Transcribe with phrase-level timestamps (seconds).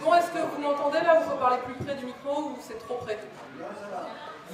[0.00, 2.96] bon, est-ce que vous m'entendez là Vous parler plus près du micro ou c'est trop
[2.96, 3.18] près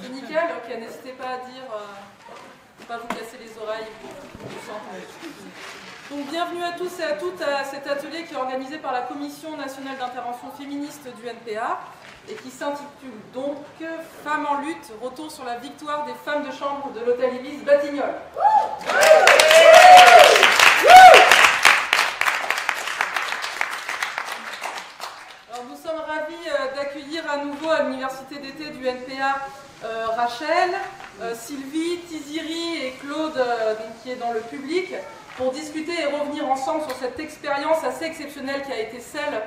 [0.01, 3.87] C'est nickel Ok, n'hésitez pas à dire, euh, pas vous casser les oreilles.
[6.09, 9.01] Donc bienvenue à tous et à toutes à cet atelier qui est organisé par la
[9.01, 11.79] Commission nationale d'intervention féministe du NPA
[12.29, 13.57] et qui s'intitule donc
[14.23, 18.15] Femmes en lutte, retour sur la victoire des femmes de chambre de l'hôtel Ibis Batignolles.
[27.29, 29.35] À nouveau à l'université d'été du NPA
[29.83, 30.71] euh, Rachel,
[31.21, 33.43] euh, Sylvie, Tiziri et Claude
[34.01, 34.93] qui est dans le public
[35.35, 39.41] pour discuter et revenir ensemble sur cette expérience assez exceptionnelle qui a été celle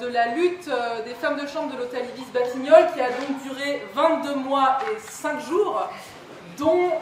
[0.00, 0.70] de la lutte
[1.04, 5.00] des femmes de chambre de l'hôtel Ibis Batignolles qui a donc duré 22 mois et
[5.00, 5.90] 5 jours
[6.56, 6.92] dont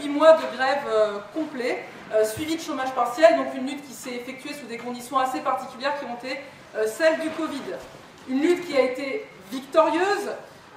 [0.00, 1.84] 8 mois de grève complet
[2.22, 5.98] suivi de chômage partiel, donc une lutte qui s'est effectuée sous des conditions assez particulières
[5.98, 6.38] qui ont été
[6.86, 7.74] celles du Covid.
[8.28, 10.30] Une lutte qui a été victorieuse,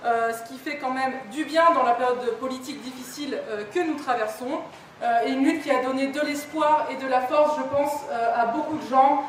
[0.06, 3.80] euh, ce qui fait quand même du bien dans la période politique difficile euh, que
[3.80, 4.60] nous traversons,
[5.02, 7.92] euh, et une lutte qui a donné de l'espoir et de la force, je pense,
[8.36, 9.24] à beaucoup de gens,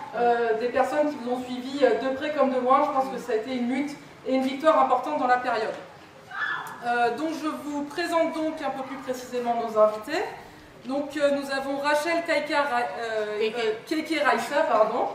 [0.60, 2.84] des personnes qui vous ont suivi de près comme de loin.
[2.86, 3.94] Je pense que ça a été une lutte
[4.26, 5.74] et une victoire importante dans la période.
[7.18, 10.24] donc je vous présente donc un peu plus précisément nos invités.
[10.86, 12.22] Donc nous avons Rachel
[13.86, 15.08] Keke Raissa, pardon,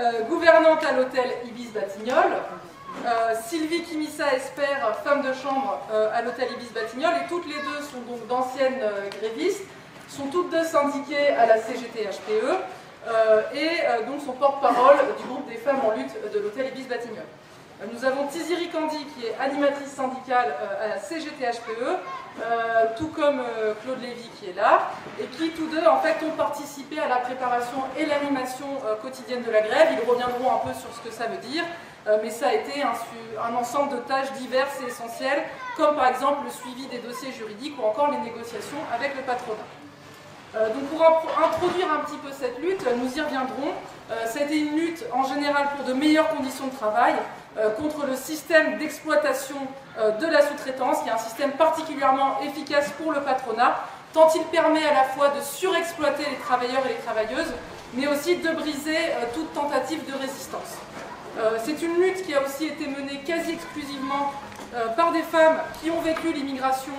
[0.00, 2.38] euh, gouvernante à l'hôtel Ibis Batignolles,
[3.04, 7.54] euh, Sylvie Kimissa Esper, femme de chambre euh, à l'hôtel Ibis Batignolles, et toutes les
[7.54, 8.80] deux sont donc d'anciennes
[9.20, 9.64] grévistes,
[10.08, 12.58] sont toutes deux syndiquées à la CGT-HPE,
[13.54, 17.26] et donc sont porte-parole du groupe des femmes en lutte de l'hôtel Ibis Batignolles.
[17.92, 21.98] Nous avons Tiziri Kandi qui est animatrice syndicale à la CGT-HPE,
[22.40, 26.16] euh, tout comme euh, Claude Lévy qui est là, et qui tous deux en fait
[26.24, 29.88] ont participé à la préparation et l'animation euh, quotidienne de la grève.
[29.92, 31.64] Ils reviendront un peu sur ce que ça veut dire,
[32.22, 35.44] mais ça a été un, ensemble de tâches diverses et essentielles,
[35.76, 39.62] comme par exemple le suivi des dossiers juridiques ou encore les négociations avec le patronat.
[40.74, 43.72] donc pour introduire un petit peu cette lutte, nous y reviendrons.
[44.26, 47.14] ça a été une lutte en général pour de meilleures conditions de travail,
[47.58, 49.56] euh, contre le système d'exploitation
[49.98, 53.76] euh, de la sous-traitance, qui est un système particulièrement efficace pour le patronat,
[54.14, 57.52] tant il permet à la fois de surexploiter les travailleurs et les travailleuses,
[57.92, 60.78] mais aussi de briser euh, toute tentative de résistance.
[61.64, 64.32] C'est une lutte qui a aussi été menée quasi exclusivement
[64.96, 66.92] par des femmes qui ont vécu l'immigration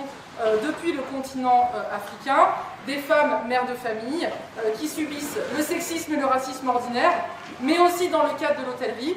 [0.64, 2.48] depuis le continent africain,
[2.86, 4.28] des femmes mères de famille
[4.78, 7.12] qui subissent le sexisme et le racisme ordinaire,
[7.60, 9.16] mais aussi dans le cadre de l'hôtellerie,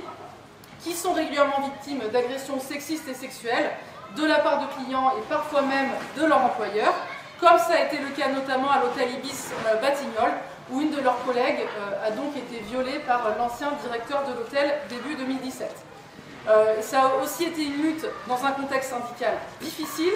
[0.81, 3.71] qui sont régulièrement victimes d'agressions sexistes et sexuelles
[4.15, 6.93] de la part de clients et parfois même de leur employeur,
[7.39, 10.37] comme ça a été le cas notamment à l'hôtel Ibis euh, Batignolles,
[10.71, 14.73] où une de leurs collègues euh, a donc été violée par l'ancien directeur de l'hôtel
[14.89, 15.69] début 2017.
[16.49, 20.13] Euh, ça a aussi été une lutte dans un contexte syndical difficile,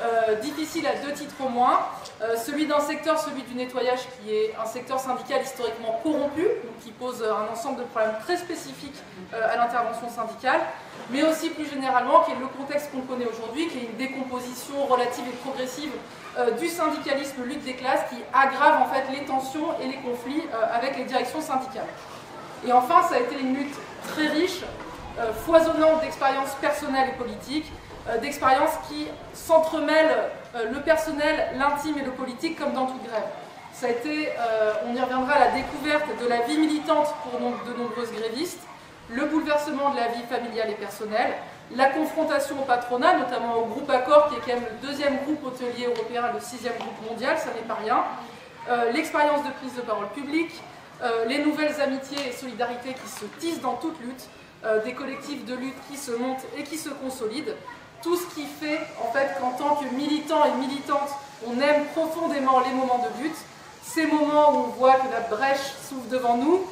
[0.00, 1.80] euh, difficile à deux titres au moins.
[2.22, 6.78] Euh, celui d'un secteur, celui du nettoyage, qui est un secteur syndical historiquement corrompu, donc
[6.82, 8.96] qui pose un ensemble de problèmes très spécifiques
[9.34, 10.60] euh, à l'intervention syndicale,
[11.10, 14.86] mais aussi plus généralement, qui est le contexte qu'on connaît aujourd'hui, qui est une décomposition
[14.86, 15.92] relative et progressive
[16.58, 20.42] du syndicalisme lutte des classes, qui aggrave en fait les tensions et les conflits
[20.72, 21.88] avec les directions syndicales.
[22.66, 23.74] Et enfin, ça a été une lutte
[24.08, 24.62] très riche,
[25.44, 27.81] foisonnante d'expériences personnelles et politiques, euh,
[28.20, 33.24] d'expériences qui s'entremêlent euh, le personnel, l'intime et le politique comme dans toute grève.
[33.72, 37.78] Ça a été, euh, on y reviendra, la découverte de la vie militante pour de
[37.78, 38.60] nombreuses grévistes,
[39.08, 41.32] le bouleversement de la vie familiale et personnelle,
[41.74, 45.46] la confrontation au patronat, notamment au groupe Accord, qui est quand même le deuxième groupe
[45.46, 48.04] hôtelier européen, le sixième groupe mondial, ça n'est pas rien,
[48.92, 50.52] l'expérience de prise de parole publique,
[51.26, 54.28] les nouvelles amitiés et solidarités qui se tissent dans toute lutte,
[54.84, 57.54] des collectifs de lutte qui se montent et qui se consolident,
[58.02, 61.10] tout ce qui fait en fait qu'en tant que militant et militante,
[61.46, 63.36] on aime profondément les moments de lutte,
[63.82, 66.64] ces moments où on voit que la brèche s'ouvre devant nous,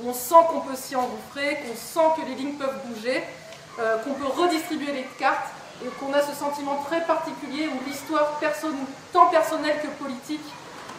[0.00, 3.22] où on sent qu'on peut s'y engouffrer, qu'on sent que les lignes peuvent bouger,
[3.78, 5.48] euh, qu'on peut redistribuer les cartes
[5.84, 8.40] et qu'on a ce sentiment très particulier où l'histoire
[9.12, 10.44] tant personnelle que politique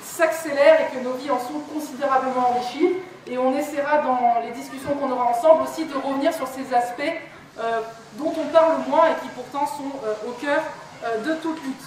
[0.04, 2.94] s'accélère et que nos vies en sont considérablement enrichies.
[3.28, 7.14] Et on essaiera dans les discussions qu'on aura ensemble aussi de revenir sur ces aspects
[8.18, 10.62] dont on parle moins et qui pourtant sont euh, au cœur
[11.04, 11.84] euh, de toute lutte.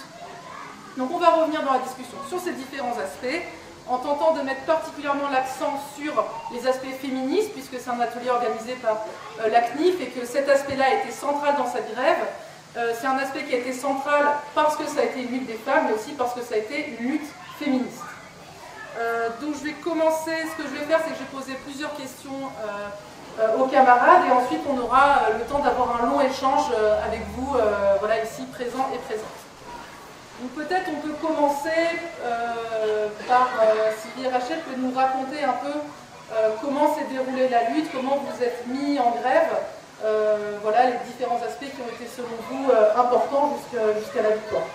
[0.97, 3.41] Donc on va revenir dans la discussion sur ces différents aspects,
[3.87, 8.75] en tentant de mettre particulièrement l'accent sur les aspects féministes, puisque c'est un atelier organisé
[8.75, 8.99] par
[9.45, 12.23] la CNIF et que cet aspect-là a été central dans cette grève.
[12.97, 14.25] c'est un aspect qui a été central
[14.55, 16.59] parce que ça a été une lutte des femmes, mais aussi parce que ça a
[16.59, 17.27] été une lutte
[17.59, 18.05] féministe.
[19.41, 21.93] donc je vais commencer, ce que je vais faire, c'est que je vais poser plusieurs
[21.97, 22.51] questions
[23.57, 26.65] aux camarades et ensuite on aura le temps d'avoir un long échange
[27.05, 27.55] avec vous,
[27.99, 29.27] voilà, ici présents et présentes.
[30.41, 31.99] Donc peut-être on peut commencer
[33.27, 33.49] par
[34.01, 35.73] Sylvie Rachel peut nous raconter un peu
[36.61, 39.51] comment s'est déroulée la lutte, comment vous êtes mis en grève,
[40.61, 43.57] voilà les différents aspects qui ont été selon vous importants
[43.99, 44.67] jusqu'à la victoire.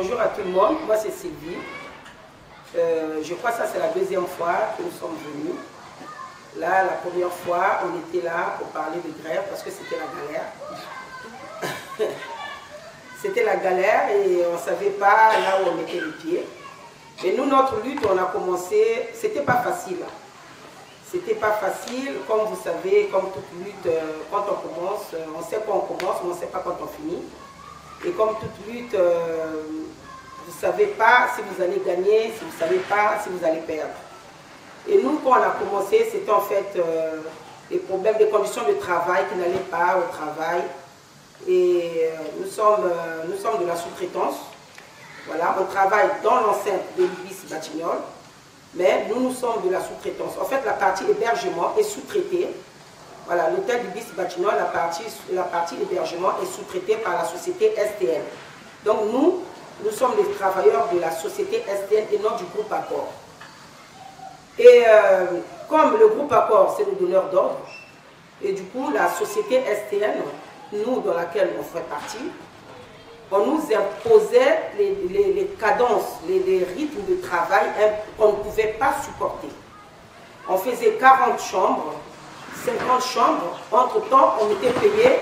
[0.00, 0.76] Bonjour à tout le monde.
[0.86, 1.58] Moi, c'est Sylvie.
[2.74, 5.56] Euh, je crois que ça, c'est la deuxième fois que nous sommes venus.
[6.56, 10.08] Là, la première fois, on était là pour parler de grève parce que c'était la
[10.16, 12.10] galère.
[13.20, 16.46] c'était la galère et on ne savait pas là où on mettait les pieds.
[17.22, 20.00] Mais nous, notre lutte, on a commencé, c'était pas facile.
[21.10, 24.00] C'était pas facile, comme vous savez, comme toute lutte, euh,
[24.30, 26.78] quand on commence, euh, on sait quand on commence, mais on ne sait pas quand
[26.80, 27.22] on finit.
[28.04, 29.62] Et comme toute lutte, euh,
[30.46, 33.44] vous ne savez pas si vous allez gagner, si vous ne savez pas si vous
[33.44, 33.92] allez perdre.
[34.88, 37.20] Et nous, quand on a commencé, c'était en fait euh,
[37.70, 40.62] les problèmes, des conditions de travail qui n'allaient pas au travail.
[41.46, 42.90] Et euh, nous, sommes,
[43.28, 44.36] nous sommes de la sous-traitance.
[45.26, 48.00] Voilà, on travaille dans l'enceinte de l'Ibis Batignolles,
[48.74, 50.32] mais nous, nous sommes de la sous-traitance.
[50.40, 52.48] En fait, la partie hébergement est sous-traitée
[53.36, 58.22] l'hôtel du bis bâtiment, la partie, la est sous-traitée par la société STN.
[58.84, 59.42] Donc nous,
[59.84, 63.12] nous sommes les travailleurs de la société STN et non du groupe Accord.
[64.58, 65.26] Et euh,
[65.68, 67.60] comme le groupe Accord, c'est le donneur d'ordre,
[68.42, 70.22] et du coup, la société STN,
[70.72, 72.30] nous, dans laquelle on fait partie,
[73.30, 77.66] on nous imposait les, cadences, les, les, rythmes de travail
[78.18, 79.48] qu'on ne pouvait pas supporter.
[80.48, 81.94] On faisait 40 chambres
[82.64, 83.58] 50 chambres.
[83.70, 85.20] Entre-temps, on était payé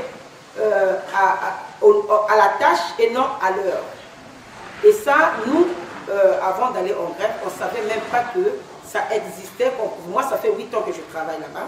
[0.59, 3.83] euh, à, la tâche et non à l'heure.
[4.85, 5.69] Et ça, nous,
[6.11, 8.41] euh, avant d'aller en grève, on ne savait même pas que
[8.87, 9.73] ça existait.
[10.09, 11.67] Moi, ça fait 8 ans que je travaille là-bas.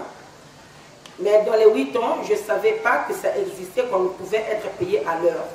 [1.19, 4.67] Mais dans les 8 ans, je ne savais pas que ça existait, qu'on pouvait être
[4.79, 5.45] payé à l'heure.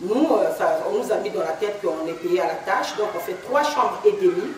[0.00, 2.54] Nous, euh, ça, on nous a mis dans la tête qu'on est payé à la
[2.54, 4.52] tâche, donc on fait 3 chambres et demie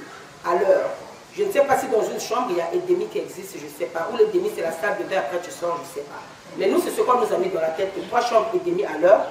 [0.45, 0.91] à l'heure.
[1.37, 3.59] Je ne sais pas si dans une chambre, il y a un demi qui existe,
[3.59, 4.09] je ne sais pas.
[4.13, 6.23] Ou le demi, c'est la salle de bain, après tu sors, je ne sais pas.
[6.57, 8.59] Mais nous, c'est ce qu'on nous a mis dans la tête, que trois chambres et
[8.59, 9.27] demi à l'heure,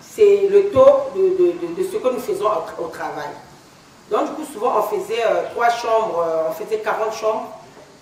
[0.00, 2.48] c'est le taux de, ce que nous faisons
[2.78, 3.30] au, travail.
[4.10, 7.48] Donc, du coup, souvent, on faisait euh, trois chambres, euh, on faisait 40 chambres,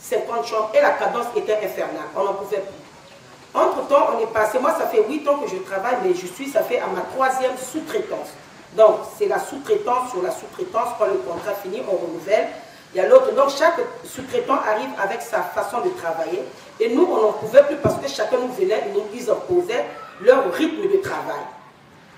[0.01, 2.09] 50 chambres, et la cadence était infernale.
[2.17, 3.61] On n'en pouvait plus.
[3.61, 6.49] Entre-temps, on est passé, moi, ça fait 8 ans que je travaille, mais je suis,
[6.49, 8.29] ça fait à ma troisième sous-traitance.
[8.75, 12.49] Donc, c'est la sous-traitance sur la sous-traitance, quand le contrat finit, on renouvelle.
[12.93, 13.33] Il y a l'autre.
[13.35, 16.43] Donc chaque sous-traitant arrive avec sa façon de travailler.
[16.79, 19.85] Et nous, on n'en pouvait plus parce que chacun nous venait, nous, ils opposaient
[20.23, 21.41] leur rythme de travail.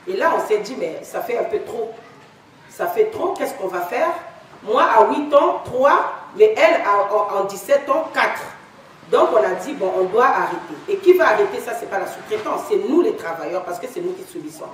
[0.06, 1.90] Et là, on s'est dit, mais ça fait un peu trop.
[2.68, 4.12] Ça fait trop, qu'est-ce qu'on va faire?
[4.62, 8.30] Moi, à 8 ans, 3, mais elle, en 17 ans, 4.
[9.10, 10.74] Donc, on a dit, bon, on doit arrêter.
[10.88, 13.78] Et qui va arrêter ça, ce n'est pas la sous-traitance, c'est nous les travailleurs, parce
[13.78, 14.64] que c'est nous qui subissons.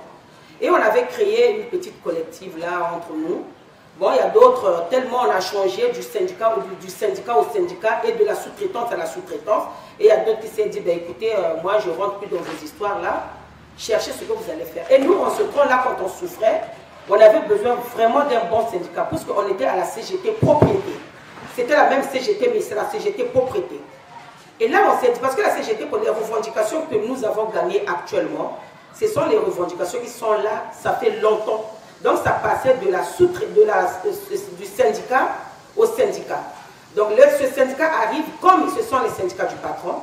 [0.61, 3.43] Et on avait créé une petite collective là entre nous.
[3.99, 7.37] Bon, il y a d'autres, euh, tellement on a changé du syndicat, du, du syndicat
[7.37, 9.63] au syndicat et de la sous-traitance à la sous-traitance.
[9.99, 12.27] Et il y a d'autres qui s'est dit, ben, écoutez, euh, moi je rentre plus
[12.27, 13.25] dans vos histoires là,
[13.77, 14.89] cherchez ce que vous allez faire.
[14.89, 16.61] Et nous, on se prend là quand on souffrait,
[17.09, 20.93] on avait besoin vraiment d'un bon syndicat, puisqu'on était à la CGT propriété.
[21.57, 23.81] C'était la même CGT, mais c'est la CGT propriété.
[24.61, 27.49] Et là, on s'est dit, parce que la CGT, pour les revendications que nous avons
[27.49, 28.59] gagnées actuellement,
[28.97, 31.65] ce sont les revendications qui sont là, ça fait longtemps.
[32.03, 33.89] Donc ça passait de la de la,
[34.57, 35.29] du syndicat
[35.75, 36.39] au syndicat.
[36.95, 39.95] Donc le, ce syndicat arrive comme ce sont les syndicats du patron,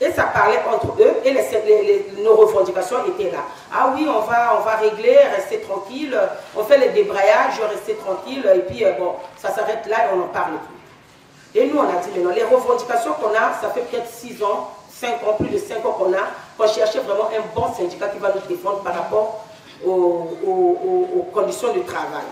[0.00, 3.38] et ça parlait entre eux, et les, nos revendications étaient là.
[3.72, 6.18] Ah oui, on va, on va régler, rester tranquille,
[6.56, 10.18] on fait les débrayages, rester tranquille, et puis euh, bon, ça s'arrête là et on
[10.18, 11.60] n'en parle plus.
[11.60, 14.42] Et nous, on a dit, mais non, les revendications qu'on a, ça fait peut-être 6
[14.42, 16.26] ans, 5 ans, plus de 5 ans qu'on a,
[16.58, 19.43] qu'on cherchait vraiment un bon syndicat qui va nous défendre par rapport
[19.86, 22.24] aux, conditions de travail.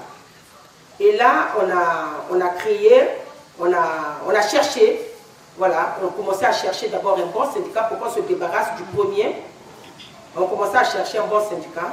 [1.00, 3.02] Et là, on a, on a créé,
[3.58, 5.00] on a, on a cherché,
[5.56, 9.36] voilà, on commençait à chercher d'abord un bon syndicat pour qu'on se débarrasse du premier.
[10.36, 11.92] On commençait à chercher un bon syndicat.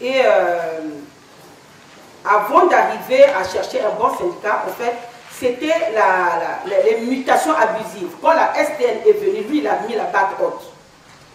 [0.00, 0.80] Et euh,
[2.24, 4.94] avant d'arriver à chercher un bon syndicat, en fait,
[5.30, 8.14] c'était la, les mutations abusives.
[8.22, 10.70] Quand la STN est venue, lui, il a mis la barre haute.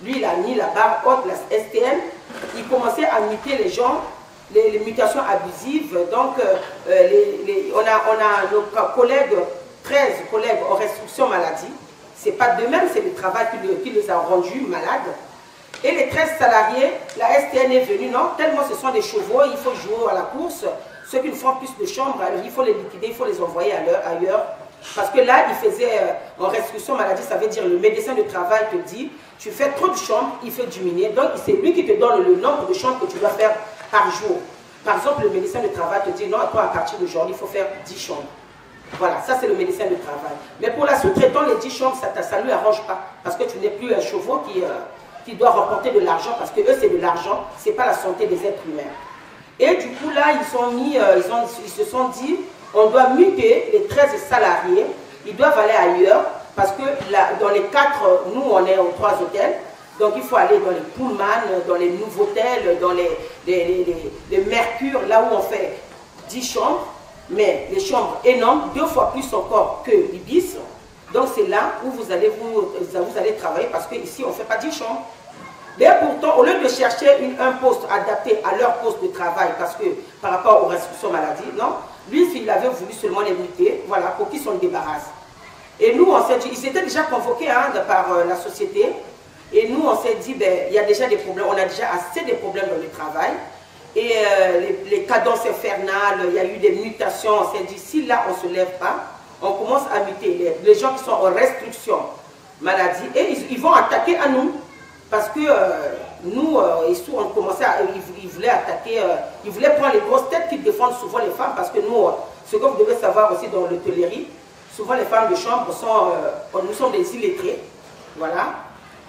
[0.02, 2.00] Lui, il a mis la barre haute, la STN,
[2.56, 4.02] il commençait à muter les gens,
[4.54, 5.98] les, mutations abusives.
[6.12, 6.56] Donc, euh,
[6.90, 9.36] euh, on, a, on a nos collègues,
[9.84, 9.98] 13
[10.32, 11.72] collègues en restriction maladie.
[12.18, 13.48] Ce n'est pas de même, c'est le travail
[13.84, 15.14] qui, les a rendus malades.
[15.84, 19.58] Et les 13 salariés, la STN est venue, non, tellement ce sont des chevaux, il
[19.58, 20.66] faut jouer à la course.
[21.10, 23.72] Ceux qui ne font plus de chambres, il faut les liquider, il faut les envoyer
[23.74, 24.44] ailleurs.
[24.96, 28.24] Parce que là, il faisait euh, en restriction maladie, ça veut dire le médecin de
[28.24, 31.10] travail te dit, tu fais trop de chambres, il fait diminuer.
[31.10, 33.54] Donc, c'est lui qui te donne le nombre de chambres que tu dois faire
[33.92, 34.38] par jour.
[34.84, 37.48] Par exemple, le médecin de travail te dit, non, toi, à partir d'aujourd'hui, il faut
[37.48, 38.24] faire 10 chambres.
[38.98, 40.34] Voilà, ça c'est le médecin de travail.
[40.60, 43.00] Mais pour la sous-traitant, les 10 chambres, ça ne lui arrange pas.
[43.24, 44.68] Parce que tu n'es plus un chevaux qui, euh,
[45.26, 47.94] qui doit remporter de l'argent, parce que eux, c'est de l'argent, ce n'est pas la
[47.94, 48.90] santé des êtres humains.
[49.60, 51.22] Et du coup, là, ils, euh,
[51.64, 52.38] ils se sont dit,
[52.74, 54.86] on doit muter les 13 salariés,
[55.26, 56.84] ils doivent aller ailleurs, parce que
[57.42, 59.56] dans les quatre, nous, on est aux trois hôtels,
[60.00, 63.10] donc il faut aller dans les Pullman, dans les nouveaux hôtels, dans les,
[63.46, 63.86] les,
[64.32, 65.78] les, Mercure, là où on fait
[66.30, 66.88] 10 chambres,
[67.30, 70.56] mais les chambres énormes, deux fois plus encore que l'Ibis.
[71.14, 74.44] Donc c'est là où vous allez, vous, vous allez travailler parce qu'ici on ne fait
[74.44, 75.04] pas 10 chambres.
[75.78, 77.10] Mais pourtant, au lieu de chercher
[77.40, 79.86] un poste adapté à leur poste de travail, parce que
[80.22, 81.76] par rapport aux restrictions maladie, non,
[82.12, 85.10] lui, il avait voulu seulement les muter, voilà, pour qu'ils s'en débarrassent.
[85.80, 88.88] Et nous, on s'est dit, ils étaient déjà convoqués hein, par euh, la société,
[89.54, 91.90] et nous, on s'est dit, ben, il y a déjà des problèmes, on a déjà
[91.92, 93.32] assez de problèmes dans le travail,
[93.96, 98.06] et euh, les, cadences infernales, il y a eu des mutations, on s'est dit, si
[98.06, 99.06] là, on ne se lève pas,
[99.42, 101.98] on commence à muter les, gens qui sont en restriction
[102.62, 104.54] maladie, et ils vont attaquer à nous.
[105.10, 107.78] Parce que euh, nous, euh, on commençait à,
[108.22, 111.54] ils, voulaient attaquer, euh, ils voulaient prendre les grosses têtes qui défendent souvent les femmes,
[111.56, 112.10] parce que nous,
[112.46, 114.28] ce que vous devez savoir aussi dans l'hôtellerie,
[114.76, 117.60] souvent les femmes de chambre sont, nous sommes des illettrés,
[118.18, 118.54] voilà,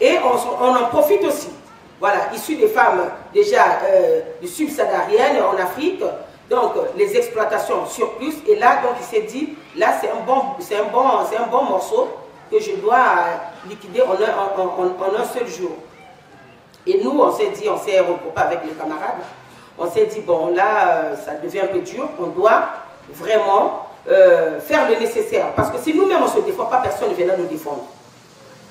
[0.00, 1.50] et on, en profite aussi,
[1.98, 3.02] voilà, issus des femmes
[3.34, 3.80] déjà
[4.40, 6.02] du subsaharienne en Afrique,
[6.48, 10.90] donc les exploitations surplus, et là, donc il s'est dit, là c'est un, bon, un,
[10.90, 12.08] bon, un bon morceau
[12.50, 12.98] que je dois
[13.68, 15.76] liquider en un seul jour.
[16.86, 19.20] Et nous, on s'est dit, on s'est regroupé avec les camarades,
[19.78, 22.64] on s'est dit, bon, là, euh, ça devient un peu dur, on doit
[23.14, 25.52] vraiment euh, faire le nécessaire.
[25.54, 27.84] Parce que si nous-mêmes, on ne se défend pas, personne ne viendra nous défendre.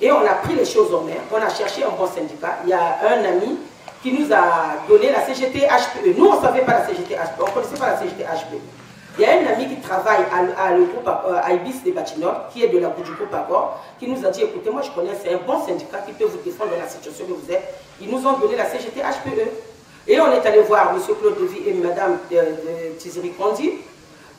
[0.00, 2.58] Et on a pris les choses en main, on a cherché un bon syndicat.
[2.64, 3.58] Il y a un ami
[4.02, 6.16] qui nous a donné la CGT HPE.
[6.16, 8.79] Nous, on ne savait pas la CGT HPE, on ne connaissait pas la CGT HPE.
[9.20, 12.78] Il y a un ami qui travaille à, euh, Ibis de Batignolles, qui est de
[12.78, 15.62] la du groupe Accor, qui nous a dit, écoutez, moi je connais, c'est un bon
[15.62, 17.74] syndicat qui peut vous défendre dans la situation que vous êtes.
[18.00, 20.08] Ils nous ont donné la CGT HPE.
[20.08, 21.02] Et on est allé voir M.
[21.20, 23.72] Claude Levy et Mme de, de Kondi.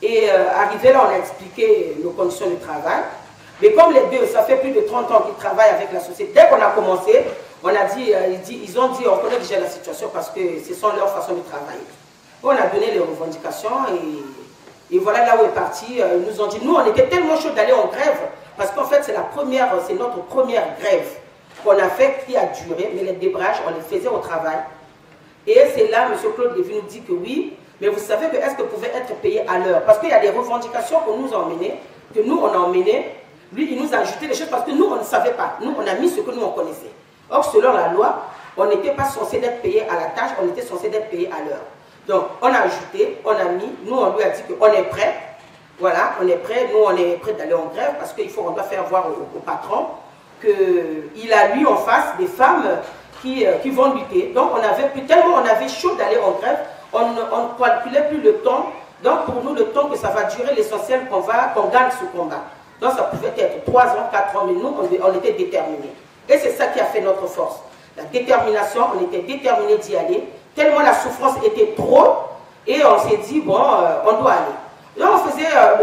[0.02, 3.04] Et euh, arrivé là, on a expliqué nos conditions de travail.
[3.60, 6.32] Mais comme les deux, ça fait plus de 30 ans qu'ils travaillent avec la société,
[6.34, 7.22] dès qu'on a commencé,
[7.62, 10.74] on a dit, euh, ils, ont dit, on connaît déjà la situation parce que ce
[10.74, 11.86] sont leurs façons de travailler.
[12.42, 14.41] On a donné les revendications et,
[14.92, 16.00] et voilà là où est parti.
[16.00, 18.20] Euh, ils nous ont dit, nous, on était tellement chaud d'aller en grève
[18.56, 21.08] parce qu'en fait, c'est la première, c'est notre première grève
[21.64, 24.58] qu'on a fait qui a duré, mais les débrages, on les faisait au travail.
[25.46, 26.18] Et c'est là, M.
[26.34, 29.14] Claude Lévy nous dit que oui, mais vous savez que est-ce que vous pouvez être
[29.16, 29.82] payé à l'heure?
[29.84, 31.74] Parce qu'il y a des revendications qu'on nous a emmenées,
[32.14, 33.06] que nous, on a emmenées.
[33.52, 35.56] Lui, il nous a ajouté des choses parce que nous, on ne savait pas.
[35.60, 36.92] Nous, on a mis ce que nous, on connaissait.
[37.30, 40.62] Or, selon la loi, on n'était pas censé être payé à la tâche, on était
[40.62, 41.62] censé être payé à l'heure.
[42.08, 45.14] Donc, on a ajouté, on a mis, nous, on lui a dit qu'on est prêt.
[45.78, 48.50] Voilà, on est prêt, nous, on est prêt d'aller en grève parce qu'il faut, on
[48.52, 49.86] doit faire voir au patron
[50.42, 52.64] qu'il a lui en face des femmes
[53.20, 54.32] qui, euh, qui, vont lutter.
[54.34, 56.58] Donc on avait tellement on avait chaud d'aller en grève,
[56.92, 58.66] on ne calculait plus le temps.
[59.02, 62.04] Donc pour nous, le temps que ça va durer, l'essentiel qu'on va, qu'on gagne ce
[62.16, 62.42] combat.
[62.80, 65.92] Donc ça pouvait être 3 ans, 4 ans, mais nous, on, était déterminés.
[66.28, 67.56] Et c'est ça qui a fait notre force.
[67.96, 72.16] La détermination, on était déterminés d'y aller, tellement la souffrance était trop,
[72.66, 74.54] et on s'est dit, bon, euh, on doit aller.
[74.96, 75.76] Là, on faisait, euh,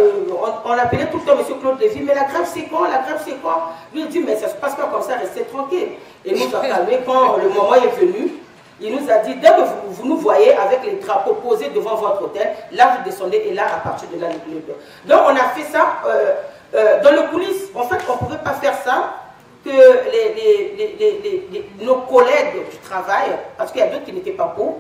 [0.66, 1.60] on, appelait tout le temps M.
[1.60, 3.74] Claude Lévy, mais la grève c'est quand La grève c'est quand?
[3.94, 5.90] Lui, il dit, mais ça ne se passe pas comme ça, restez tranquille.
[6.24, 8.34] Et nous a calmé quand le moment est venu.
[8.82, 12.24] Il nous a dit, dès que vous, nous voyez avec les drapeaux posés devant votre
[12.24, 14.62] hôtel, là vous descendez et là, à partir de là, nous
[15.06, 16.34] Donc on a fait ça euh,
[16.76, 17.66] euh, dans le coulisses.
[17.76, 19.16] En fait, on ne pouvait pas faire ça
[19.64, 24.80] que les, nos collègues du travail, parce qu'il y a d'autres qui n'étaient pas beaux,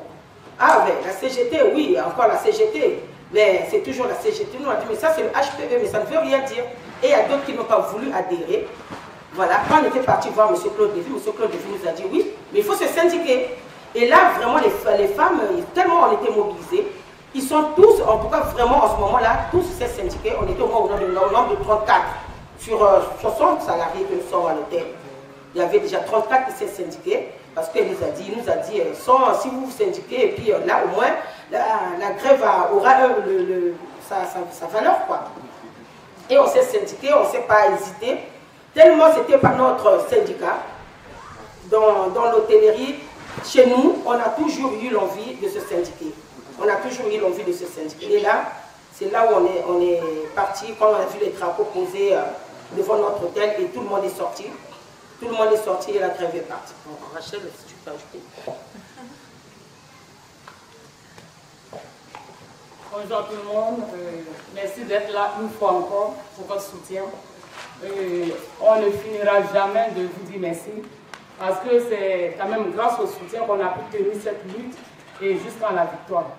[0.59, 2.99] ah, mais la CGT, oui, encore la CGT,
[3.33, 4.57] mais c'est toujours la CGT.
[4.59, 6.63] Nous, on a dit, mais ça, c'est le HPE, mais ça ne veut rien dire.
[7.01, 8.67] Et il y a d'autres qui n'ont pas voulu adhérer.
[9.33, 10.55] Voilà, quand on était parti voir M.
[10.75, 11.33] Claude Lévy, M.
[11.33, 13.51] Claude Lévy nous a dit, oui, mais il faut se syndiquer.
[13.95, 15.39] Et là, vraiment, les, les femmes,
[15.73, 16.87] tellement on était mobilisés,
[17.33, 20.61] ils sont tous, en tout cas, vraiment, en ce moment-là, tous ces syndiqués, on était
[20.61, 22.01] au moins au nombre de, 34
[22.59, 22.79] sur
[23.21, 24.85] 60 euh, salariés que nous sommes à l'hôtel.
[25.55, 28.57] Il y avait déjà 34 qui s'est syndiqués, parce qu'il nous a dit, nous a
[28.57, 28.93] dit, euh,
[29.41, 31.11] si vous vous syndiquez, et puis euh, là, au moins,
[31.51, 32.95] la, grève aura
[34.07, 35.05] sa, valeur.
[35.07, 35.21] Quoi.
[36.29, 38.19] Et on s'est syndiqué, on ne s'est pas hésité,
[38.73, 40.57] tellement c'était pas notre syndicat.
[41.71, 42.95] dans, dans l'hôtellerie,
[43.45, 46.13] chez nous, on a toujours eu l'envie de se syndiquer.
[46.61, 48.17] On a toujours eu l'envie de se syndiquer.
[48.17, 48.43] Et là,
[48.93, 50.01] c'est là où on est, on est
[50.35, 52.13] parti, quand on a vu les drapeaux posés
[52.75, 54.45] devant notre hôtel et tout le monde est sorti.
[55.19, 56.73] Tout le monde est sorti et la grève est partie.
[57.13, 58.19] Rachel, si tu peux ajouter.
[62.91, 64.21] Bonjour tout le monde, euh,
[64.55, 67.03] merci d'être là une fois encore pour votre soutien.
[67.83, 68.25] Euh,
[68.59, 70.71] on ne finira jamais de vous dire merci
[71.37, 74.75] parce que c'est quand même grâce au soutien qu'on a pu tenir cette lutte
[75.21, 76.29] et jusqu'à la victoire.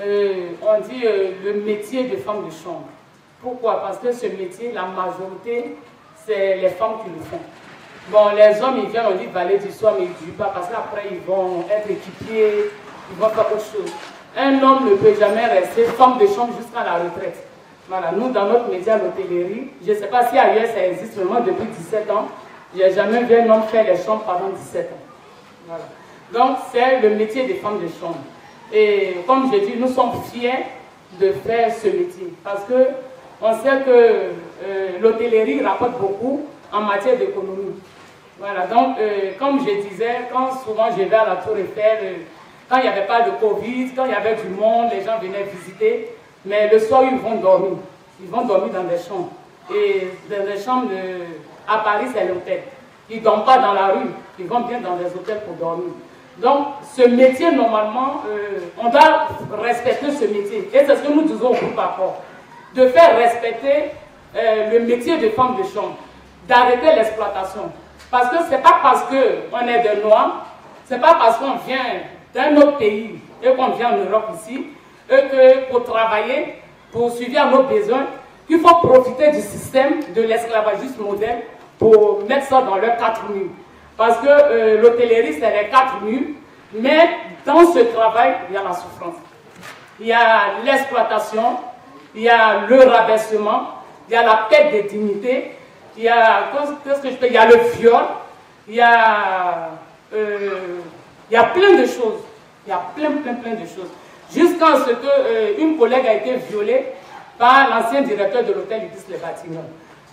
[0.00, 1.02] Euh, on dit
[1.44, 2.88] le métier de femme de chambre.
[3.42, 3.82] Pourquoi?
[3.82, 5.76] Parce que ce métier, la majorité,
[6.26, 7.40] c'est les femmes qui le font.
[8.10, 10.68] Bon, les hommes, ils viennent, on dit valet du soir, mais ils ne pas parce
[10.68, 12.70] qu'après, ils vont être équipiers,
[13.10, 13.92] ils vont faire autre chose.
[14.36, 17.46] Un homme ne peut jamais rester femme de chambre jusqu'à la retraite.
[17.88, 21.24] Voilà, nous, dans notre métier l'hôtellerie, je ne sais pas si ailleurs ça existe, mais
[21.24, 22.28] moi, depuis 17 ans,
[22.74, 25.66] je n'ai jamais vu un homme faire les chambres pendant 17 ans.
[25.66, 25.84] Voilà.
[26.32, 28.18] Donc, c'est le métier des femmes de chambre.
[28.72, 30.66] Et comme je dis, nous sommes fiers
[31.18, 32.88] de faire ce métier parce que
[33.40, 33.90] on sait que
[34.64, 37.74] euh, l'hôtellerie rapporte beaucoup en matière d'économie.
[38.38, 42.12] Voilà, donc, euh, comme je disais, quand souvent je vais à la Tour Eiffel, euh,
[42.68, 45.18] quand il n'y avait pas de Covid, quand il y avait du monde, les gens
[45.20, 46.14] venaient visiter.
[46.44, 47.78] Mais le soir, ils vont dormir.
[48.20, 49.30] Ils vont dormir dans des chambres.
[49.74, 50.90] Et dans les chambres
[51.66, 52.62] à Paris, c'est l'hôtel.
[53.10, 54.10] Ils ne dorment pas dans la rue.
[54.38, 55.92] Ils vont bien dans les hôtels pour dormir.
[56.38, 56.66] Donc,
[56.96, 59.28] ce métier, normalement, euh, on doit
[59.60, 60.70] respecter ce métier.
[60.72, 62.22] Et c'est ce que nous disons au groupe accord.
[62.74, 63.92] De faire respecter
[64.36, 65.96] euh, le métier de femme de chambre.
[66.46, 67.70] D'arrêter l'exploitation.
[68.10, 70.46] Parce que ce n'est pas parce qu'on est des Noirs,
[70.88, 71.84] ce n'est pas parce qu'on vient
[72.34, 74.66] d'un autre pays et qu'on vient en Europe ici,
[75.10, 76.56] et que pour travailler,
[76.92, 78.06] pour suivre nos besoins,
[78.46, 81.40] qu'il faut profiter du système de l'esclavagisme moderne
[81.78, 83.50] pour mettre ça dans leurs quatre murs.
[83.96, 86.34] Parce que euh, l'hôtellerie, c'est les quatre murs,
[86.72, 87.10] mais
[87.44, 89.16] dans ce travail, il y a la souffrance.
[90.00, 91.56] Il y a l'exploitation,
[92.14, 95.52] il y a le rabaissement, il y a la perte de dignité,
[95.96, 96.50] il y a,
[96.84, 98.04] que je il y a le viol,
[98.68, 99.70] il y a
[100.14, 100.78] euh,
[101.30, 102.22] il y a plein de choses.
[102.66, 103.90] Il y a plein, plein, plein de choses.
[104.32, 106.86] Jusqu'à ce qu'une euh, collègue a été violée
[107.38, 109.64] par l'ancien directeur de l'hôtel Ibis Les Bâtiments.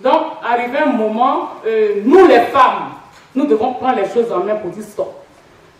[0.02, 2.92] Donc, arrivé un moment, euh, nous les femmes,
[3.34, 5.14] nous devons prendre les choses en main pour dire stop.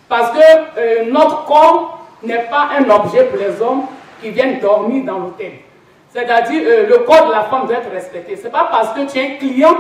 [0.08, 0.44] Parce que
[0.78, 3.86] euh, notre corps n'est pas un objet pour les hommes
[4.22, 5.52] qui viennent dormir dans l'hôtel.
[6.16, 8.38] C'est-à-dire, le corps de la femme doit être respecté.
[8.38, 9.76] Ce n'est pas parce que tu es un client,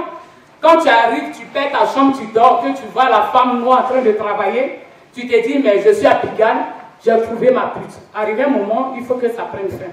[0.59, 3.85] quand tu arrives, tu paies ta chambre, tu dors, que tu vois la femme noire
[3.85, 4.79] en train de travailler,
[5.15, 6.57] tu te dis, mais je suis à Pigalle,
[7.05, 7.95] j'ai trouvé ma pute.
[8.13, 9.91] Arrivé un moment, il faut que ça prenne fin.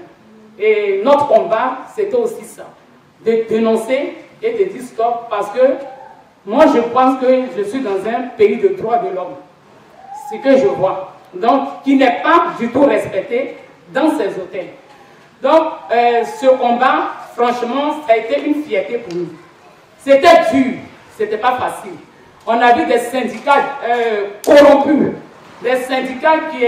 [0.59, 2.65] Et notre combat, c'était aussi ça.
[3.25, 5.61] De dénoncer et de dire stop parce que
[6.45, 7.27] moi, je pense que
[7.57, 9.35] je suis dans un pays de droits de l'homme.
[10.29, 11.13] Ce que je vois.
[11.33, 13.55] Donc, qui n'est pas du tout respecté
[13.93, 14.67] dans ces hôtels.
[15.43, 19.27] Donc, euh, ce combat, franchement, a été une fierté pour nous.
[19.99, 20.75] C'était dur,
[21.17, 21.97] c'était pas facile.
[22.47, 25.09] On a vu des syndicats euh, corrompus,
[25.61, 26.65] des syndicats qui,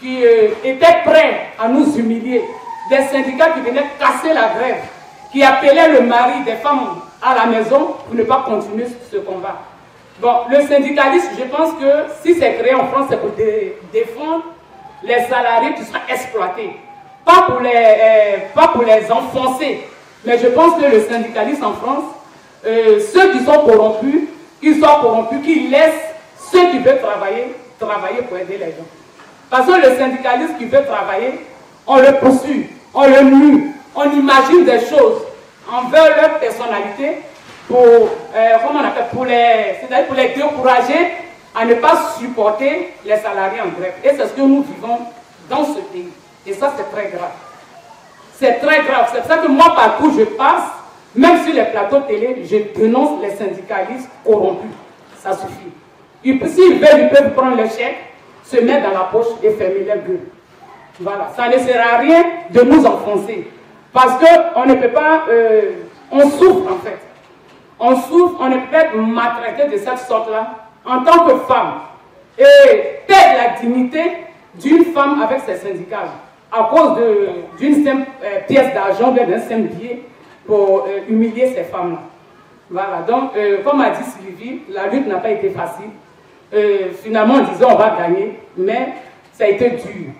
[0.00, 2.42] qui euh, étaient prêts à nous humilier,
[2.88, 4.82] des syndicats qui venaient casser la grève,
[5.30, 9.60] qui appelaient le mari des femmes à la maison pour ne pas continuer ce combat.
[10.20, 13.32] Bon, le syndicalisme, je pense que si c'est créé en France, c'est pour
[13.92, 14.44] défendre
[15.02, 16.78] les salariés qui sont exploités.
[17.24, 19.86] Pas pour, les, euh, pas pour les enfoncer.
[20.24, 22.04] Mais je pense que le syndicalisme en France,
[22.64, 24.22] ceux qui sont corrompus,
[24.60, 26.14] qu'ils soient corrompus, qu'ils laissent
[26.50, 28.86] ceux qui veulent travailler, travailler pour aider les gens.
[29.50, 31.40] Parce que le syndicaliste qui veut travailler,
[31.86, 35.22] on le poursuit, on le mue, on imagine des choses
[35.70, 37.18] envers leur personnalité
[37.68, 41.12] pour, euh, comment on appelle, pour les, pour les décourager
[41.54, 43.94] à ne pas supporter les salariés en grève.
[44.02, 44.98] Et c'est ce que nous vivons
[45.48, 46.08] dans ce pays.
[46.46, 47.32] Et ça, c'est très grave.
[48.34, 49.08] C'est très grave.
[49.12, 50.64] C'est pour ça que moi, partout je passe,
[51.14, 54.70] même sur les plateaux télé, je dénonce les syndicalistes corrompus.
[55.18, 55.72] Ça suffit.
[56.24, 57.96] S'ils veulent, ils peuvent prendre le chèque,
[58.44, 60.20] se mettre dans la poche et fermer leur gueule.
[61.00, 61.30] Voilà.
[61.36, 63.50] Ça ne sert à rien de nous enfoncer.
[63.92, 65.24] Parce qu'on ne peut pas...
[65.28, 65.70] Euh,
[66.10, 66.98] on souffre en fait.
[67.78, 71.74] On souffre, on est peut-être maltraité de cette sorte-là en tant que femme.
[72.38, 74.02] Et perdre la dignité
[74.54, 76.08] d'une femme avec ses syndicats
[76.54, 76.98] à cause
[77.58, 80.02] d'une simple euh, pièce d'argent, d'un simple billet
[80.46, 81.98] pour euh, humilier ces femmes-là.
[82.70, 85.90] Voilà, donc, euh, comme a dit Sylvie, la lutte n'a pas été facile.
[87.02, 88.90] Finalement, on disait on va gagner, mais
[89.32, 90.12] ça a été dur.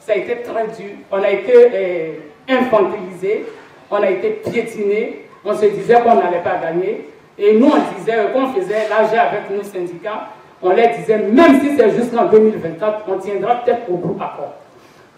[0.00, 0.96] Ça a été très dur.
[1.10, 3.46] On a été infantilisé,
[3.90, 7.08] on a été piétiné, on se disait qu'on n'allait pas gagner.
[7.38, 10.28] Et nous, on disait, qu'on faisait l'âge avec nos syndicats,
[10.60, 14.56] on leur disait, même si c'est jusqu'en 2024, on tiendra peut-être au groupe accord.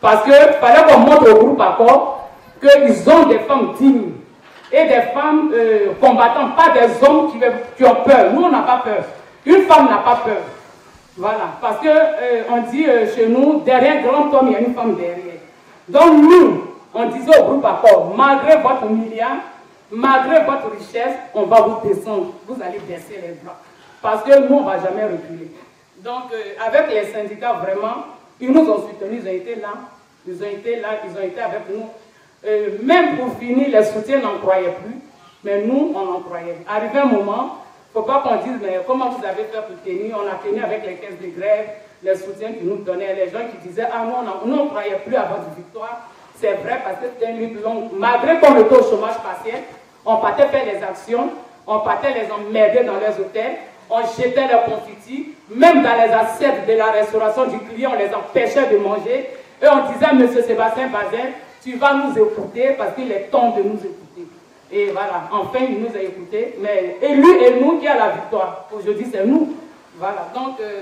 [0.00, 4.12] Parce qu'il fallait qu'on montre au groupe accord qu'ils ont des femmes dignes
[4.72, 7.32] et des femmes euh, combattantes, pas des hommes
[7.76, 8.32] qui, ont peur.
[8.32, 9.04] Nous, on n'a pas peur.
[9.44, 10.42] Une femme n'a pas peur.
[11.16, 11.56] Voilà.
[11.60, 14.94] Parce qu'on euh, dit euh, chez nous, derrière grand homme, il y a une femme
[14.94, 15.40] derrière.
[15.88, 19.38] Donc nous, on disait au groupe accord, malgré votre milliard,
[19.90, 22.32] malgré votre richesse, on va vous descendre.
[22.46, 23.56] Vous allez baisser les bras.
[24.00, 25.50] Parce que nous, on ne va jamais reculer.
[25.98, 26.32] Donc,
[26.64, 28.04] avec les syndicats, vraiment,
[28.40, 29.72] ils nous ont soutenus, ils ont été là.
[30.26, 31.87] Ils ont été là, ils ont été avec nous.
[32.46, 34.96] Euh, même pour finir, les soutiens n'en croyaient plus,
[35.44, 36.57] mais nous, on en croyait.
[36.68, 37.59] Arrivé un moment,
[37.92, 40.16] il ne faut pas qu'on dise, mais comment vous avez fait pour tenir?
[40.22, 41.68] On a tenu avec les caisses de grève,
[42.03, 45.00] les soutiens qu'ils nous donnaient, les gens qui disaient, ah non, nous, on ne croyait
[45.05, 46.09] plus à votre victoire.
[46.37, 47.90] C'est vrai parce que c'était une lutte longue.
[47.92, 49.62] Malgré qu'on était au chômage partiel,
[50.07, 51.31] on partait faire des actions,
[51.66, 53.57] on partait les emmerder dans les hôtels,
[53.90, 58.14] on jetait leurs confitis, même dans les assiettes de la restauration du client, on les
[58.14, 59.31] empêchait de manger.
[59.62, 60.29] Et on disait à M.
[60.46, 61.31] Sébastien Bazin,
[61.62, 64.26] tu vas nous écouter parce qu'il est temps de nous écouter.
[64.72, 66.57] Et voilà, enfin, il nous a écoutés.
[66.61, 68.68] Mais lui et nous qui a la victoire.
[68.72, 69.57] Aujourd'hui, c'est nous.
[69.98, 70.81] Voilà, donc euh,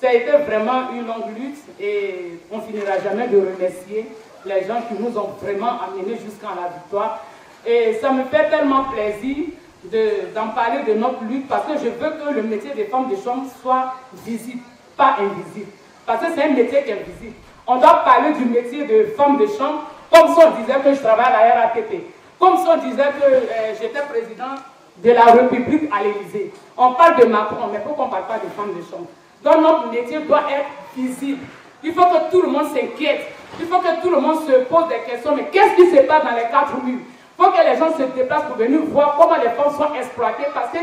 [0.00, 4.06] ça a été vraiment une longue lutte et on finira jamais de remercier
[4.44, 7.22] les gens qui nous ont vraiment amenés jusqu'à la victoire.
[7.66, 9.36] Et ça me fait tellement plaisir
[9.84, 13.16] d'en parler de notre lutte parce que je veux que le métier des femmes de
[13.16, 14.62] chambre soit visible,
[14.96, 15.70] pas invisible.
[16.04, 17.36] Parce que c'est un métier qui est visible.
[17.66, 21.00] On doit parler du métier de femme de chambre comme si on disait que je
[21.00, 22.02] travaille à la RATP.
[22.38, 24.56] Comme si on disait que euh, j'étais président
[25.02, 26.52] de la République à l'Élysée.
[26.76, 29.06] On parle de Macron, mais pourquoi on ne parle pas de femmes de chambre?
[29.42, 30.66] Donc notre métier doit être
[30.96, 31.40] visible.
[31.82, 33.26] Il faut que tout le monde s'inquiète.
[33.58, 35.34] Il faut que tout le monde se pose des questions.
[35.34, 37.00] Mais qu'est-ce qui se passe dans les quatre murs?
[37.40, 40.72] Faut que les gens se déplacent pour venir voir comment les femmes sont exploitées parce
[40.72, 40.78] que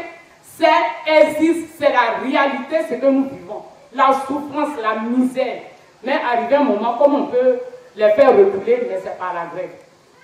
[0.58, 0.66] c'est
[1.06, 3.62] existe, c'est la réalité, ce que nous vivons.
[3.94, 5.62] La souffrance, la misère.
[6.04, 7.60] Mais arrivé un moment, comme on peut
[7.96, 9.70] les faire reculer, mais c'est par la grève.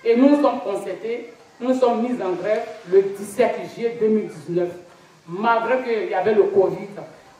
[0.04, 4.68] Et nous sommes constatés, nous sommes mis en grève le 17 juillet 2019.
[5.28, 6.88] Malgré qu'il y avait le Covid,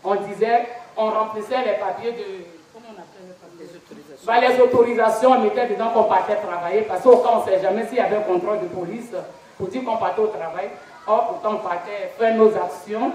[0.04, 2.24] on disait, on remplissait les papiers de.
[2.72, 4.13] Comment on appelle les papiers Les autorisations.
[4.26, 7.60] Bah, les autorisations, on mettait dedans qu'on partait travailler, parce qu'au cas, on ne sait
[7.60, 9.12] jamais s'il y avait un contrôle de police
[9.58, 10.70] pour dire qu'on partait au travail.
[11.06, 13.12] Or, pourtant, on partait faire nos actions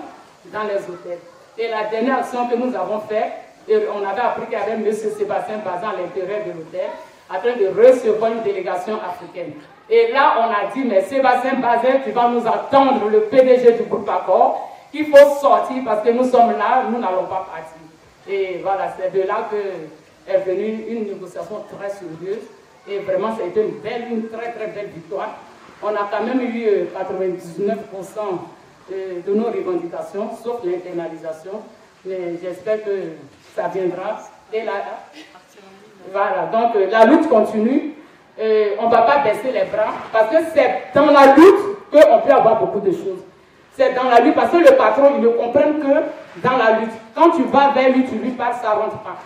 [0.54, 1.18] dans les hôtels.
[1.58, 3.32] Et la dernière action que nous avons faite,
[3.68, 4.94] on avait appris qu'il y avait M.
[4.94, 6.90] Sébastien Bazin à l'intérieur de l'hôtel
[7.30, 9.54] en train de recevoir une délégation africaine.
[9.90, 13.84] Et là, on a dit, mais Sébastien Bazin, tu vas nous attendre, le PDG du
[13.84, 17.82] groupe Accord, qu'il faut sortir parce que nous sommes là, nous n'allons pas partir.
[18.28, 19.58] Et voilà, c'est de là que
[20.30, 22.44] est venue une négociation très sérieuse.
[22.88, 25.38] Et vraiment, ça a été une belle, une très très belle victoire.
[25.82, 27.40] On a quand même eu 99%
[28.92, 31.62] euh, de nos revendications, sauf l'internalisation.
[32.06, 32.92] Mais j'espère que
[33.56, 34.20] ça viendra.
[34.52, 34.74] Et là,
[36.12, 37.94] voilà, donc euh, la lutte continue.
[38.40, 42.20] Euh, on ne va pas baisser les bras parce que c'est dans la lutte qu'on
[42.22, 43.24] peut avoir beaucoup de choses.
[43.76, 46.92] C'est dans la lutte parce que le patron, il ne comprend que dans la lutte.
[47.14, 49.18] Quand tu vas vers lui, tu lui parles, ça ne rentre pas.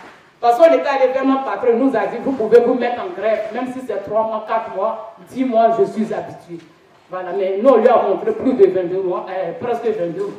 [0.44, 3.00] Parce qu'on était allé vers notre patron, il nous a dit, vous pouvez vous mettre
[3.02, 6.62] en grève, même si c'est 3 mois, 4 mois, 10 mois, je suis habitué.
[7.08, 10.32] Voilà, mais nous, on lui a montré plus de 22 mois, euh, presque 22 mois.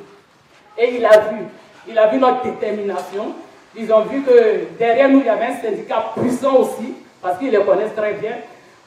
[0.78, 1.38] Et il a vu,
[1.88, 3.34] il a vu notre détermination,
[3.76, 7.52] ils ont vu que derrière nous, il y avait un syndicat puissant aussi, parce qu'ils
[7.52, 8.34] le connaissent très bien.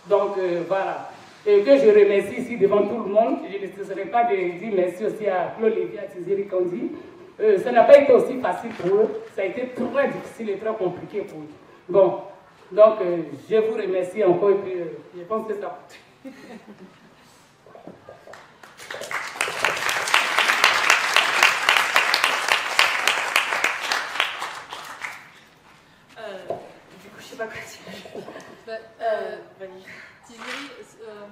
[0.09, 1.11] Donc euh, voilà.
[1.45, 3.39] Et que je remercie ici devant tout le monde.
[3.43, 6.93] Je ne cesserai pas de dire merci aussi à Claude Lévy, à Tizeri Kandi.
[7.41, 9.23] Euh, ça n'a pas été aussi facile pour eux.
[9.35, 11.49] Ça a été très difficile et très compliqué pour eux.
[11.89, 12.23] Bon,
[12.73, 14.75] donc euh, je vous remercie encore et puis
[15.17, 15.79] je pense que ça.
[27.39, 28.25] pas quoi dire.
[28.67, 29.37] Bah, euh,
[31.01, 31.27] euh,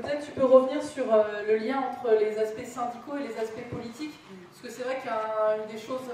[0.00, 3.68] peut-être tu peux revenir sur euh, le lien entre les aspects syndicaux et les aspects
[3.70, 4.14] politiques,
[4.50, 6.08] parce que c'est vrai qu'une des choses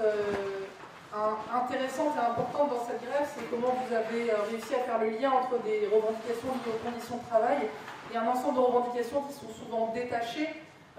[1.53, 5.31] intéressantes et importantes dans cette grève, c'est comment vous avez réussi à faire le lien
[5.31, 7.69] entre des revendications liées aux conditions de travail
[8.13, 10.49] et un ensemble de revendications qui sont souvent détachées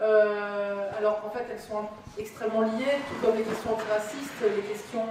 [0.01, 1.85] alors qu'en fait elles sont
[2.19, 5.09] extrêmement liées, tout comme les questions racistes, les questions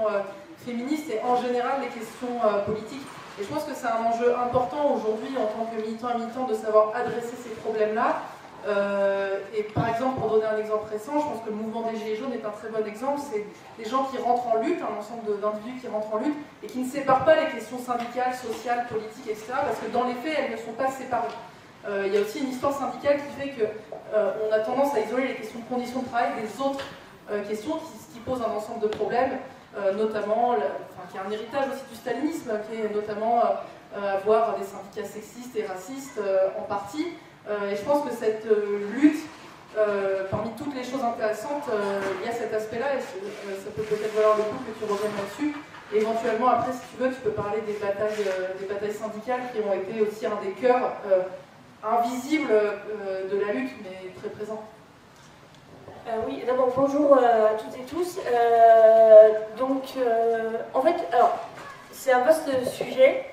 [0.65, 3.05] féministes et en général les questions euh, politiques.
[3.39, 6.47] Et je pense que c'est un enjeu important aujourd'hui en tant que militant et militant
[6.47, 8.21] de savoir adresser ces problèmes-là.
[8.65, 11.97] Euh, et par exemple, pour donner un exemple récent, je pense que le mouvement des
[11.97, 13.19] Gilets jaunes est un très bon exemple.
[13.29, 13.45] C'est
[13.77, 16.79] des gens qui rentrent en lutte, un ensemble d'individus qui rentrent en lutte et qui
[16.79, 19.47] ne séparent pas les questions syndicales, sociales, politiques, etc.
[19.49, 21.27] Parce que dans les faits, elles ne sont pas séparées.
[21.87, 25.27] Euh, il y a aussi une histoire syndicale qui fait qu'on a tendance à isoler
[25.27, 26.85] les questions de conditions de travail des autres
[27.49, 29.37] questions qui, qui pose un ensemble de problèmes,
[29.97, 30.55] notamment,
[31.09, 33.41] qui est un héritage aussi du stalinisme, qui est notamment
[33.95, 36.19] avoir des syndicats sexistes et racistes
[36.57, 37.07] en partie.
[37.71, 38.45] et je pense que cette
[38.93, 39.23] lutte
[40.31, 41.69] parmi toutes les choses intéressantes,
[42.19, 45.15] il y a cet aspect-là, et ça peut peut-être valoir le coup que tu reviennes
[45.17, 45.55] là-dessus.
[45.93, 48.25] Éventuellement, après, si tu veux, tu peux parler des batailles,
[48.59, 50.93] des batailles syndicales qui ont été aussi un des cœurs
[51.83, 52.51] invisibles
[53.31, 54.63] de la lutte, mais très présents.
[56.07, 58.19] Euh, oui, d'abord bonjour euh, à toutes et tous.
[58.19, 59.85] Euh, donc,
[60.73, 61.35] en fait, alors,
[61.91, 63.25] c'est un vaste sujet.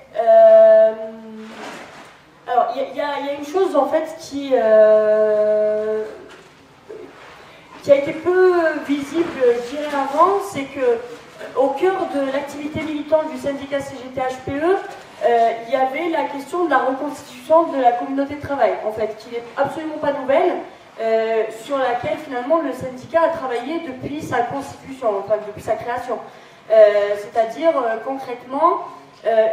[2.47, 5.95] alors, il y, a une chose en fait qui, a
[7.95, 8.53] été peu
[8.87, 9.39] visible,
[9.71, 10.97] je avant, c'est que
[11.55, 14.77] au cœur de l'activité militante du syndicat CGT-HPE,
[15.67, 19.15] il y avait la question de la reconstitution de la communauté de travail, en fait,
[19.19, 20.53] qui n'est absolument pas nouvelle.
[21.01, 26.19] Euh, sur laquelle finalement le syndicat a travaillé depuis sa constitution, enfin depuis sa création.
[26.71, 28.81] Euh, c'est-à-dire euh, concrètement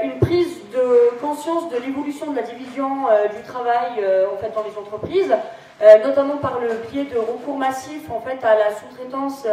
[0.03, 4.76] une prise de conscience de l'évolution de la division du travail en fait, dans les
[4.76, 5.33] entreprises,
[6.05, 9.46] notamment par le biais de recours massifs en fait, à la sous-traitance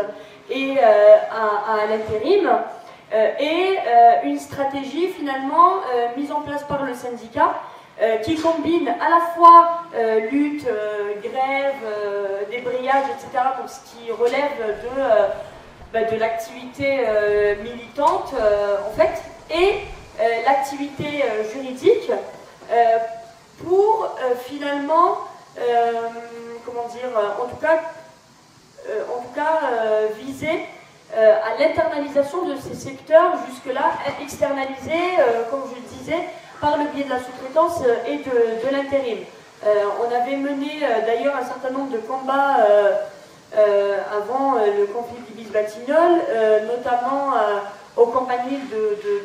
[0.49, 2.49] et à, à l'intérim.
[3.39, 3.77] et
[4.23, 5.81] une stratégie finalement
[6.17, 7.53] mise en place par le syndicat
[7.99, 11.73] euh, qui combine à la fois euh, lutte, euh, grève,
[12.51, 15.01] débrayage, etc., ce qui relève de,
[15.91, 16.99] bah, de l'activité
[17.63, 19.79] militante, en fait, et
[20.45, 22.11] l'activité juridique
[23.65, 25.17] pour finalement,
[26.65, 27.09] comment dire,
[27.41, 27.81] en tout cas,
[29.09, 29.59] en tout cas
[30.19, 30.65] viser
[31.15, 35.17] à l'internalisation de ces secteurs jusque-là externalisés,
[35.49, 36.23] comme je le disais,
[36.61, 39.19] par le biais de la sous-traitance euh, et de, l'intérim.
[39.65, 42.57] Euh, on avait mené euh, d'ailleurs un certain nombre de combats
[44.11, 46.21] avant le conflit d'Ibis-Batignolles,
[46.67, 47.33] notamment
[47.95, 49.21] aux compagnies de, de,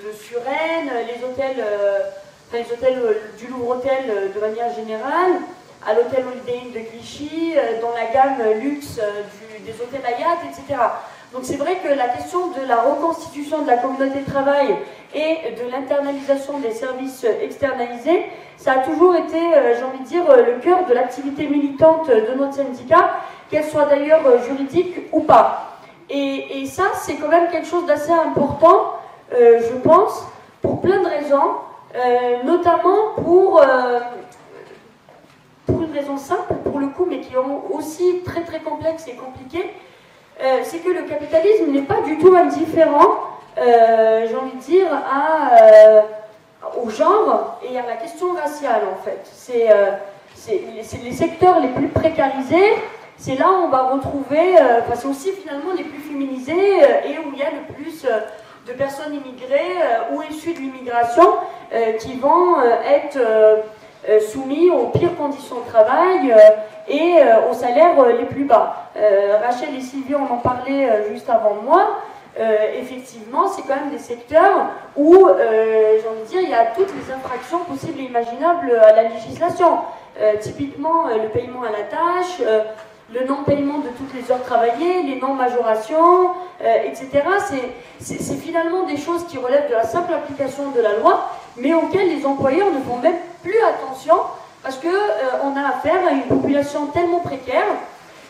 [1.06, 1.64] les hôtels,
[2.52, 5.32] les hôtels du Louvre Hôtel de manière générale,
[5.86, 9.00] à l'hôtel Holiday de Clichy, dans la gamme luxe
[9.66, 10.78] des hôtels Hayat, etc.
[11.32, 14.76] Donc c'est vrai que la question de la reconstitution de la communauté de travail
[15.14, 18.26] et de l'internalisation des services externalisés,
[18.58, 22.08] ça a toujours été, euh, j'ai envie de dire, euh, le cœur de l'activité militante
[22.08, 23.12] de notre syndicat,
[23.50, 25.78] qu'elle soit d'ailleurs euh, juridique ou pas.
[26.10, 28.94] Et, ça, c'est quand même quelque chose d'assez important,
[29.30, 30.26] je pense,
[30.60, 31.54] pour plein de raisons,
[32.44, 33.64] notamment pour,
[35.66, 37.38] pour une raison simple, pour le coup, mais qui est
[37.70, 39.70] aussi très très complexe et compliquée,
[40.64, 46.00] c'est que le capitalisme n'est pas du tout indifférent euh, j'ai envie de dire, euh,
[46.82, 49.20] au genre et à la question raciale, en fait.
[49.30, 49.90] C'est euh,
[50.48, 52.74] les secteurs les plus précarisés,
[53.18, 57.30] c'est là où on va retrouver, enfin, c'est aussi finalement les plus féminisés et où
[57.32, 58.04] il y a le plus
[58.66, 59.76] de personnes immigrées
[60.12, 61.34] ou issues de l'immigration
[62.00, 63.20] qui vont être
[64.20, 66.34] soumis aux pires conditions de travail
[66.88, 67.18] et
[67.50, 68.90] aux salaires les plus bas.
[69.42, 72.02] Rachel et Sylvie, on en parlait juste avant moi.
[72.38, 76.54] Euh, effectivement, c'est quand même des secteurs où, euh, j'ai envie de dire, il y
[76.54, 79.80] a toutes les infractions possibles et imaginables à la législation.
[80.20, 82.40] Euh, typiquement, le paiement à la tâche,
[83.12, 86.30] le non-paiement de toutes les heures travaillées, les non-majorations,
[86.84, 87.22] etc.
[88.00, 92.08] C'est finalement des choses qui relèvent de la simple application de la loi, mais auxquelles
[92.08, 94.16] les employeurs ne font même plus attention
[94.62, 94.88] parce qu'on
[95.44, 97.64] on a affaire à une population tellement précaire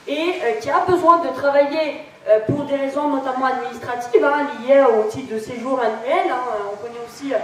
[0.09, 5.11] et qui a besoin de travailler euh, pour des raisons notamment administratives, hein, liées au
[5.11, 6.31] titre de séjour annuel.
[6.31, 7.39] Hein, on connaît aussi euh,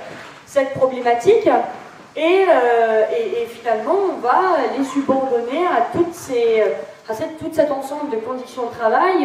[0.46, 1.48] cette problématique.
[2.14, 3.04] Et, euh,
[3.48, 9.24] finalement, on va les subordonner à, cette, tout cet ensemble de conditions de travail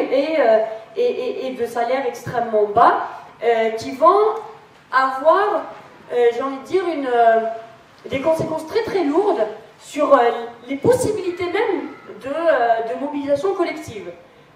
[0.95, 3.07] et de salaires extrêmement bas
[3.77, 4.35] qui vont
[4.91, 5.63] avoir,
[6.11, 7.09] j'ai envie de dire, une,
[8.05, 9.45] des conséquences très très lourdes
[9.79, 10.19] sur
[10.67, 11.89] les possibilités même
[12.21, 14.11] de, de mobilisation collective.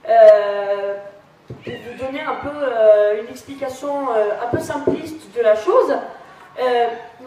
[0.07, 0.95] Euh,
[1.47, 5.93] pour vous donner un peu euh, une explication euh, un peu simpliste de la chose,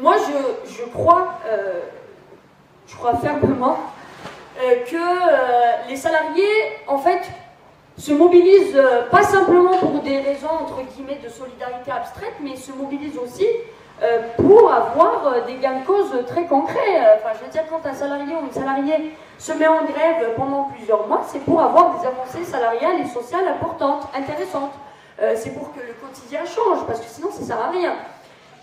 [0.00, 1.38] moi je, je crois,
[2.88, 3.78] je crois fermement
[4.59, 6.42] que les salariés,
[6.88, 7.20] en fait,
[7.96, 13.18] se mobilisent pas simplement pour des raisons entre guillemets de solidarité abstraite, mais se mobilisent
[13.18, 13.80] aussi euh,
[14.37, 16.97] pour avoir euh, des gains de cause très concrets.
[16.97, 20.35] Euh, enfin, je veux dire, quand un salarié ou une salariée se met en grève
[20.37, 24.73] pendant plusieurs mois, c'est pour avoir des avancées salariales et sociales importantes, intéressantes.
[25.35, 27.95] c'est pour que le quotidien change, parce que sinon, ça ne sert à rien.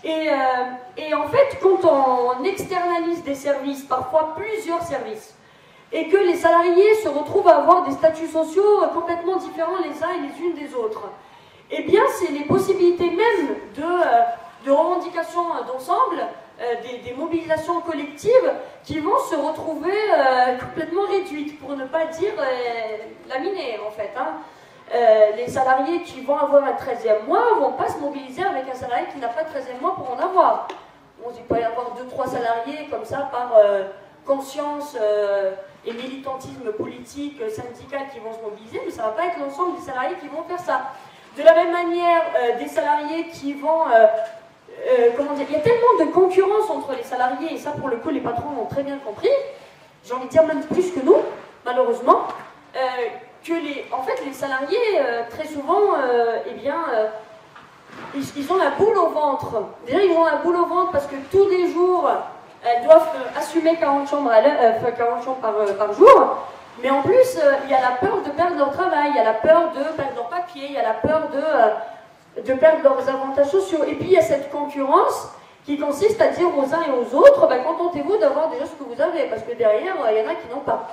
[0.04, 5.34] Et, en fait, quand on externalise des services, parfois plusieurs services,
[5.92, 10.10] et que les salariés se retrouvent à avoir des statuts sociaux complètement différents les uns
[10.16, 11.08] et les unes des autres.
[11.70, 14.22] Eh bien, c'est les possibilités même de, euh,
[14.68, 16.20] de revendication d'ensemble,
[16.60, 18.52] euh, des, mobilisations collectives
[18.84, 22.34] qui vont se retrouver euh, complètement réduites, pour ne pas dire
[23.28, 24.12] laminées en fait.
[24.16, 24.34] Hein.
[25.36, 28.74] les salariés qui vont avoir un 13e mois ne vont pas se mobiliser avec un
[28.74, 30.68] salarié qui n'a pas de 13e mois pour en avoir.
[31.24, 33.52] On il peut y avoir 2-3 salariés comme ça par
[34.24, 34.96] conscience
[35.86, 39.78] et militantisme politique, syndical qui vont se mobiliser, mais ça ne va pas être l'ensemble
[39.78, 40.92] des salariés qui vont faire ça.
[41.38, 43.88] De la même manière, euh, des salariés qui vont...
[43.88, 44.06] Euh,
[44.86, 45.10] euh,
[45.48, 48.20] Il y a tellement de concurrence entre les salariés, et ça pour le coup les
[48.20, 49.30] patrons l'ont très bien compris,
[50.04, 51.16] j'ai envie de dire même plus que nous,
[51.64, 52.28] malheureusement,
[53.44, 55.94] que les, en fait les salariés, très souvent,
[56.46, 56.76] eh bien,
[58.14, 59.64] ils, ont la boule au ventre.
[59.88, 62.08] Ils ont la boule au ventre parce que tous les jours,
[62.64, 64.40] elles doivent assumer 40 chambres, à
[64.90, 66.38] 40 chambres par, par jour.
[66.82, 69.18] Mais en plus, euh, il y a la peur de perdre leur travail, il y
[69.18, 71.74] a la peur de perdre leur papier, il y a la peur de, euh,
[72.36, 73.84] de perdre leurs avantages sociaux.
[73.84, 75.28] Et puis il y a cette concurrence
[75.64, 78.84] qui consiste à dire aux uns et aux autres, ben, contentez-vous d'avoir déjà ce que
[78.84, 80.88] vous avez, parce que derrière, euh, il y en a qui n'ont pas.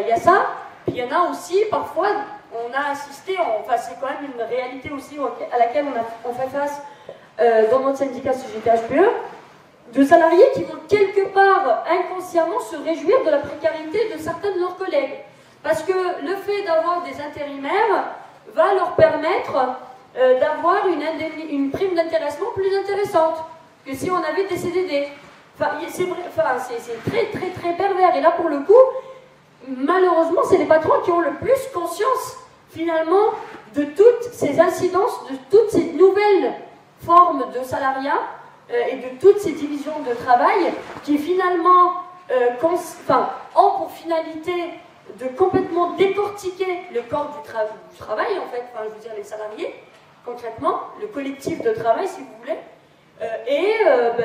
[0.00, 0.46] Il y a ça,
[0.84, 2.08] puis il y en a aussi, parfois,
[2.52, 5.16] on a assisté, enfin c'est quand même une réalité aussi
[5.52, 6.82] à laquelle on, a, on fait face
[7.70, 9.10] dans notre syndicat CGT-HPE,
[9.92, 14.60] de salariés qui vont quelque part inconsciemment se réjouir de la précarité de certains de
[14.60, 15.20] leurs collègues.
[15.62, 18.04] Parce que le fait d'avoir des intérimaires
[18.54, 19.78] va leur permettre
[20.16, 23.36] euh, d'avoir une, prime d'intéressement plus intéressante
[23.84, 25.08] que si on avait des CDD.
[25.58, 28.16] Enfin, c'est très très très pervers.
[28.16, 28.72] Et là, pour le coup,
[29.68, 32.38] malheureusement, c'est les patrons qui ont le plus conscience,
[32.70, 33.34] finalement,
[33.74, 36.54] de toutes ces incidences, de toutes ces nouvelles
[37.04, 38.20] formes de salariat
[38.70, 40.72] euh, et de toutes ces divisions de travail
[41.04, 41.94] qui finalement
[42.30, 42.50] euh,
[43.54, 44.70] ont pour finalité
[45.18, 47.48] de complètement décortiquer le corps du,
[47.98, 49.74] travail, en fait, enfin, je veux dire les salariés,
[50.24, 52.58] concrètement, le collectif de travail, si vous voulez,
[53.22, 53.84] euh, et
[54.16, 54.24] bah,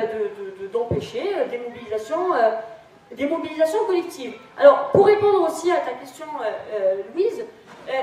[0.72, 2.28] d'empêcher de, des, mobilisations,
[3.12, 4.34] des mobilisations collectives.
[4.58, 6.26] Alors, pour répondre aussi à ta question,
[7.14, 7.44] Louise,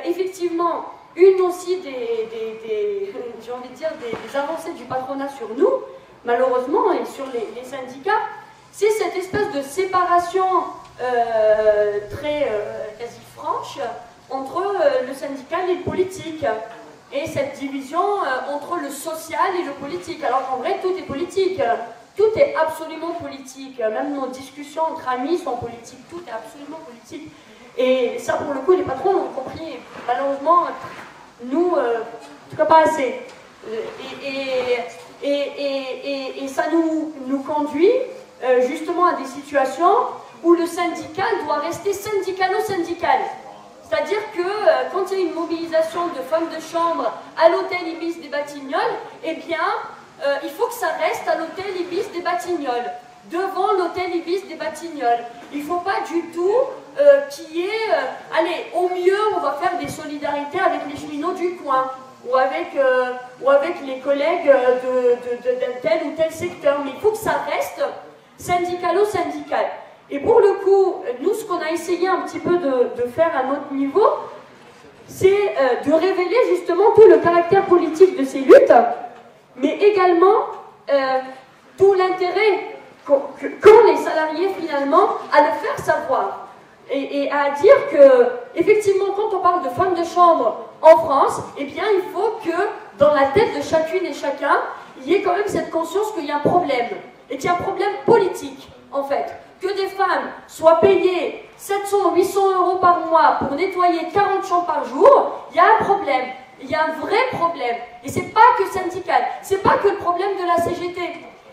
[0.05, 0.85] effectivement,
[1.17, 2.29] une aussi des,
[3.43, 5.83] j'ai envie de dire, des avancées du patronat sur nous,
[6.23, 8.21] malheureusement, et sur les, syndicats,
[8.71, 10.45] c'est cette espèce de séparation
[11.01, 13.79] euh, très euh, quasi franche
[14.29, 16.45] entre euh, le syndical et le politique.
[17.13, 18.01] Et cette division
[18.53, 20.23] entre le social et le politique.
[20.23, 21.61] Alors qu'en vrai, tout est politique.
[22.15, 23.79] Tout est absolument politique.
[23.79, 26.09] Même nos discussions entre amis sont politiques.
[26.09, 27.31] Tout est absolument politique.
[27.77, 29.77] Et ça, pour le coup, les patrons l'ont compris.
[30.05, 30.67] Malheureusement,
[31.43, 33.21] nous, en tout cas pas assez.
[34.23, 34.79] et
[35.23, 37.89] et, ça nous, nous conduit
[38.43, 39.95] euh, justement à des situations
[40.43, 43.19] où le syndical doit rester syndicalo-syndical.
[43.87, 47.87] C'est-à-dire que euh, quand il y a une mobilisation de femmes de chambre à l'hôtel
[47.87, 49.57] Ibis des Batignolles, eh bien,
[50.25, 52.91] euh, il faut que ça reste à l'hôtel Ibis des Batignolles,
[53.31, 55.23] devant l'hôtel Ibis des Batignolles.
[55.53, 56.53] Il ne faut pas du tout
[57.29, 57.91] qu'il y ait...
[58.37, 61.91] allez, au mieux, on va faire des solidarités avec les cheminots du coin
[62.27, 66.79] ou avec, euh, ou avec les collègues d'un tel ou tel secteur.
[66.83, 67.83] Mais il faut que ça reste
[68.37, 69.65] syndicalo-syndical.
[70.09, 73.43] Et pour le coup, nous, ce qu'on a essayé un petit peu de, faire à
[73.43, 74.07] notre niveau,
[75.07, 78.73] c'est euh, de révéler justement tout le caractère politique de ces luttes,
[79.55, 80.47] mais également
[80.89, 81.19] euh,
[81.77, 86.47] tout l'intérêt qu'ont les salariés finalement à le faire savoir.
[86.89, 91.65] Et, à dire que, effectivement, quand on parle de femmes de chambre en France, eh
[91.65, 92.57] bien, il faut que
[92.97, 94.61] dans la tête de chacune et chacun,
[95.01, 96.87] il y ait quand même cette conscience qu'il y a un problème,
[97.29, 99.35] et qu'il y a un problème politique, en fait.
[99.61, 104.85] Que des femmes soient payées 700, 800 euros par mois pour nettoyer 40 chambres par
[104.85, 106.25] jour, il y a un problème.
[106.61, 107.75] Il y a un vrai problème.
[108.03, 111.01] Et c'est pas que syndical, c'est pas que le problème de la CGT,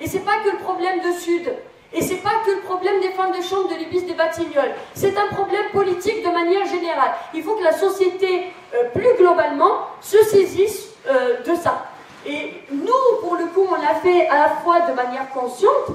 [0.01, 1.53] et c'est pas que le problème de Sud,
[1.93, 4.75] et c'est pas que le problème des femmes de chambre de l'Ibis des Batignolles.
[4.95, 7.13] C'est un problème politique de manière générale.
[7.33, 11.87] Il faut que la société, euh, plus globalement, se saisisse euh, de ça.
[12.27, 15.91] Et nous, pour le coup, on l'a fait à la fois de manière consciente,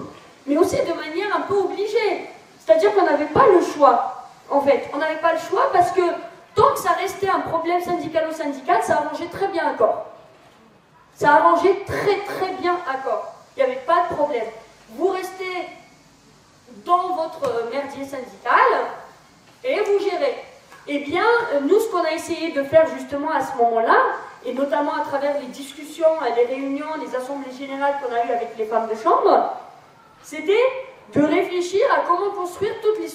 [0.49, 2.27] mais aussi de manière un peu obligée.
[2.59, 4.89] C'est-à-dire qu'on n'avait pas le choix, en fait.
[4.93, 6.01] On n'avait pas le choix parce que
[6.55, 10.05] tant que ça restait un problème syndicalo-syndical, ça arrangeait très bien un.
[11.15, 13.31] Ça arrangeait très très bien un corps.
[13.55, 14.45] Il n'y avait pas de problème.
[14.95, 15.69] Vous restez
[16.83, 18.69] dans votre merdier syndical
[19.63, 20.43] et vous gérez.
[20.87, 21.25] Eh bien,
[21.61, 23.97] nous, ce qu'on a essayé de faire justement à ce moment-là,
[24.43, 28.57] et notamment à travers les discussions, les réunions, les assemblées générales qu'on a eues avec
[28.57, 29.53] les femmes de chambre,
[30.21, 30.53] c'était
[31.13, 33.07] de réfléchir à comment construire toutes les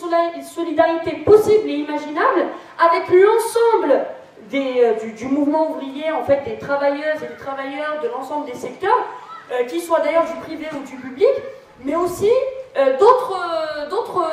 [0.43, 2.47] solidarités possibles et imaginables
[2.79, 4.05] avec l'ensemble
[4.53, 9.07] euh, du, mouvement ouvrier, en fait, des travailleuses et des travailleurs de l'ensemble des secteurs,
[9.53, 11.29] euh, qu'ils soient d'ailleurs du privé ou du public,
[11.83, 12.31] mais aussi
[12.77, 14.27] euh, d'autres, d'autres,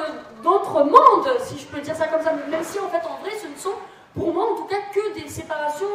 [0.44, 3.32] d'autres mondes, si je peux dire ça comme ça, même si en fait, en vrai,
[3.40, 3.76] ce ne sont,
[4.18, 5.88] pour moi en tout cas, que des séparations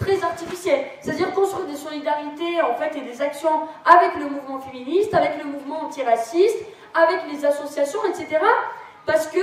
[0.00, 0.86] très artificielles.
[1.00, 5.48] C'est-à-dire construire des solidarités, en fait, et des actions avec le mouvement féministe, avec le
[5.48, 6.58] mouvement antiraciste,
[6.94, 8.40] avec les associations, etc.
[9.06, 9.40] Parce que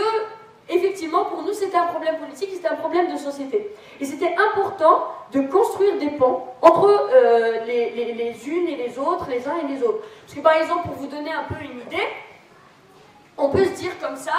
[0.69, 3.73] effectivement, pour nous, c'était un problème politique, c'était un problème de société.
[3.99, 9.47] Et c'était important de construire des ponts entre euh, les, unes et les autres, les
[9.47, 10.03] uns et les autres.
[10.25, 12.07] Parce que par exemple, pour vous donner un peu une idée,
[13.37, 14.33] on peut se dire comme ça,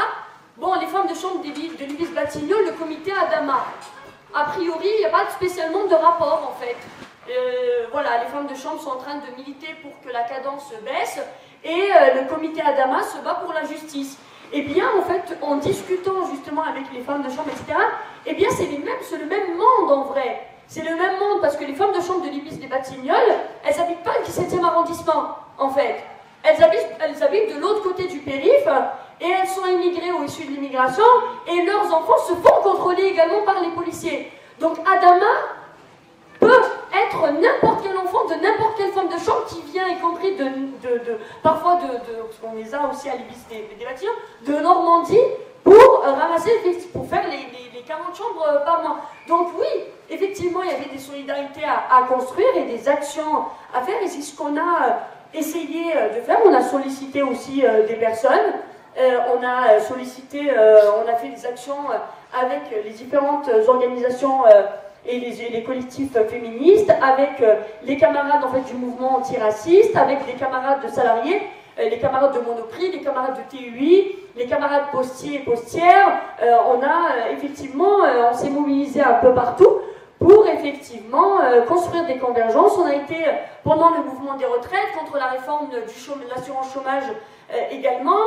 [0.57, 3.65] bon, les femmes de chambre de l'Ibis Batignolles, le comité Adama,
[4.35, 6.77] a priori, il n'y a pas spécialement de rapport en fait.
[7.31, 10.73] Euh, voilà, les femmes de chambre sont en train de militer pour que la cadence
[10.85, 11.21] baisse,
[11.65, 14.19] et euh, le comité Adama se bat pour la justice.
[14.51, 17.79] Eh bien, en fait, en discutant justement avec les femmes de chambre, etc.,
[18.25, 20.47] eh bien, c'est le même monde en vrai.
[20.67, 23.77] C'est le même monde parce que les femmes de chambre de l'Ibis des Batignolles, elles
[23.77, 26.03] n'habitent pas le 17e arrondissement, en fait.
[26.45, 28.69] Elles habitent, de l'autre côté du périph'
[29.21, 31.05] et elles sont immigrées ou issues de l'immigration
[31.47, 34.31] et leurs enfants se font contrôler également par les policiers.
[34.61, 35.27] Donc Adama
[36.39, 36.63] peut
[36.93, 40.45] être n'importe quel enfant de n'importe quelle femme de chambre qui vient, y compris de,
[40.45, 41.89] de, parfois de,
[42.23, 44.13] parce qu'on les a aussi à l'Ibis des, des bâtiments,
[44.47, 45.19] de Normandie
[45.65, 46.51] pour ramasser,
[46.93, 48.99] pour faire les, les, 40 chambres euh, par mois.
[49.27, 49.67] Donc oui,
[50.11, 54.21] effectivement, il y avait des solidarités à, construire et des actions à faire, et c'est
[54.21, 54.91] ce qu'on a euh,
[55.35, 56.39] essayé euh, de faire.
[56.45, 58.53] On a sollicité aussi des personnes,
[58.97, 61.87] on a sollicité, on a fait des actions
[62.33, 64.43] avec les différentes organisations
[65.09, 67.55] et les, collectifs féministes, avec euh,
[67.85, 71.41] les camarades du mouvement antiraciste, avec les camarades de salariés,
[71.79, 76.21] euh, les camarades de Monoprix, les camarades de TUI, les camarades postiers et postières.
[76.43, 78.01] Euh, on a effectivement,
[78.31, 79.81] on s'est mobilisé un peu partout
[80.19, 81.39] pour effectivement
[81.69, 82.77] construire des convergences.
[82.79, 83.25] On a été
[83.63, 85.79] pendant le mouvement des retraites contre la réforme de
[86.29, 87.05] l'assurance chômage
[87.71, 88.19] également.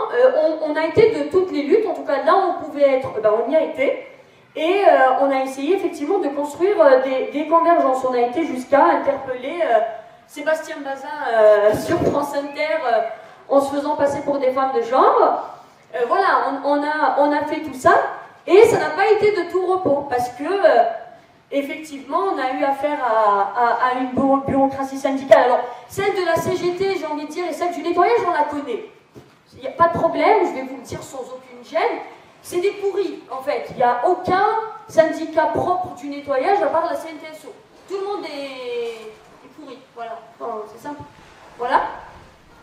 [0.66, 3.22] On, a été de toutes les luttes, en tout cas là où on pouvait être,
[3.22, 4.08] ben, on y a été.
[4.56, 8.04] Et euh, on a essayé effectivement de construire euh, des, convergences.
[8.04, 9.80] On a été jusqu'à interpeller euh,
[10.28, 13.06] Sébastien Bazin sur France Inter
[13.50, 15.60] en se faisant passer pour des femmes de genre.
[16.08, 17.94] voilà, on, a, on a fait tout ça
[18.48, 20.44] et ça n'a pas été de tout repos parce que
[21.52, 25.43] effectivement on a eu affaire à, une bureaucratie syndicale.
[25.43, 28.43] Alors celle de la CGT, j'ai envie de dire, et celle du nettoyage, on la
[28.43, 28.86] connaît.
[29.54, 31.99] Il n'y a pas de problème, je vais vous le dire sans aucune gêne.
[32.41, 33.68] C'est des pourris, en fait.
[33.72, 34.45] Il n'y a aucun
[34.88, 37.54] syndicat propre du nettoyage à part la CNTSO.
[37.88, 39.12] Tout le monde est,
[39.56, 40.18] pourri, voilà.
[40.74, 41.02] c'est simple.
[41.58, 41.84] Voilà.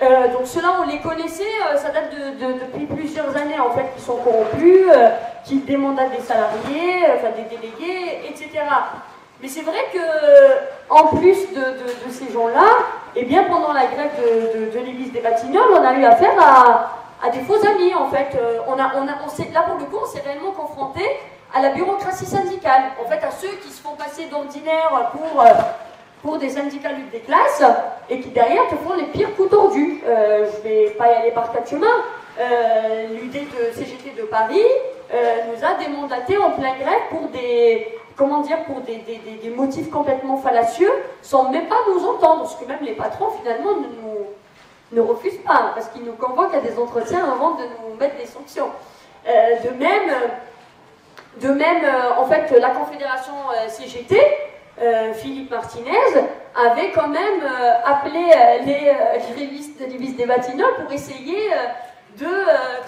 [0.01, 3.87] Euh, donc ceux-là, on les connaissait, euh, ça date de, depuis plusieurs années en fait,
[3.97, 5.11] qui sont corrompus, euh,
[5.45, 8.51] qui démandatent des salariés, enfin des délégués, etc.
[9.43, 9.99] Mais c'est vrai que,
[10.91, 12.67] en plus de, ces gens-là,
[13.15, 14.11] eh bien pendant la grève
[14.73, 18.37] de, l'église des Batignolles, on a eu affaire à, des faux amis en fait.
[18.37, 21.03] Euh, on a, on a, là pour le coup, on s'est réellement confronté
[21.55, 25.47] à la bureaucratie syndicale, en fait à ceux qui se font passer d'ordinaire pour, euh,
[26.23, 27.63] pour des syndicats lutte des classes
[28.11, 30.03] et qui derrière te font les pires coups tordus.
[30.07, 31.87] Euh, je vais pas y aller par quatre chemins.
[33.11, 34.63] L'UD de CGT de Paris
[35.11, 39.91] nous a démandaté en plein grève pour des comment dire pour des, des, des, motifs
[39.91, 40.91] complètement fallacieux
[41.23, 44.19] sans même pas nous entendre, ce que même les patrons finalement nous
[44.93, 48.27] ne refuse pas, parce qu'il nous convoque à des entretiens avant de nous mettre des
[48.27, 48.69] sanctions.
[49.27, 50.11] Euh, de même,
[51.41, 53.35] de même euh, en fait, la Confédération
[54.83, 55.91] euh, Philippe Martinez,
[56.55, 57.43] avait quand même
[57.85, 58.33] appelé
[58.67, 58.93] les
[59.33, 61.51] grévistes l'Ibis des Batignolles pour essayer
[62.19, 62.27] de,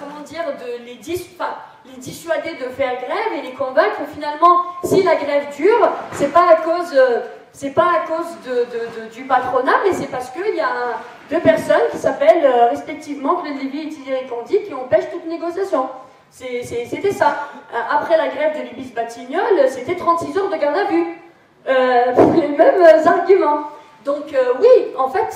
[0.00, 5.14] comment dire, de les, les dissuader de faire grève et les convaincre finalement, si la
[5.14, 6.98] grève dure, c'est pas à cause
[7.52, 8.36] c'est pas à cause
[9.12, 10.98] du patronat, mais c'est parce qu'il y a
[11.30, 15.88] deux personnes qui s'appellent euh, respectivement Claude Lévy et Thierry Candy qui empêchent toute négociation.
[16.30, 17.48] C'était ça.
[17.72, 21.18] Euh, après la grève de l'Ibis Batignolles, c'était 36 heures de garde à vue.
[21.68, 23.64] Euh, les mêmes arguments.
[24.04, 25.26] Donc oui, en fait,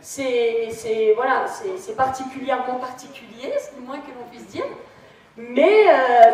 [0.00, 1.44] c'est voilà,
[1.76, 4.64] c'est particulièrement particulier, c'est le moins que l'on puisse dire.
[5.36, 5.86] Mais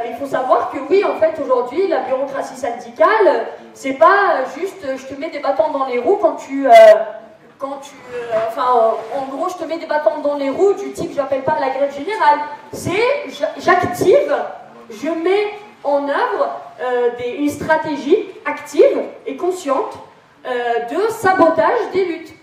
[0.09, 5.07] il faut savoir que oui, en fait, aujourd'hui, la bureaucratie syndicale, c'est pas juste je
[5.07, 6.67] te mets des bâtons dans les roues quand tu.
[7.59, 7.95] quand tu
[8.49, 11.59] enfin, en gros, je te mets des bâtons dans les roues du type j'appelle pas
[11.61, 12.39] la grève générale.
[12.73, 13.27] C'est
[13.59, 14.35] j'active,
[14.91, 15.53] je mets
[15.85, 16.61] en œuvre
[17.25, 19.99] une stratégie active et consciente
[20.45, 22.35] de sabotage des luttes.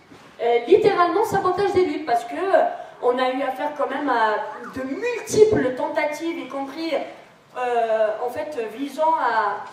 [0.67, 2.35] littéralement sabotage des luttes, parce que
[3.01, 4.35] on a eu affaire quand même à
[4.77, 6.93] de multiples tentatives, y compris
[7.57, 9.63] euh, en fait visant à,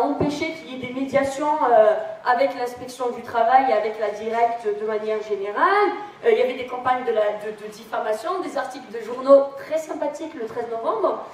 [0.00, 1.94] empêcher qu'il y ait des médiations euh,
[2.24, 5.90] avec l'inspection du travail et avec la directe de manière générale.
[6.24, 10.46] Euh, il y avait des campagnes de, diffamation, des articles de journaux très sympathiques le
[10.46, 11.24] 13 novembre.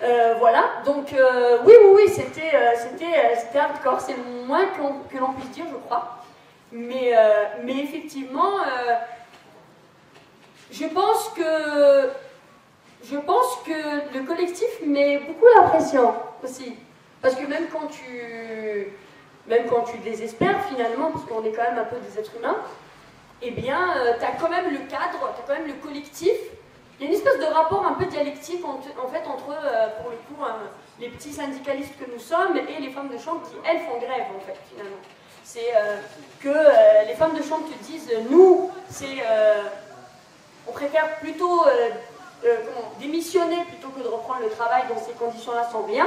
[0.00, 5.76] Voilà, donc oui, oui, oui, c'était c'était hardcore, c'est moins que l'on puisse dire, je
[5.76, 6.18] crois.
[6.72, 7.12] Mais,
[7.68, 8.58] effectivement,
[10.70, 12.10] je pense que
[13.04, 16.76] je pense que le collectif met beaucoup la pression aussi.
[17.22, 18.92] Parce que même quand tu,
[19.46, 22.56] même quand tu désespères finalement, parce qu'on est quand même un peu des êtres humains,
[23.42, 26.36] eh bien, euh, tu as quand même le cadre, tu as quand même le collectif.
[26.98, 30.10] Il y a une espèce de rapport un peu dialectique en, fait entre, euh, pour
[30.10, 30.42] le coup,
[30.98, 34.26] les petits syndicalistes que nous sommes et les femmes de chambre qui, elles, font grève,
[34.36, 34.96] en fait, finalement.
[35.44, 35.96] C'est euh,
[36.40, 39.22] que les femmes de chambre te disent, nous, c'est
[40.68, 41.90] on préfère plutôt euh,
[42.44, 42.56] euh,
[43.00, 46.06] démissionner plutôt que de reprendre le travail dans ces conditions-là sans rien.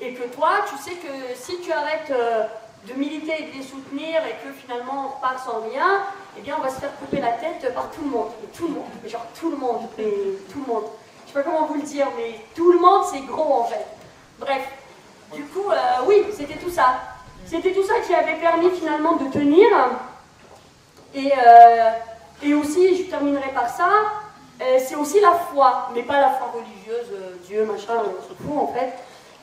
[0.00, 2.44] Et que toi, tu sais que si tu arrêtes euh,
[2.88, 6.02] de militer et de les soutenir et que finalement on repart sans rien,
[6.36, 8.28] eh bien on va se faire couper la tête par tout le monde.
[8.56, 10.84] tout le monde, genre tout le monde, tout le monde.
[11.26, 13.86] Je sais pas comment vous le dire, mais tout le monde c'est gros en fait.
[14.38, 14.62] Bref,
[15.34, 15.64] du coup,
[16.06, 17.00] oui, c'était tout ça.
[17.44, 19.66] C'était tout ça qui avait permis finalement de tenir.
[21.14, 21.32] Et,
[22.42, 23.88] et aussi, je terminerai par ça,
[24.60, 28.34] euh, c'est aussi la foi, mais pas la foi religieuse, euh, Dieu, machin, on s'en
[28.34, 28.92] fout en fait.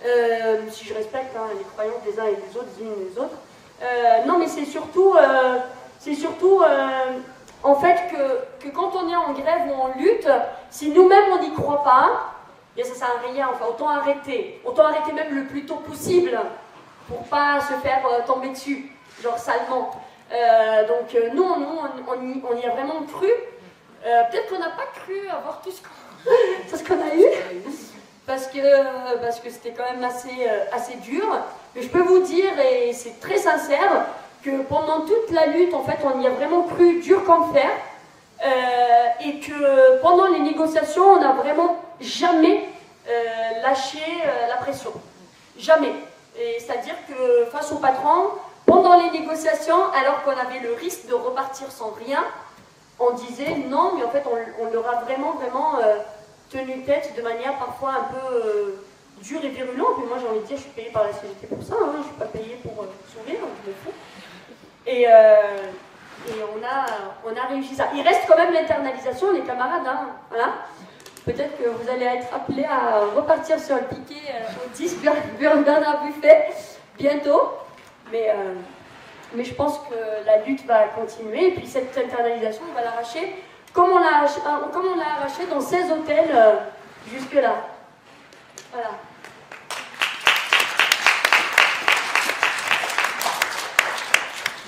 [0.04, 3.14] Euh, si je respecte hein, les croyances des uns et des autres, des unes et
[3.14, 3.38] des autres.
[4.28, 5.16] non, mais c'est surtout,
[6.00, 6.62] c'est surtout
[7.64, 10.28] en fait que, que, quand on est en grève ou en lutte,
[10.70, 12.34] si nous-mêmes on n'y croit pas,
[12.76, 13.50] bien ça sert à rien.
[13.52, 16.40] Enfin, autant arrêter, autant arrêter même le plus tôt possible
[17.08, 18.92] pour pas se faire tomber dessus,
[19.22, 19.92] genre salement.
[20.32, 23.30] Euh, donc euh, nous, on, y, a vraiment cru.
[24.06, 27.26] Euh, peut-être qu'on n'a pas cru avoir tout ce qu'on a eu,
[28.26, 28.60] parce que
[29.22, 31.26] parce que c'était quand même assez, assez dur.
[31.76, 34.08] Mais je peux vous dire, et c'est très sincère,
[34.44, 37.70] que pendant toute la lutte, en fait, on y a vraiment cru dur comme fer.
[39.22, 42.70] et que pendant les négociations, on n'a vraiment jamais
[43.64, 44.00] lâché
[44.48, 44.92] la pression.
[45.58, 45.94] Jamais.
[46.60, 48.32] C'est-à-dire que face au patron,
[48.66, 52.24] pendant les négociations, alors qu'on avait le risque de repartir sans rien,
[53.00, 55.98] on disait non, mais en fait, on, leur a vraiment, vraiment euh,
[56.58, 58.84] tenu tête de manière parfois un peu euh,
[59.22, 59.96] dure et virulente.
[60.00, 61.90] Mais moi, j'ai envie de dire, je suis payée par la société pour ça, hein,
[61.94, 63.94] je ne suis pas payée pour euh, sourire, je me fous.
[64.88, 66.86] Et, et on, a,
[67.26, 67.88] on a réussi ça.
[67.96, 69.86] Il reste quand même l'internalisation, les camarades.
[69.88, 70.54] Hein, voilà.
[71.26, 74.32] Peut-être que vous allez être appelés à repartir sur le piquet
[74.64, 74.98] au 10
[75.40, 76.50] Bernard Buffet
[77.00, 77.50] bientôt.
[78.12, 78.54] Mais, euh,
[79.34, 81.48] mais je pense que la lutte va continuer.
[81.48, 83.44] Et puis cette internalisation, on va l'arracher
[83.76, 86.56] comme on l'a euh, arraché dans 16 hôtels euh,
[87.12, 87.56] jusque-là.
[88.72, 88.90] Voilà.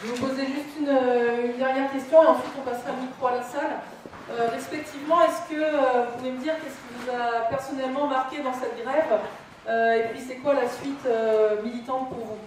[0.03, 3.31] Je vais vous poser juste une, dernière question et ensuite on passera le micro à
[3.31, 4.51] la salle.
[4.51, 8.77] respectivement, est-ce que vous pouvez me dire qu'est-ce qui vous a personnellement marqué dans cette
[8.83, 9.19] grève?
[9.67, 11.07] Et puis c'est quoi la suite
[11.63, 12.37] militante pour vous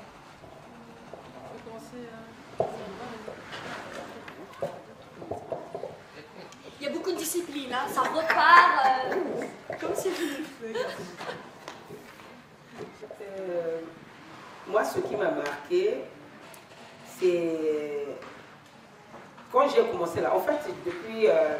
[6.80, 6.92] Il y a
[7.70, 9.14] ça repart euh,
[9.80, 10.08] comme si
[13.22, 13.80] euh,
[14.66, 15.98] moi, ce qui m'a marqué,
[17.18, 18.06] c'est
[19.52, 20.34] quand j'ai commencé là.
[20.34, 21.28] En fait, depuis.
[21.28, 21.56] Euh,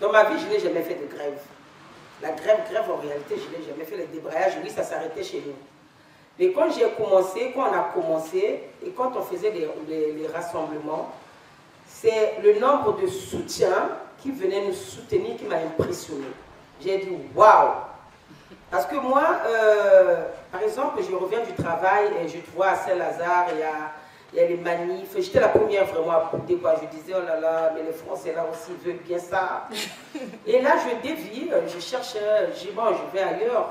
[0.00, 1.38] dans ma vie, je n'ai jamais fait de grève.
[2.20, 3.96] La grève, grève, en réalité, je n'ai jamais fait.
[3.96, 5.54] Le débrayage, oui, ça s'arrêtait chez nous.
[6.38, 11.12] Mais quand j'ai commencé, quand on a commencé, et quand on faisait les rassemblements,
[11.86, 13.88] c'est le nombre de soutiens
[14.24, 16.24] qui venaient nous soutenir qui m'a impressionné.
[16.82, 17.72] J'ai dit waouh
[18.70, 22.76] Parce que moi, euh, par exemple, je reviens du travail et je te vois à
[22.76, 23.92] Saint-Lazare, il y a,
[24.32, 25.14] il y a les manifs.
[25.14, 26.74] J'étais la première vraiment à bouder quoi.
[26.80, 29.68] Je disais oh là là, mais les Français là aussi veulent bien ça.
[30.46, 33.68] Et là, je dévie, je cherche, je bon, je vais ailleurs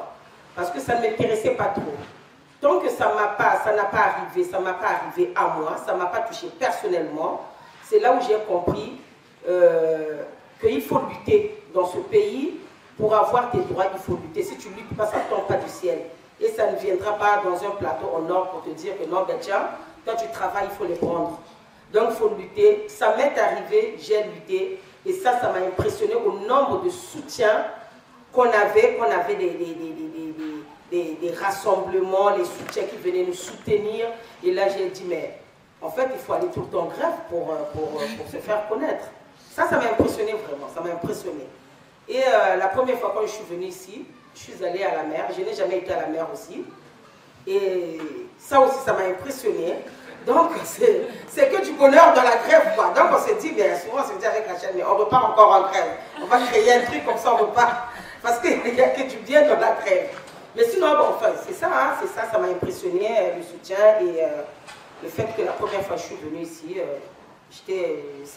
[0.55, 1.95] parce que ça ne m'intéressait pas trop.
[2.61, 5.75] Tant que ça m'a pas, ça n'a pas arrivé, ça m'a pas arrivé à moi,
[5.83, 7.41] ça m'a pas touché personnellement
[7.93, 8.93] c'est là où j'ai compris
[9.47, 10.23] euh,
[10.67, 12.55] qu'il faut lutter dans ce pays.
[12.97, 14.43] Pour avoir tes droits, il faut lutter.
[14.43, 15.99] Si tu ne luttes pas, ça ne tombe pas du ciel.
[16.39, 19.23] Et ça ne viendra pas dans un plateau en or pour te dire que non,
[19.27, 19.69] ben tiens,
[20.05, 21.39] quand tu travailles, il faut les prendre.
[21.91, 22.85] Donc il faut lutter.
[22.87, 24.79] Ça m'est arrivé, j'ai lutté.
[25.05, 27.65] Et ça, ça m'a impressionné au nombre de soutiens
[28.31, 29.51] qu'on avait, qu'on avait des,
[30.91, 34.07] des, des, rassemblements, les soutiens qui venaient nous soutenir.
[34.43, 35.39] Et là, j'ai dit, mais
[35.81, 38.27] en fait, il faut aller tout le temps en grève pour, euh, pour, euh, pour
[38.27, 39.05] se faire connaître.
[39.55, 41.45] Ça, ça m'a impressionné vraiment, ça m'a impressionné.
[42.09, 45.03] Et euh, la première fois quand je suis venue ici, je suis allée à la
[45.03, 45.27] mer.
[45.37, 46.65] Je n'ai jamais été à la mer aussi.
[47.45, 47.99] Et
[48.39, 49.75] ça aussi, ça m'a impressionné.
[50.25, 52.93] Donc, c'est que du bonheur dans la grève, quoi.
[52.95, 55.51] Donc, on s'est dit, bien souvent, on s'est dit avec Rachel, mais on repart encore
[55.51, 55.97] en grève.
[56.21, 57.89] On va créer un truc comme ça, on repart.
[58.21, 60.09] Parce qu'il n'y a que du bien dans la grève.
[60.55, 63.77] Mais sinon, bon, enfin, c'est ça, hein, c'est ça, ça m'a impressionné, euh, le soutien
[64.01, 64.43] et euh,
[65.01, 66.77] le fait que la première fois que je suis venue ici,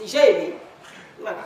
[0.05, 0.55] j'ai aimé.
[1.21, 1.37] Voilà.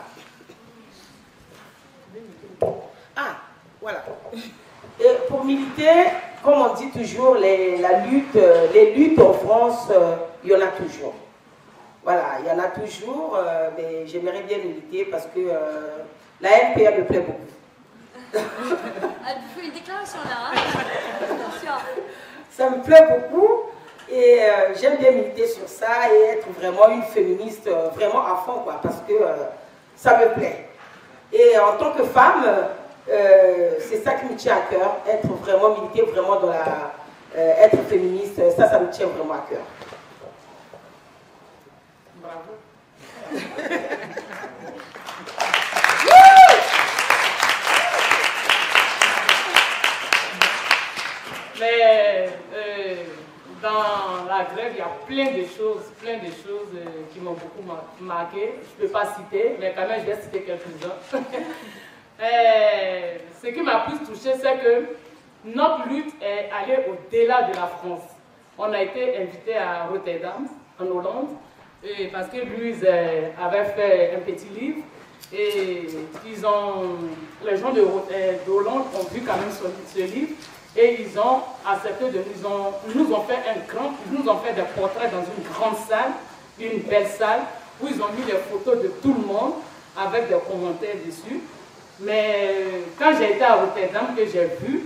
[3.15, 3.35] Ah,
[3.81, 4.03] voilà.
[4.99, 6.05] Et pour militer,
[6.43, 8.37] comme on dit toujours, les, la lutte,
[8.73, 9.87] les luttes en France,
[10.43, 11.13] il y en a toujours.
[12.03, 13.37] Voilà, il y en a toujours,
[13.77, 15.39] mais j'aimerais bien militer parce que
[16.41, 17.41] la NPA me plaît beaucoup.
[19.23, 20.51] Ah, vous une déclaration là.
[20.51, 20.71] Hein
[22.51, 23.63] ça me plaît beaucoup
[24.09, 28.43] et euh, j'aime bien militer sur ça et être vraiment une féministe euh, vraiment à
[28.45, 29.35] fond quoi, parce que euh,
[30.01, 30.67] ça me plaît.
[31.31, 32.43] Et en tant que femme,
[33.07, 36.93] c'est ça qui me tient à cœur, être vraiment militer vraiment dans la.
[37.35, 39.61] être féministe, ça, ça me tient vraiment à cœur.
[42.21, 42.51] Bravo.
[51.61, 52.95] Mais euh,
[53.61, 57.33] dans la grève, il y a plein de choses, plein de choses euh, qui m'ont
[57.33, 57.63] beaucoup
[58.01, 58.55] marqué.
[58.77, 61.19] Je ne peux pas citer, mais quand même, je vais citer quelques-uns.
[62.23, 64.85] Euh, ce qui m'a plus touché, c'est que
[65.43, 68.03] notre lutte est allée au-delà de la France.
[68.59, 70.47] On a été invité à Rotterdam,
[70.79, 71.29] en Hollande,
[71.83, 74.83] et parce que Louise avait fait un petit livre
[75.33, 75.87] et
[76.27, 76.99] ils ont,
[77.43, 80.35] les gens de, ont vu quand même ce livre
[80.75, 84.37] et ils ont accepté de nous ont, nous ont fait un grand, ils nous ont
[84.37, 86.11] fait des portraits dans une grande salle,
[86.59, 87.41] une belle salle,
[87.81, 89.53] où ils ont mis des photos de tout le monde
[89.97, 91.41] avec des commentaires dessus.
[91.99, 92.55] Mais
[92.97, 94.85] quand j'ai été à Rotterdam, que j'ai vu,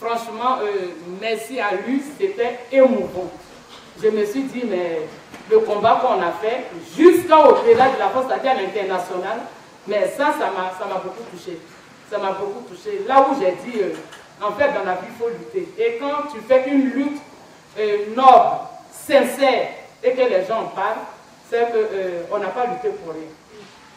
[0.00, 0.88] franchement, euh,
[1.20, 3.30] merci à lui, c'était émouvant.
[4.02, 5.02] Je me suis dit, mais
[5.50, 6.64] le combat qu'on a fait,
[6.96, 9.40] jusqu'à au-delà de la force, c'est-à-dire l'international,
[9.86, 10.50] mais ça, ça
[10.86, 11.58] m'a beaucoup touché.
[12.10, 13.02] Ça m'a beaucoup touché.
[13.06, 13.92] Là où j'ai dit, euh,
[14.40, 15.68] en fait, dans la vie, il faut lutter.
[15.78, 17.20] Et quand tu fais une lutte
[17.78, 18.60] euh, noble,
[18.92, 19.70] sincère,
[20.02, 20.98] et que les gens parlent,
[21.50, 23.22] c'est qu'on euh, n'a pas lutté pour rien.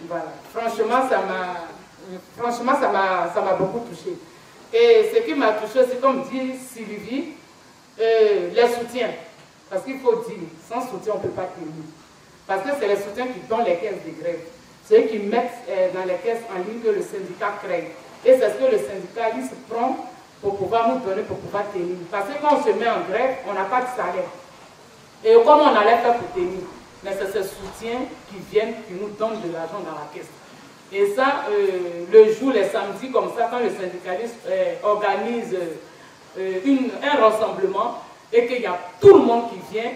[0.08, 0.34] Voilà.
[0.52, 1.20] Franchement, ça
[2.82, 4.18] m'a ça m'a beaucoup touché.
[4.74, 7.34] Et ce qui m'a touché, c'est comme dit Sylvie,
[8.00, 9.12] euh, les soutiens.
[9.70, 10.38] Parce qu'il faut dire,
[10.68, 11.86] sans soutien, on ne peut pas tenir.
[12.48, 14.40] Parce que c'est les soutiens qui donnent les caisses de grève.
[14.90, 17.92] Ceux qui mettent dans les caisses en ligne que le syndicat crée.
[18.26, 20.12] Et c'est ce que le syndicaliste prend
[20.42, 21.96] pour pouvoir nous donner, pour pouvoir tenir.
[22.10, 24.30] Parce que quand on se met en grève, on n'a pas de salaire.
[25.24, 26.62] Et comment on allait faire pour tenir
[27.04, 30.30] Mais c'est ce soutien qui viennent, qui nous donnent de l'argent dans la caisse.
[30.92, 35.56] Et ça, euh, le jour, les samedis, comme ça, quand le syndicaliste euh, organise
[36.38, 38.00] euh, un rassemblement
[38.34, 39.92] et qu'il y a tout le monde qui vient,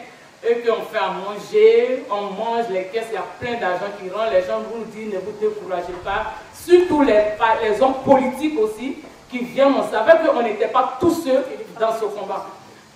[0.47, 4.09] et qu'on fait à manger, on mange les caisses, il y a plein d'argent qui
[4.09, 8.97] rentre, les gens vous disent ne vous découragez pas, surtout les hommes politiques aussi,
[9.29, 11.43] qui viennent, on savait qu'on n'était pas tous seuls
[11.79, 12.45] dans ce combat.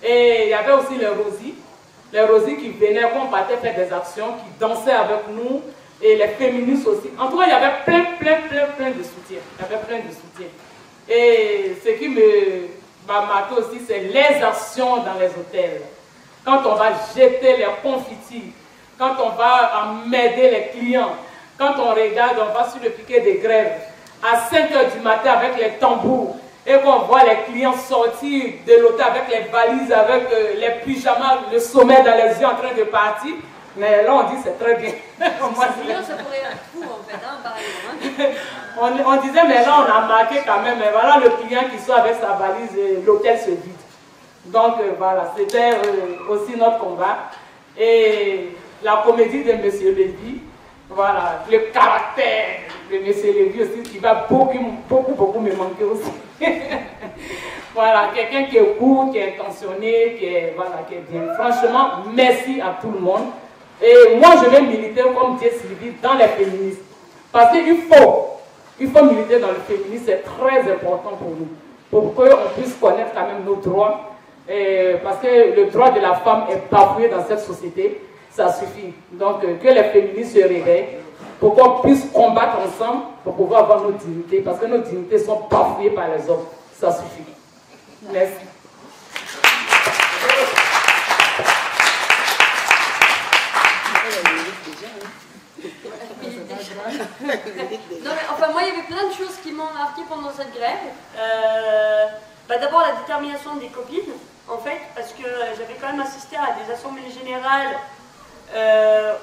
[0.02, 1.54] Et il y avait aussi les Rosies,
[2.12, 5.62] les Rosies qui venaient, qu'on partait faire des actions, qui dansaient avec nous,
[6.02, 7.10] et les féministes aussi.
[7.18, 9.38] En tout cas, il y avait plein, plein, plein, plein de soutien.
[9.58, 10.46] Il y avait plein de soutien.
[11.08, 15.82] Et ce qui m'a marqué aussi, c'est les actions dans les hôtels.
[16.44, 18.52] Quand on va jeter les confitis,
[18.98, 21.16] quand on va m'aider les clients,
[21.58, 23.72] quand on regarde, on va sur le piquet des grèves,
[24.22, 28.74] à 5 h du matin avec les tambours et qu'on voit les clients sortir de
[28.80, 32.74] l'hôtel avec les valises, avec euh, les pyjamas, le sommet dans les yeux en train
[32.76, 33.32] de partir.
[33.76, 34.92] Mais là, on dit c'est très bien.
[35.20, 38.24] Moi, ça pourrait être fou en fait, hein, hein.
[39.06, 40.78] on, disait, mais là, on a marqué quand même.
[40.78, 43.80] Mais voilà le client qui sort avec sa valise, et l'hôtel se vide.
[44.46, 47.30] Donc euh, voilà, c'était euh, aussi notre combat.
[47.78, 49.62] Et la comédie de M.
[49.62, 50.40] Lévy,
[50.90, 53.04] voilà, le caractère de M.
[53.04, 56.10] Lévy aussi, qui va beaucoup, beaucoup, beaucoup me manquer aussi.
[57.74, 61.32] voilà, quelqu'un qui est court, qui est intentionné, qui est, voilà, qui est bien.
[61.34, 63.26] Franchement, merci à tout le monde.
[63.80, 66.82] Et moi, je vais militer, comme dit Sylvie, dans les féministes.
[67.30, 68.40] Parce qu'il faut,
[68.80, 71.48] il faut militer dans le féminisme, c'est très important pour nous.
[71.90, 74.16] Pour qu'on puisse connaître quand même nos droits.
[75.04, 78.92] Parce que le droit de la femme est bafoué dans cette société ça suffit.
[79.12, 80.98] Donc, euh, que les féministes se réveillent
[81.38, 85.46] pour qu'on puisse combattre ensemble pour pouvoir avoir nos dignités, parce que nos dignités sont
[85.50, 86.46] bafouées par les hommes.
[86.78, 87.24] Ça suffit.
[88.12, 88.44] Merci.
[98.04, 100.52] Non mais enfin moi il y avait plein de choses qui m'ont marqué pendant cette
[100.54, 100.78] grève.
[101.18, 102.06] Euh,
[102.48, 104.12] bah, D'abord la détermination des copines
[104.48, 105.22] en fait parce que
[105.56, 107.76] j'avais quand même assisté à des assemblées générales
[108.54, 109.14] euh.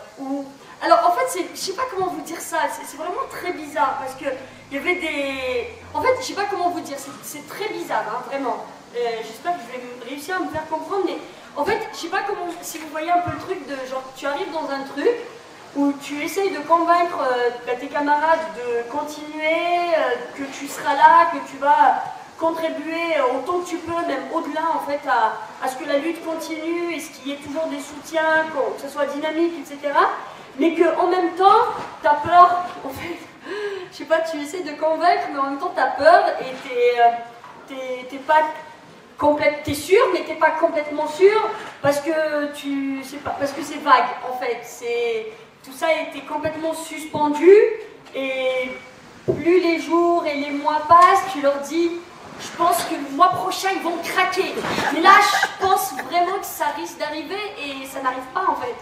[0.82, 4.14] Alors en fait je sais pas comment vous dire ça, c'est vraiment très bizarre parce
[4.14, 4.26] que
[4.72, 5.70] il y avait des...
[5.94, 8.66] En fait je sais pas comment vous dire, c'est- très bizarre hein, vraiment.
[8.96, 11.18] Euh, J'espère que je vais réussir à me faire comprendre mais
[11.56, 12.46] en fait je sais pas comment...
[12.62, 15.16] Si vous voyez un peu le truc de genre tu arrives dans un truc
[15.76, 19.92] où tu essayes de convaincre euh, bah, tes camarades de continuer,
[20.36, 22.04] que tu seras là, que tu vas
[22.38, 26.24] contribuer autant que tu peux, même au-delà en fait, à, à ce que la lutte
[26.24, 29.94] continue et ce qu'il y ait toujours des soutiens, que ce soit dynamique, etc.
[30.60, 31.66] Mais qu'en même temps,
[32.02, 33.18] tu as peur, en fait,
[33.92, 36.68] je sais pas, tu essaies de convaincre, mais en même temps, tu as peur et
[36.68, 38.42] t'es, euh, pas
[39.18, 41.50] complète, t'es sûr, mais t'es pas complètement sûr
[41.82, 44.62] parce que tu, c'est pas, parce que c'est vague en fait.
[45.64, 47.52] Tout ça été complètement suspendu
[48.16, 48.70] et
[49.26, 51.92] plus les jours et les mois passent, tu leur dis,
[52.40, 54.54] je pense que le mois prochain ils vont craquer.
[54.94, 58.76] Mais là, je pense vraiment que ça risque d'arriver et ça n'arrive pas en fait.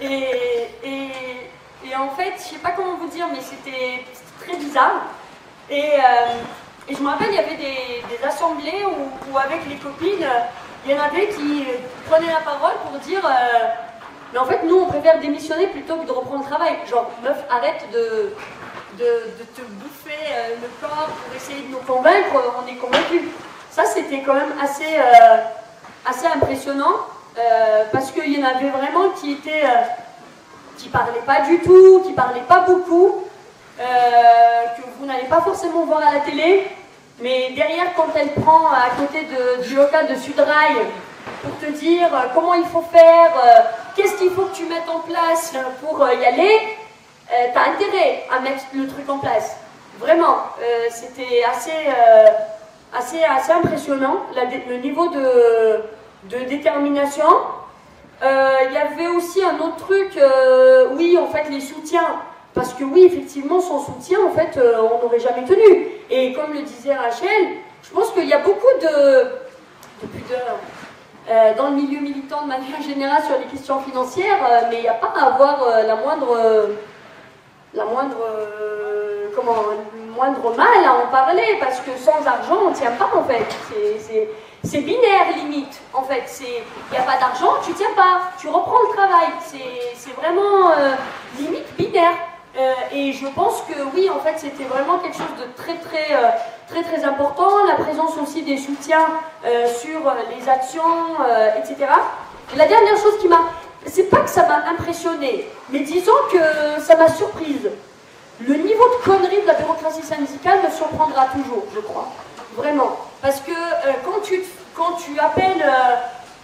[0.00, 4.04] Et, et, en fait, je sais pas comment vous dire, mais c'était
[4.40, 5.06] très bizarre.
[5.70, 9.76] Et, euh, et je me rappelle, il y avait des, des assemblées où, avec les
[9.76, 10.26] copines,
[10.84, 11.64] il y en avait qui
[12.08, 13.68] prenaient la parole pour dire euh,
[14.32, 16.76] Mais en fait, nous, on préfère démissionner plutôt que de reprendre le travail.
[16.88, 18.34] Genre, meuf, arrête de,
[18.98, 23.22] de, te bouffer euh, le corps pour essayer de nous convaincre, on est convaincus.
[23.70, 25.36] Ça, c'était quand même assez, euh,
[26.04, 26.96] assez impressionnant
[27.38, 29.64] euh, parce qu'il y en avait vraiment qui étaient.
[30.78, 33.24] qui parlaient pas du tout, qui parlaient pas beaucoup,
[33.78, 36.66] que vous n'allez pas forcément voir à la télé,
[37.20, 40.76] mais derrière, quand elle prend à côté de, du local de Sudrail
[41.42, 43.32] pour te dire comment il faut faire,
[43.94, 46.60] qu'est-ce qu'il faut que tu mettes en place pour y aller,
[47.32, 49.56] euh, t'as intérêt à mettre le truc en place.
[49.98, 52.28] Vraiment, euh, c'était assez, euh,
[52.96, 55.82] assez, assez impressionnant, le niveau de,
[56.24, 57.26] de détermination.
[58.22, 60.18] Il y avait aussi un autre truc,
[60.96, 62.20] oui, en fait, les soutiens.
[62.54, 65.88] Parce que oui, effectivement, sans soutien, en fait, on n'aurait jamais tenu.
[66.10, 69.24] Et comme le disait Rachel, je pense qu'il y a beaucoup de,
[70.02, 70.56] de pudeur
[71.28, 74.38] euh, dans le milieu militant de manière générale sur les questions financières,
[74.70, 76.36] mais il n'y a pas à avoir la moindre,
[77.76, 78.16] la moindre,
[79.36, 79.62] comment,
[80.16, 83.46] moindre mal à en parler, parce que sans argent, on ne tient pas, en fait.
[83.98, 86.24] C'est- binaire, limite, en fait.
[86.40, 89.28] Il n'y a pas d'argent, tu tiens pas, tu reprends le travail.
[89.94, 90.90] C'est vraiment euh,
[91.38, 92.12] limite binaire.
[92.58, 96.14] Euh, et je pense que oui, en fait, c'était vraiment quelque chose de très, très,
[96.16, 96.30] euh,
[96.68, 97.64] très, très important.
[97.66, 99.06] La présence aussi des soutiens
[99.80, 100.00] sur
[100.36, 100.82] les actions,
[101.58, 101.76] etc.
[102.54, 103.40] Et la dernière chose qui m'a...
[103.86, 107.70] C'est pas que ça m'a impressionné, mais disons que ça m'a surprise.
[108.40, 112.08] Le niveau de connerie de la bureaucratie syndicale me surprendra toujours, je crois.
[112.54, 112.96] Vraiment.
[113.22, 114.42] Parce que euh, quand, tu,
[114.74, 115.96] quand tu appelles euh,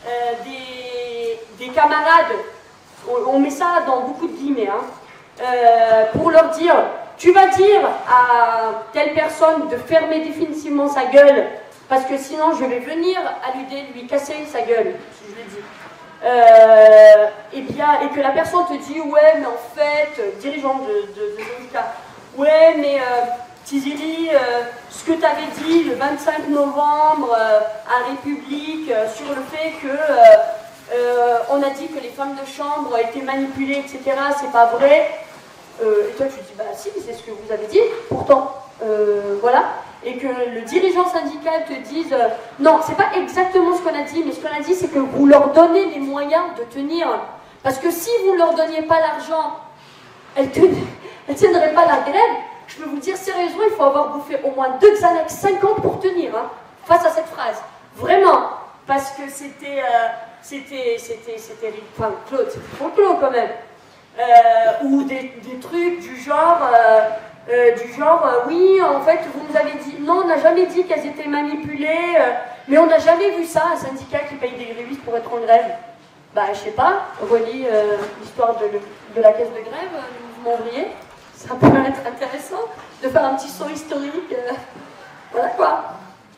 [0.06, 2.32] euh, des, des camarades,
[3.26, 6.74] on, met ça dans beaucoup de guillemets, hein, pour leur dire,
[7.18, 11.46] tu vas dire à telle personne de fermer définitivement sa gueule,
[11.88, 15.62] parce que sinon je vais venir à lui casser sa gueule, si je le dis.
[16.24, 20.76] Euh, et bien, et que la personne te dit, ouais, mais en fait, euh, dirigeant
[20.76, 21.36] de, de,
[22.36, 23.24] ouais, mais euh,
[23.74, 24.38] euh,
[24.90, 29.96] ce que tu avais dit le 25 novembre à République sur le fait que
[31.50, 34.00] on a dit que les femmes de chambre étaient manipulées, etc.,
[34.38, 35.10] c'est pas vrai.
[35.80, 39.64] Et toi, tu dis, bah si, c'est ce que vous avez dit, pourtant, euh, voilà.
[40.04, 42.28] Et que le dirigeant syndical te dise, euh,
[42.58, 44.98] non, c'est pas exactement ce qu'on a dit, mais ce qu'on a dit, c'est que
[44.98, 47.06] vous leur donnez les moyens de tenir.
[47.62, 49.60] Parce que si vous ne leur donniez pas l'argent,
[50.34, 52.36] elles ne tiendraient pas la grève.
[52.66, 56.00] Je peux vous dire sérieusement, il faut avoir bouffé au moins deux Xanax 50 pour
[56.00, 56.50] tenir, hein,
[56.84, 57.62] face à cette phrase.
[57.96, 58.50] Vraiment.
[58.86, 59.82] Parce que c'était.
[59.82, 60.08] euh,
[60.42, 60.96] c'était.
[60.98, 61.38] C'était.
[61.38, 61.74] C'était.
[61.96, 63.50] Enfin, Claude, c'était Claude quand même.
[64.18, 66.58] Euh, ou des trucs du genre.
[67.50, 70.66] Euh, du genre, euh, oui, en fait, vous nous avez dit, non, on n'a jamais
[70.66, 72.30] dit qu'elles étaient manipulées, euh,
[72.68, 75.40] mais on n'a jamais vu ça, un syndicat qui paye des grévistes pour être en
[75.40, 75.74] grève.
[76.34, 80.88] Bah, je sais pas, relis euh, l'histoire de, la caisse de grève, du mouvement ouvrier,
[81.34, 82.62] ça peut être intéressant
[83.02, 84.34] de faire un petit saut historique.
[85.32, 85.84] voilà quoi.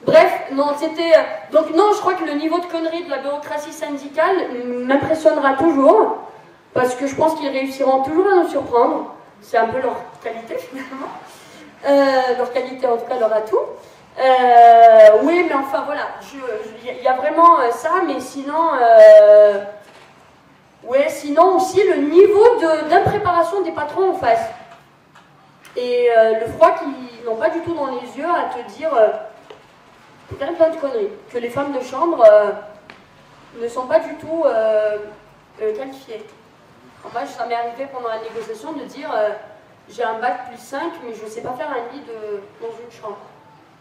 [0.07, 1.13] Bref, non, c'était.
[1.51, 4.37] donc, non, je crois que le niveau de connerie de la bureaucratie syndicale
[4.67, 6.19] m'impressionnera toujours,
[6.75, 9.15] parce que je pense qu'ils réussiront toujours à nous surprendre.
[9.45, 11.09] C'est un peu leur qualité finalement.
[11.87, 13.61] Euh, leur qualité, en tout cas, leur atout.
[14.19, 16.03] Euh, oui, mais enfin voilà,
[16.83, 18.71] il y, a vraiment euh, ça, mais sinon.
[18.81, 19.61] Euh,
[21.09, 22.45] sinon aussi le niveau
[22.89, 24.47] d'impréparation des patrons en face.
[25.77, 26.09] et
[26.41, 28.91] le froid qu'ils n'ont pas du tout dans les yeux à te dire
[30.39, 32.23] plein de conneries, que les femmes de chambre
[33.61, 34.45] ne sont pas du tout
[35.59, 36.27] qualifiées.
[37.13, 39.31] Moi, ça m'est arrivé pendant la négociation de dire euh,
[39.89, 42.73] j'ai un bac plus 5, mais je ne sais pas faire un lit de, dans
[42.73, 43.19] une chambre.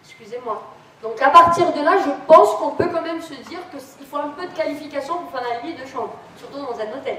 [0.03, 0.61] Excusez-moi.
[1.01, 4.17] Donc à partir de là, je pense qu'on peut quand même se dire qu'il faut
[4.17, 7.17] un peu de qualification pour faire un lit de chambre, surtout dans un hôtel.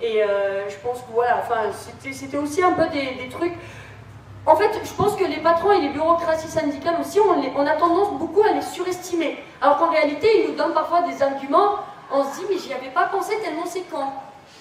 [0.00, 1.70] Et euh, je pense que voilà, enfin,
[2.10, 3.54] c'était aussi un peu des, trucs.
[4.46, 7.76] En fait, je pense que les patrons et les bureaucraties syndicales aussi, on, on a
[7.76, 9.38] tendance beaucoup à les surestimer.
[9.60, 11.76] Alors qu'en réalité, ils nous donnent parfois des arguments,
[12.12, 14.12] on se dit, mais j'y avais pas pensé tellement c'est quand?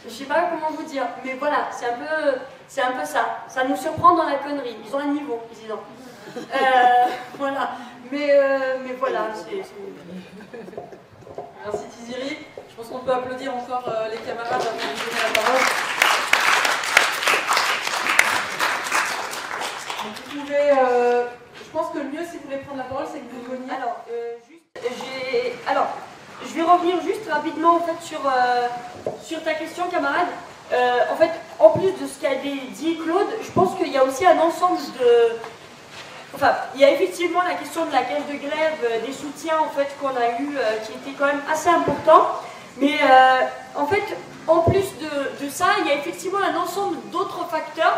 [0.06, 3.46] Je sais pas comment vous dire, mais voilà, c'est un peu, c'est un peu ça.
[3.48, 4.76] Ça nous surprend dans la connerie.
[4.86, 5.80] Ils ont un niveau, président.
[6.38, 6.42] Euh,
[7.38, 7.72] voilà.
[8.12, 9.28] Mais, euh, mais voilà,
[11.64, 12.38] Merci Tiziri.
[12.70, 15.62] Je pense qu'on peut applaudir encore euh, les camarades avant de donner la parole.
[20.04, 20.70] Donc, vous pouvez,
[21.56, 23.72] je pense que le mieux si vous voulez prendre la parole, c'est que vous veniez.
[23.72, 24.04] Alors,
[24.50, 25.56] juste, j'ai.
[25.66, 25.88] Alors,
[26.48, 28.68] je vais revenir juste rapidement en fait sur, euh,
[29.24, 30.28] sur ta question, camarade.
[30.72, 34.04] Euh, en fait, en plus de ce qu'avait dit Claude, je pense qu'il y a
[34.04, 35.38] aussi un ensemble de.
[36.36, 39.60] Enfin, il y a effectivement la question de la grève de grève, euh, des soutiens
[39.60, 42.28] en fait qu'on a eu, qui était quand même assez important.
[42.78, 42.98] Mais
[43.76, 44.02] en fait,
[44.48, 47.98] en plus de, de ça, il y a effectivement un ensemble d'autres facteurs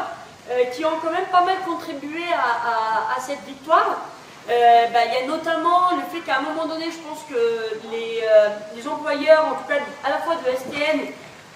[0.73, 4.01] qui ont quand même pas mal contribué à- à cette victoire.
[4.47, 7.89] Euh, bah, il y a notamment le fait qu'à un moment donné, je pense que
[7.89, 11.01] les, euh, employeurs, en tout cas à la fois de STN,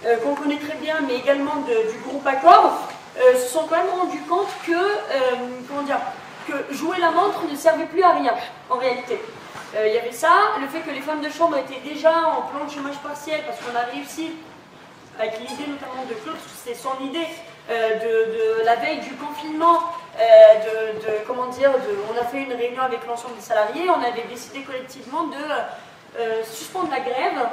[0.05, 2.79] euh, qu'on connaît très bien, mais également du groupe Accor,
[3.35, 5.99] se sont quand même rendus compte que, comment dire,
[6.47, 8.33] que jouer la montre ne servait plus à rien,
[8.69, 9.21] en réalité.
[9.73, 10.31] Il y avait ça,
[10.61, 13.59] le fait que les femmes de chambre étaient déjà en plan de chômage partiel, parce
[13.59, 14.31] qu'on a réussi,
[15.19, 17.27] avec l'idée notamment de Claude, c'est son idée,
[17.69, 19.79] de, de la veille du confinement,
[20.19, 21.71] euh, de, comment dire,
[22.11, 25.37] on a fait une réunion avec l'ensemble des salariés, on avait décidé collectivement de
[26.19, 27.47] euh, suspendre la grève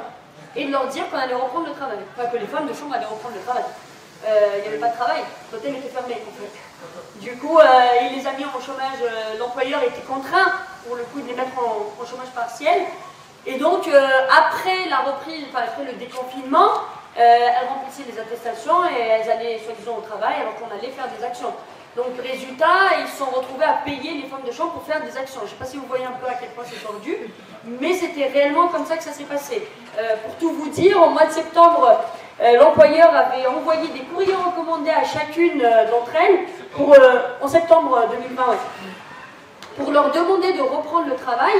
[0.55, 1.99] et de leur dire qu'on allait reprendre le travail.
[2.17, 3.63] Enfin, que les femmes de chambre allaient reprendre le travail.
[4.25, 5.21] Euh, Il n'y avait pas de travail,
[5.53, 7.19] l'hôtel était fermé en fait.
[7.21, 7.63] Du coup, euh,
[8.01, 10.51] il les a mis en chômage, euh, l'employeur était contraint
[10.85, 12.81] pour le coup de les mettre en, en chômage partiel.
[13.45, 18.85] Et donc, euh, après la reprise, enfin après le déconfinement, euh, elles remplissaient les attestations
[18.85, 21.53] et elles allaient soi-disant au travail alors qu'on allait faire des actions.
[21.97, 25.17] Donc, résultat, ils se sont retrouvés à payer les femmes de chambre pour faire des
[25.17, 25.39] actions.
[25.41, 27.17] Je ne sais pas si vous voyez un peu à quel point c'est tordu,
[27.65, 29.67] mais c'était réellement comme ça que ça s'est passé.
[29.97, 31.99] Euh, pour tout vous dire, au mois de septembre,
[32.39, 36.45] euh, l'employeur avait envoyé des courriers recommandés à chacune euh, d'entre elles
[36.75, 38.57] pour, euh, en septembre 2020 ouais,
[39.75, 41.55] pour leur demander de reprendre le travail.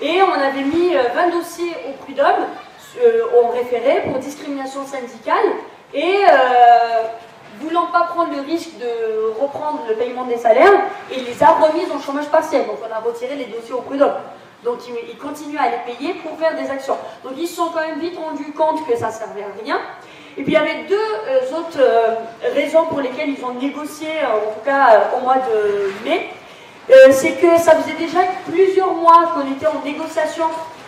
[0.00, 2.46] Et on avait mis euh, 20 dossiers au prud'homme,
[2.98, 5.44] euh, on référait pour discrimination syndicale.
[5.92, 7.02] Et euh,
[7.60, 10.72] voulant pas prendre le risque de reprendre le paiement des salaires,
[11.14, 12.66] il les a remises en chômage partiel.
[12.66, 14.14] Donc on a retiré les dossiers au prud'homme.
[14.64, 16.96] Donc ils, continuent à les payer pour faire des actions.
[17.24, 19.78] Donc ils se sont quand même vite rendus compte que ça servait à rien.
[20.36, 21.80] Et puis il y avait deux euh, autres
[22.54, 26.28] raisons pour lesquelles ils ont négocié, en tout cas au mois de mai.
[27.12, 28.18] C'est que ça faisait déjà
[28.50, 30.46] plusieurs mois qu'on était en négociation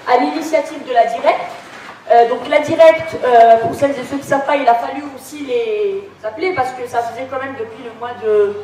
[0.08, 1.61] à l'initiative de la Direct.
[2.10, 4.74] Euh, donc la Direct, euh, pour celles et ceux qui ne savent pas, il a
[4.74, 8.56] fallu aussi les appeler parce que ça faisait quand même depuis le mois de,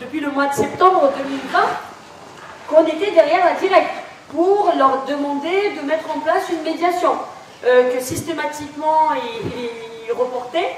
[0.00, 1.58] depuis le mois de septembre 2020
[2.68, 3.90] qu'on était derrière la Direct
[4.30, 7.12] pour leur demander de mettre en place une médiation
[7.66, 10.74] euh, que systématiquement ils, reportaient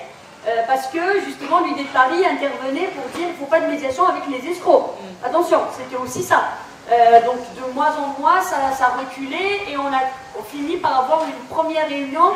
[0.67, 4.05] parce que justement l'UD de Paris intervenait pour dire qu'il ne faut pas de médiation
[4.09, 4.97] avec les escrocs.
[5.25, 6.43] Attention, c'était aussi ça.
[6.91, 10.01] Euh, donc de mois en mois, ça, ça reculait et on a
[10.38, 12.32] on finit par avoir une première réunion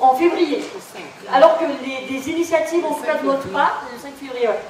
[0.00, 0.64] en février.
[1.32, 4.60] Alors que les, des initiatives, en tout cas de notre part, le 5 février, ouais.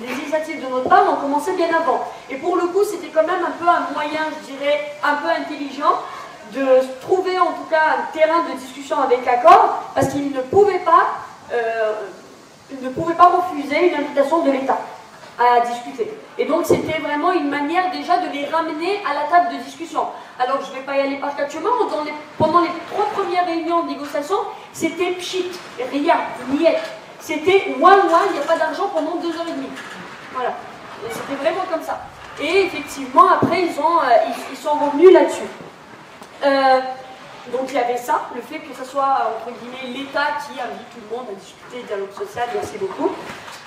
[0.00, 2.06] les initiatives de notre part ont commencé bien avant.
[2.30, 5.28] Et pour le coup, c'était quand même un peu un moyen, je dirais, un peu
[5.28, 5.98] intelligent
[6.52, 10.82] de trouver en tout cas un terrain de discussion avec Accor, parce qu'ils ne pouvaient
[11.52, 11.92] euh,
[12.80, 14.78] ne pouvaient pas refuser une invitation de l'État
[15.38, 16.12] à discuter.
[16.38, 20.06] Et donc c'était vraiment une manière déjà de les ramener à la table de discussion.
[20.38, 21.56] Alors je ne vais pas y aller par quatre
[22.38, 24.36] pendant les trois premières réunions de négociation,
[24.72, 25.50] c'était pchit,
[25.90, 26.16] rien,
[26.48, 26.82] niette.
[27.20, 29.70] C'était ouin ouin, il n'y a pas d'argent pendant deux heures et demie.
[30.32, 30.52] Voilà.
[31.10, 32.00] C'était vraiment comme ça.
[32.40, 35.48] Et effectivement, après, ils, ont, euh, ils sont revenus là-dessus.
[36.44, 36.80] Euh,
[37.52, 40.88] donc il y avait ça, le fait que ce soit entre guillemets l'État qui invite
[40.90, 43.10] tout le monde à discuter dialogue social, merci beaucoup.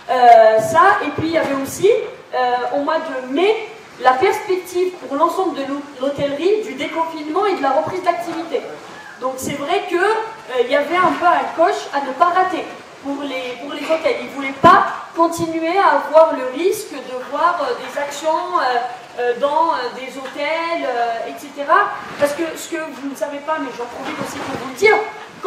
[0.10, 1.90] Euh, ça, et puis il y avait aussi
[2.34, 2.38] euh,
[2.76, 3.54] au mois de mai
[4.02, 8.62] la perspective pour l'ensemble de l'hô- l'hôtellerie du déconfinement et de la reprise d'activité.
[9.20, 12.64] Donc c'est vrai qu'il y avait un peu un coche à ne pas rater
[13.04, 14.18] pour les, pour les hôtels.
[14.22, 14.86] Ils ne voulaient pas
[15.16, 18.30] continuer à avoir le risque de voir euh, des actions
[18.62, 21.50] euh, euh, dans euh, des hôtels, euh, etc.
[22.20, 24.76] Parce que ce que vous ne savez pas, mais j'en profite aussi pour vous le
[24.78, 24.96] dire,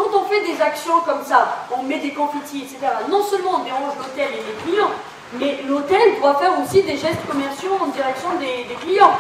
[0.01, 2.78] quand on fait des actions comme ça, on met des confettis, etc.,
[3.11, 4.90] non seulement on dérange l'hôtel et les clients,
[5.34, 9.12] mais l'hôtel doit faire aussi des gestes commerciaux en direction des, clients.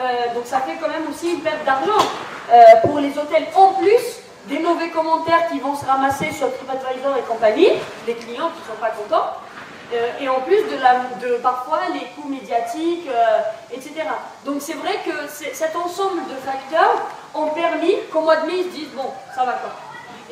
[0.00, 2.04] Euh, donc ça fait quand même aussi une perte d'argent
[2.50, 3.46] euh, pour les hôtels.
[3.54, 4.00] En plus
[4.48, 7.70] des mauvais commentaires qui vont se ramasser sur TripAdvisor et compagnie,
[8.08, 9.36] les clients qui ne sont pas contents,
[9.94, 13.08] euh, et en plus de, parfois les coûts médiatiques,
[13.72, 13.92] etc.
[14.44, 18.64] Donc c'est vrai que cet ensemble de facteurs ont permis qu'au mois de mai ils
[18.64, 19.70] se disent bon, ça va quoi.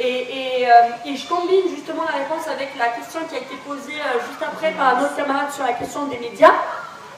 [0.00, 4.18] Euh, et je combine justement la réponse avec la question qui a été posée euh,
[4.28, 6.54] juste après par un autre camarade sur la question des médias.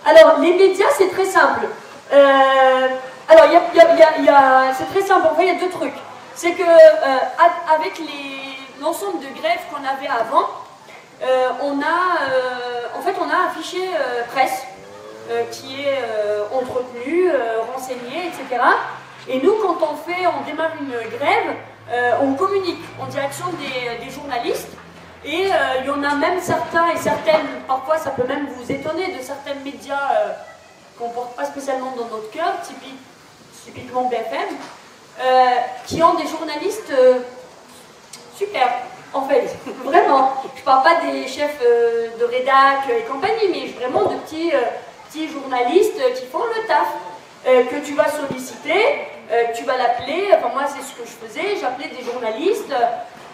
[0.04, 1.66] Alors, les médias, c'est très simple.
[2.12, 2.88] Euh,
[3.28, 3.46] alors,
[4.76, 5.28] c'est très simple.
[5.30, 5.94] En fait, il y a deux trucs.
[6.34, 8.00] C'est que avec
[8.80, 10.48] l'ensemble de grèves qu'on avait avant,
[11.62, 13.90] on a, en fait, on a un fichier
[14.32, 14.64] presse
[15.52, 16.02] qui est
[16.52, 17.30] entretenu,
[17.72, 18.62] renseigné, etc.
[19.28, 21.54] Et nous, quand on fait, on démarre une grève,
[22.20, 24.68] on communique en direction des, journalistes.
[25.24, 28.72] Et euh, il y en a même certains et certaines, parfois ça peut même vous
[28.72, 30.32] étonner, de certains médias euh,
[30.98, 32.98] qu'on ne porte pas spécialement dans notre cœur, typique-
[33.64, 34.56] typiquement BFM,
[35.20, 35.46] euh,
[35.86, 37.18] qui ont des journalistes euh,
[38.36, 38.68] super,
[39.14, 39.54] en fait,
[39.84, 40.32] vraiment.
[40.56, 44.58] Je parle pas des chefs euh, de rédac et compagnie, mais vraiment de petits, euh,
[45.08, 46.88] petits journalistes qui font le taf,
[47.46, 49.04] euh, que tu vas solliciter, euh,
[49.54, 50.28] tu vas l'appeler.
[50.36, 52.74] Enfin, moi, c'est ce que je faisais, j'appelais des journalistes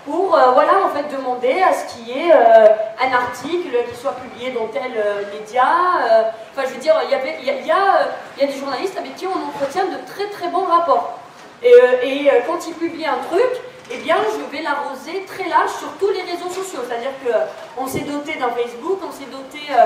[0.04, 2.68] pour, euh, voilà, en fait, demander à ce qu'il y ait euh,
[3.00, 5.66] un article qui soit publié dans tel euh, média.
[6.10, 6.22] euh.
[6.52, 9.48] Enfin, je veux dire, il y, a, y a, euh, des journalistes avec qui on
[9.48, 11.18] entretient de très très bons rapports.
[11.62, 13.50] Et, euh, et, euh, quand ils publient un truc,
[13.90, 16.80] eh bien, je vais l'arroser très large sur tous les réseaux sociaux.
[16.88, 17.10] C'est-à-dire
[17.76, 19.84] qu'on s'est doté d'un Facebook, on s'est doté euh,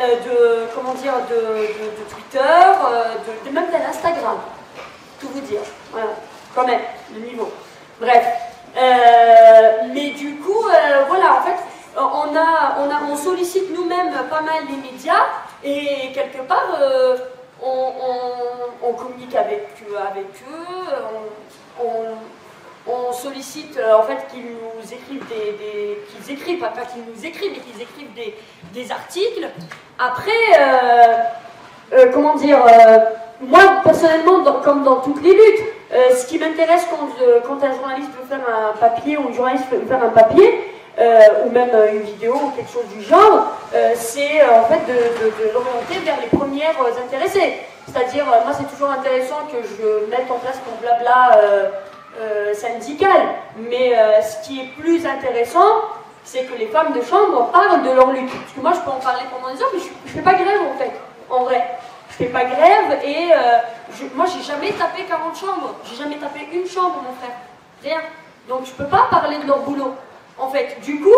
[0.00, 1.66] euh, de, comment dire, de,
[2.12, 3.14] Twitter, euh,
[3.46, 4.38] de, même d'Instagram.
[5.20, 5.60] Tout vous dire.
[5.92, 6.10] Voilà.
[6.54, 6.80] Quand même,
[7.14, 7.50] le niveau.
[8.00, 8.24] Bref.
[8.76, 11.56] Euh, mais du coup, euh, voilà, en fait,
[11.96, 12.76] on, a,
[13.10, 15.24] on, sollicite nous-mêmes pas mal les médias
[15.64, 17.16] et quelque part, euh,
[17.62, 19.68] on, communique avec,
[20.10, 21.82] avec eux,
[22.86, 27.52] on, sollicite en fait qu'ils nous écrivent des, des- qu'ils écrivent, pas qu'ils nous écrivent,
[27.52, 28.36] mais qu'ils écrivent des,
[28.74, 29.48] des articles.
[29.98, 30.30] Après,
[31.92, 32.98] euh, comment dire, euh,
[33.40, 38.26] moi personnellement, comme dans toutes les luttes, euh, ce qui m'intéresse quand, un journaliste veut
[38.28, 40.72] faire un papier ou une journaliste veut faire un papier,
[41.44, 43.52] ou même une vidéo ou quelque chose du genre,
[43.94, 46.74] c'est en fait de, de- l'orienter vers les premières
[47.04, 47.58] intéressées.
[47.86, 51.38] C'est-à-dire, moi c'est toujours intéressant que je mette en place mon blabla
[52.54, 53.20] syndical,
[53.58, 55.82] mais ce qui est plus intéressant,
[56.24, 58.30] c'est que les femmes de chambre parlent de leur lutte.
[58.32, 60.32] Parce que moi je peux en parler pendant des heures, mais je ne fais pas
[60.34, 60.92] grève en fait,
[61.30, 61.78] en vrai.
[62.10, 63.58] Je fais pas grève et euh,
[63.98, 67.36] je- moi j'ai jamais tapé 40 chambres, j'ai jamais tapé une chambre mon frère,
[67.82, 68.00] rien.
[68.48, 69.94] Donc je peux pas parler de leur boulot.
[70.38, 71.08] En fait, du coup,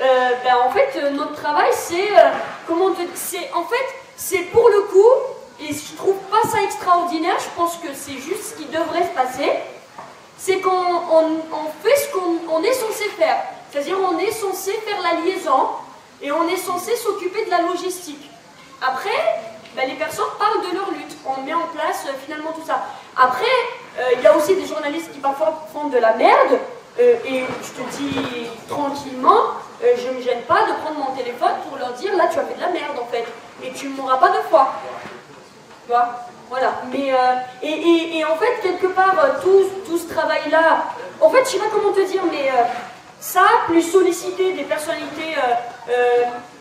[0.00, 2.30] euh, ben, en fait, euh, notre travail, c'est euh,
[2.66, 3.86] comment te- c'est en fait,
[4.16, 5.10] c'est pour le coup,
[5.60, 7.36] et je trouve pas ça extraordinaire.
[7.40, 9.50] Je pense que c'est juste ce qui devrait se passer.
[10.36, 11.40] C'est qu'on on-
[11.82, 13.38] fait ce qu'on on est censé faire.
[13.72, 15.68] C'est-à-dire, on est censé faire la liaison
[16.22, 18.30] et on est censé s'occuper de la logistique.
[18.80, 19.37] Après,
[19.76, 21.16] ben, les personnes parlent de leur lutte.
[21.26, 22.84] On met en place euh, finalement tout ça.
[23.16, 23.44] Après,
[23.98, 26.58] euh, il y a aussi des journalistes qui parfois font de la merde.
[27.00, 31.52] euh, et je te dis tranquillement, je ne me gêne pas de prendre mon téléphone
[31.68, 33.24] pour leur dire là tu as fait de la merde en fait.
[33.62, 34.72] Et tu ne mourras pas deux fois.
[35.84, 36.08] Tu vois?
[36.50, 36.72] Voilà.
[36.90, 37.12] Mais,
[37.62, 40.84] et, en fait, quelque part, tout, tout ce travail-là,
[41.20, 42.50] en fait, je sais pas comment te dire, mais
[43.20, 45.34] ça, plus solliciter des personnalités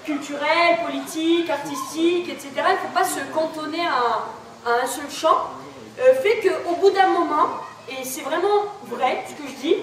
[0.07, 5.51] culturelles, politiques, artistiques, etc., il ne faut pas se cantonner à, à un seul champ,
[5.99, 7.47] euh, fait qu'au bout d'un moment,
[7.89, 9.75] et c'est vraiment vrai ce que je dis,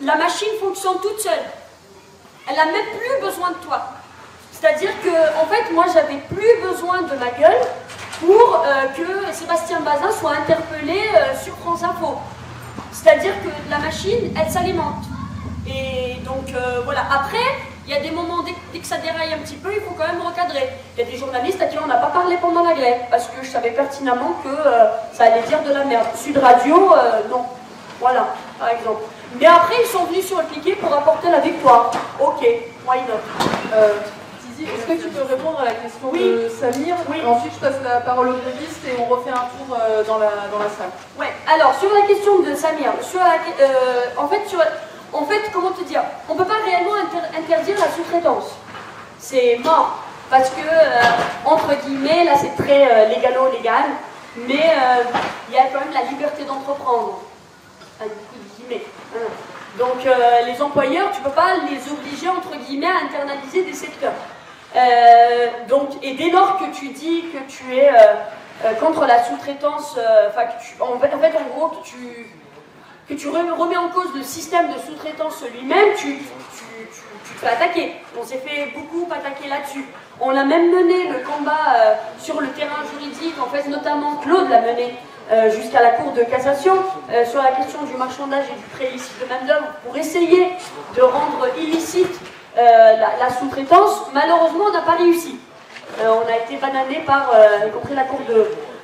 [0.00, 1.44] la machine fonctionne toute seule.
[2.48, 3.86] Elle n'a même plus besoin de toi.
[4.52, 5.10] C'est-à-dire que,
[5.42, 7.60] en fait, moi, j'avais plus besoin de ma gueule
[8.20, 12.16] pour euh, que Sébastien Bazin soit interpellé euh, sur France Info.
[12.92, 15.04] C'est-à-dire que la machine, elle s'alimente.
[15.66, 17.04] Et donc, euh, voilà.
[17.12, 17.46] Après,
[17.86, 19.94] il y a des moments, dès, dès que ça déraille un petit peu, il faut
[19.96, 20.68] quand même recadrer.
[20.96, 23.26] Il y a des journalistes à qui on n'a pas parlé pendant la grève, parce
[23.28, 26.06] que je savais pertinemment que euh, ça allait dire de la merde.
[26.16, 27.44] Sud Radio, euh, non.
[28.00, 28.26] Voilà,
[28.58, 29.02] par exemple.
[29.40, 31.90] Mais après, ils sont venus sur le piquet pour apporter la victoire.
[32.20, 32.40] Ok,
[32.86, 33.22] why not?
[33.72, 33.88] Euh,
[34.42, 36.18] Tizi, est-ce que tu peux répondre à la question Oui.
[36.20, 36.94] de Samir?
[37.08, 37.18] Oui.
[37.26, 40.26] Ensuite, je passe la parole aux grévistes et on refait un tour euh, dans, la,
[40.52, 40.90] dans la salle.
[41.18, 44.58] Ouais, alors sur la question de Samir, sur la, euh, en, fait, sur,
[45.12, 48.50] en fait, comment te dire On ne peut pas réellement inter- interdire la sous-traitance.
[49.18, 50.02] c'est mort.
[50.28, 50.60] Parce que,
[51.44, 53.84] entre guillemets, là c'est très légalo-légal,
[54.36, 54.72] mais
[55.48, 57.20] il y a quand même la liberté d'entreprendre.
[58.02, 58.06] Hein.
[59.78, 60.04] Donc
[60.46, 64.14] les employeurs, tu ne peux pas les obliger, entre guillemets, à internaliser des secteurs.
[65.68, 67.90] donc, et dès lors que tu dis que tu es
[68.80, 69.96] contre la sous-traitance,
[70.80, 72.26] en, fait, en gros, tu
[73.08, 77.92] que tu remets en cause le système de sous-traitance lui-même, tu, te fais attaquer.
[78.18, 79.84] On s'est fait beaucoup attaquer là-dessus.
[80.20, 84.48] On a même mené le combat euh, sur le terrain juridique, en fait notamment Claude
[84.48, 84.94] l'a mené
[85.30, 86.74] euh, jusqu'à la Cour de cassation
[87.10, 90.52] euh, sur la question du marchandage et du prêt illicite de main-d'œuvre pour essayer
[90.96, 92.20] de rendre illicite
[92.56, 94.06] la, sous-traitance.
[94.14, 95.38] Malheureusement, on n'a pas réussi.
[96.00, 97.30] on a été banané par,
[97.66, 98.20] y compris la Cour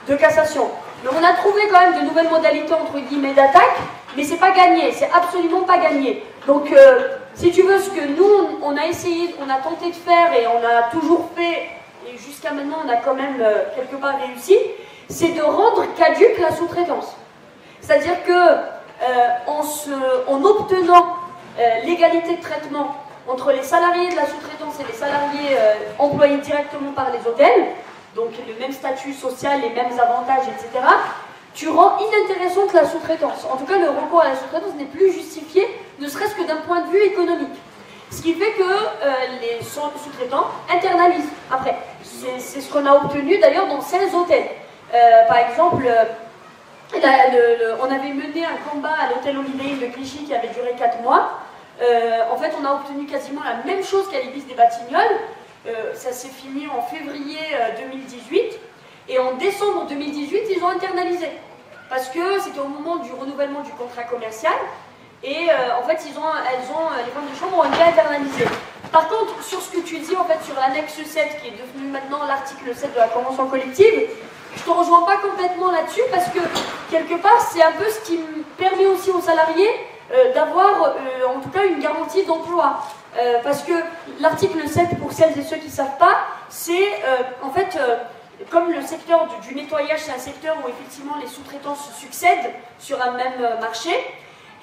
[0.07, 0.69] de cassation.
[1.03, 3.79] Mais on a trouvé quand même de nouvelles modalités entre guillemets d'attaque
[4.17, 6.23] mais c'est pas gagné, c'est absolument pas gagné.
[6.47, 9.97] Donc, euh, si tu veux, ce que nous, on a essayé, on a tenté de
[9.97, 11.69] faire et on a toujours fait,
[12.07, 14.57] et jusqu'à maintenant, on a quand même euh, quelque part réussi,
[15.09, 17.17] c'est de rendre caduque la sous-traitance.
[17.81, 19.63] C'est-à-dire que euh, en,
[20.33, 21.17] en, obtenant
[21.85, 22.97] l'égalité de traitement
[23.29, 25.59] entre les salariés de la sous-traitance et les salariés
[25.99, 27.67] employés directement par les hôtels,
[28.15, 30.85] donc le même statut social, les mêmes avantages, etc.,
[31.55, 33.47] tu rends inintéressante la sous-traitance.
[33.51, 35.69] En tout cas, le recours à la sous-traitance n'est plus justifié,
[36.01, 37.55] ne serait-ce que d'un point de vue économique.
[38.11, 41.77] Ce qui fait que euh, les sous-traitants internalisent après.
[42.03, 44.49] C'est ce qu'on a obtenu d'ailleurs dans 16 hôtels.
[44.95, 50.35] Euh, par exemple, euh, on avait mené un combat à l'hôtel Holiday de Clichy qui
[50.35, 51.39] avait duré 4 mois.
[52.31, 55.19] en fait, on a obtenu quasiment la même chose qu'à l'Ibis des Batignolles.
[55.95, 57.39] Ça s'est fini en février
[57.79, 58.59] 2018.
[59.09, 61.29] Et en décembre 2018, ils ont internalisé.
[61.89, 64.55] Parce que c'était au moment du renouvellement du contrat commercial.
[65.23, 67.83] Et euh, en fait, ils ont, elles ont, euh, les femmes de chambre ont été
[67.83, 68.47] internalisées.
[68.91, 71.91] Par contre, sur ce que tu dis, en fait, sur l'annexe 7, qui est devenu
[71.91, 74.09] maintenant l'article 7 de la Convention collective,
[74.57, 76.41] je te rejoins pas complètement là-dessus parce que,
[76.91, 78.19] quelque part, c'est un peu ce qui
[78.59, 79.71] permet aussi aux salariés
[80.13, 80.95] euh, d'avoir,
[81.29, 82.81] en tout cas, une garantie d'emploi.
[83.43, 83.73] Parce que
[84.21, 86.89] l'article 7, pour celles et ceux qui ne savent pas, c'est
[87.43, 87.79] en fait
[88.51, 93.01] comme le secteur du, nettoyage, c'est un secteur où effectivement les sous-traitants se succèdent sur
[93.01, 93.91] un même euh, marché,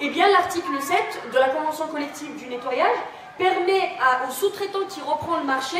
[0.00, 2.96] eh bien l'article 7 de la Convention collective du nettoyage
[3.38, 3.90] permet
[4.28, 5.78] aux sous-traitants qui reprend le marché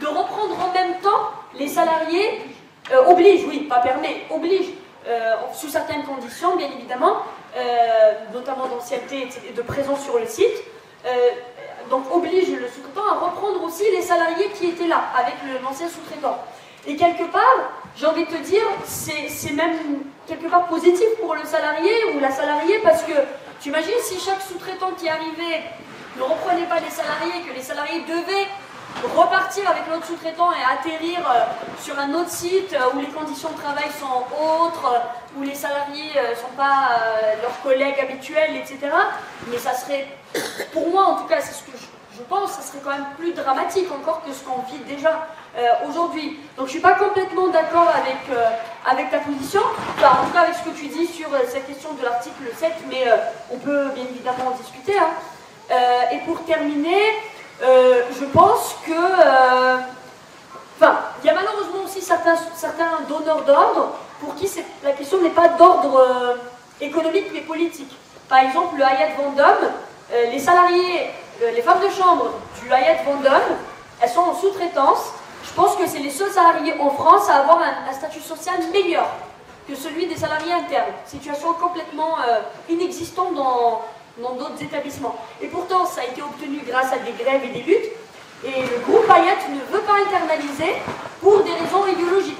[0.00, 2.42] de reprendre en même temps les salariés,
[2.92, 4.68] euh, oblige, oui, pas permet, oblige,
[5.06, 7.18] euh, sous certaines conditions bien évidemment,
[8.32, 10.46] notamment d'ancienneté et de présence sur le site,
[11.92, 16.38] donc oblige le sous-traitant à reprendre aussi les salariés qui étaient là avec l'ancien sous-traitant.
[16.86, 17.58] Et quelque part,
[17.94, 19.76] j'ai envie de te dire, c'est même
[20.26, 23.12] quelque part positif pour le salarié ou la salariée parce que
[23.60, 25.64] tu imagines si chaque sous-traitant qui arrivait
[26.16, 28.48] ne reprenait pas les salariés, que les salariés devaient
[29.14, 31.44] repartir avec l'autre sous-traitant et atterrir euh,
[31.78, 34.94] sur un autre site euh, où les conditions de travail sont autres,
[35.36, 36.90] où les salariés ne sont pas
[37.40, 38.78] leurs collègues habituels, etc.
[39.48, 40.06] Mais ça serait,
[40.72, 43.32] pour moi en tout cas, c'est ce que je, pense, ça serait quand même plus
[43.32, 45.26] dramatique encore que ce qu'on vit déjà.
[45.54, 46.40] Euh, aujourd'hui.
[46.56, 48.48] Donc je ne suis pas complètement d'accord avec, euh,
[48.86, 51.92] avec ta position, en tout cas avec ce que tu dis sur euh, cette question
[51.92, 53.04] de l'article 7, mais
[53.52, 54.94] on peut bien évidemment en discuter.
[54.98, 55.10] Hein.
[56.10, 57.02] et pour terminer,
[57.60, 58.92] je pense que...
[60.80, 63.92] Enfin, il y a malheureusement aussi certains, certains donneurs d'ordre
[64.22, 64.48] pour qui
[64.84, 66.38] la question n'est pas d'ordre
[66.80, 67.92] économique mais politique.
[68.28, 69.70] Par exemple, le Hayat Vendôme,
[70.30, 72.30] les salariés, les femmes de chambre
[72.62, 73.56] du Hayat Vendôme,
[74.00, 75.12] elles sont en sous-traitance
[75.44, 79.06] je pense que c'est les seuls salariés en France à avoir un, statut social meilleur
[79.68, 80.92] que celui des salariés internes.
[81.04, 82.40] Situation complètement euh,
[82.70, 83.82] inexistante dans
[84.34, 85.16] d'autres établissements.
[85.40, 87.90] Et pourtant, ça a été obtenu grâce à des grèves et des luttes.
[88.44, 90.74] Et le groupe Payet ne veut pas internaliser
[91.20, 92.38] pour des raisons idéologiques.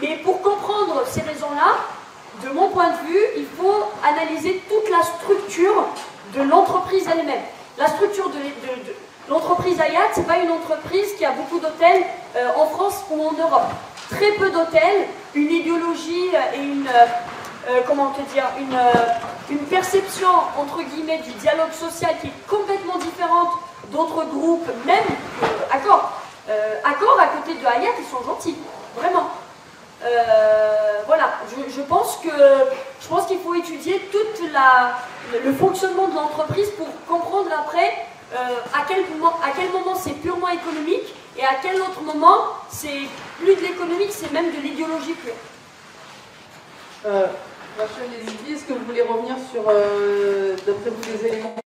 [0.00, 1.76] Mais pour comprendre ces raisons-là,
[2.44, 5.84] de mon point de vue, il faut analyser toute la structure
[6.34, 7.42] de l'entreprise elle-même.
[7.78, 8.36] La structure de,
[9.28, 12.02] L'entreprise Hayat, ce n'est pas une entreprise qui a beaucoup d'hôtels
[12.34, 13.70] euh, en France ou en Europe.
[14.10, 17.06] Très peu d'hôtels, une idéologie et une, euh,
[17.68, 23.50] euh, comment te dire, une, perception, entre guillemets, du dialogue social qui est complètement différente
[23.92, 25.04] d'autres groupes, même
[25.72, 26.10] Accor.
[26.84, 28.56] Accor, à côté de Hayat, ils sont gentils,
[28.96, 29.30] vraiment.
[31.06, 31.32] Voilà,
[31.68, 32.30] je, pense que
[33.00, 34.18] je pense qu'il faut étudier tout
[35.44, 38.36] le fonctionnement de l'entreprise pour comprendre après euh,
[38.72, 43.08] à, quel moment, à quel moment c'est purement économique et à quel autre moment c'est
[43.38, 45.34] plus de l'économique, c'est même de l'idéologie pure.
[47.06, 47.26] Euh,
[47.76, 48.08] Rachel
[48.48, 51.56] est-ce que vous voulez revenir sur, euh, d'après vous, des éléments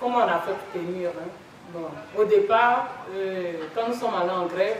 [0.00, 1.78] Comment on a fait pour tenir hein?
[2.18, 4.78] Au départ, euh, quand nous sommes allés en grève,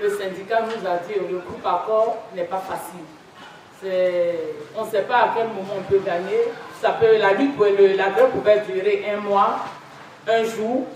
[0.00, 3.04] le syndicat nous a dit que le groupe accord n'est pas facile.
[4.76, 6.44] On ne sait pas à quel moment on peut gagner.
[6.80, 7.54] Ça peut, la lutte,
[7.96, 9.58] la grève pouvait durer un mois,
[10.28, 10.86] un jour,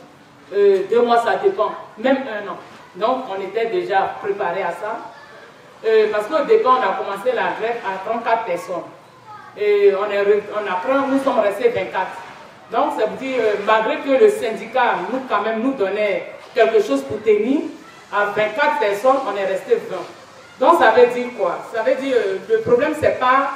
[0.53, 2.57] euh, deux mois, ça dépend, même un an.
[2.97, 4.99] Donc, on était déjà préparé à ça.
[5.85, 8.83] Euh, parce qu'au départ, on a commencé la grève à 34 personnes.
[9.59, 12.07] Et on, apprend, nous sommes restés 24.
[12.71, 16.83] Donc, ça veut dire, euh, malgré que le syndicat, nous, quand même, nous donnait quelque
[16.83, 17.61] chose pour tenir,
[18.11, 19.97] à 24 personnes, on est resté 20.
[20.61, 21.59] Donc, ça veut dire quoi?
[21.75, 22.17] Ça veut dire,
[22.49, 23.55] le problème, ce n'est pas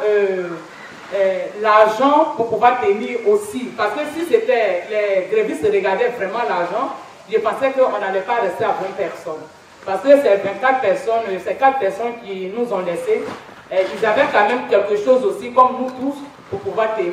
[1.63, 3.71] l'argent pour pouvoir tenir aussi.
[3.77, 6.93] Parce que si c'était, les grévistes regardaient vraiment l'argent,
[7.31, 9.43] je pensais qu'on n'allait pas rester à 20 personnes.
[9.85, 13.23] Parce que ces 24 personnes, ces 4 personnes qui nous ont laissés,
[13.71, 16.19] eh, ils avaient quand même quelque chose aussi, comme nous tous,
[16.51, 17.13] pour pouvoir tenir.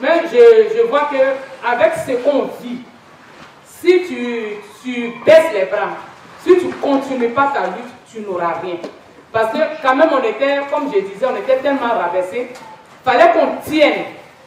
[0.00, 2.80] Mais je, je vois qu'avec ce qu'on vit,
[3.64, 5.90] si tu, tu baisses les bras,
[6.44, 8.76] si tu ne continues pas ta lutte, tu n'auras rien.
[9.32, 12.48] Parce que quand même, on était, comme je disais, on était tellement rabaissés
[13.06, 14.04] fallait qu'on tienne,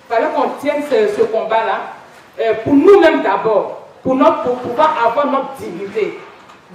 [0.09, 1.93] fallait qu'on tienne ce, combat-là,
[2.41, 6.19] euh, pour nous-mêmes d'abord, pour, pour pouvoir avoir notre dignité.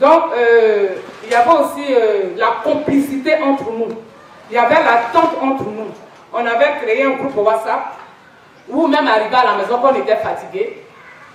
[0.01, 0.89] Donc, euh,
[1.24, 3.89] il y avait aussi euh, la complicité entre nous.
[4.50, 5.90] Il y avait l'attente entre nous.
[6.32, 7.94] On avait créé un groupe WhatsApp
[8.68, 10.84] où même arrivé à la maison, quand on était fatigué,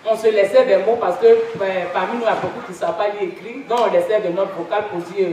[0.05, 2.71] on se laissait des mots parce que ben, parmi nous, il y a beaucoup qui
[2.71, 3.63] ne savent pas lire écrit.
[3.67, 5.27] Donc, on laissait de notre vocal pour dire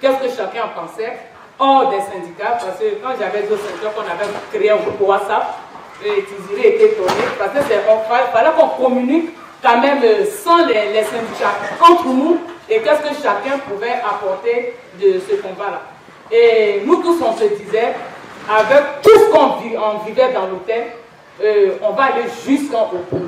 [0.00, 1.16] qu'est-ce que chacun en pensait
[1.58, 5.56] hors des syndicats, parce que quand j'avais deux syndicats, qu'on avait créé un groupe WhatsApp,
[6.04, 9.30] et Tiziri était étonné, parce que fallait qu'on communique
[9.62, 12.38] quand même euh, sans les, syndicats entre nous
[12.68, 15.80] et qu'est-ce que chacun pouvait apporter de ce combat-là.
[16.30, 17.94] Et nous tous, on se disait,
[18.48, 20.86] avec tout ce qu'on vivait dans l'hôtel,
[21.42, 23.18] euh, on va aller jusqu'en haut.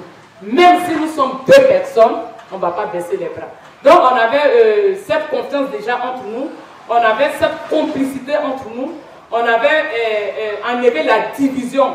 [0.43, 2.23] Même si nous sommes deux personnes,
[2.53, 3.49] on ne va pas baisser les bras.
[3.85, 6.49] Donc on avait euh, cette confiance déjà entre nous
[6.89, 8.95] on avait cette complicité entre nous,
[9.31, 11.95] on avait euh, enlevé la division.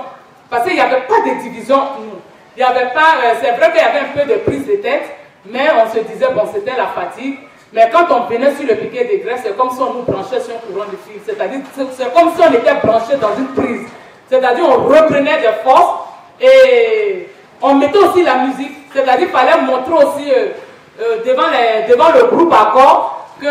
[0.50, 2.20] Parce qu'il n'y avait pas de division entre nous.
[2.56, 5.10] Il y avait pas, c'est vrai qu'il y avait un peu de prise de tête,
[5.46, 7.40] mais on se disait, bon, c'était la fatigue.
[7.74, 10.40] Mais quand on venait sur le piquet des grèves, c'est comme si on nous branchait
[10.40, 11.20] sur un courant de fil.
[11.26, 13.88] C'est-à-dire, c'est comme si on était branché dans une prise.
[14.30, 16.08] C'est-à-dire, on reprenait des forces
[16.40, 17.30] et
[17.62, 18.78] on mettait aussi la musique.
[18.94, 20.32] C'est-à-dire, il fallait montrer aussi
[21.26, 23.48] devant, les, devant le groupe accord que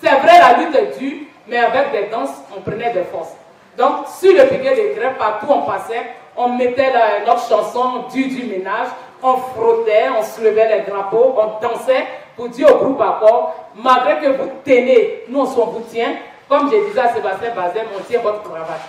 [0.00, 1.18] c'est vrai, la lutte est dure,
[1.48, 3.34] mais avec des danses, on prenait des forces.
[3.76, 6.02] Donc, sur le piquet des grèves, partout on passait,
[6.36, 6.92] on mettait
[7.26, 8.88] notre chanson du du ménage,
[9.22, 12.06] on frottait, on soulevait les drapeaux, on dansait
[12.36, 16.14] pour dire au groupe accord, malgré que vous tenez, nous on vous tient,
[16.48, 18.80] comme je disais à Sébastien Bazem, on tient votre cravate.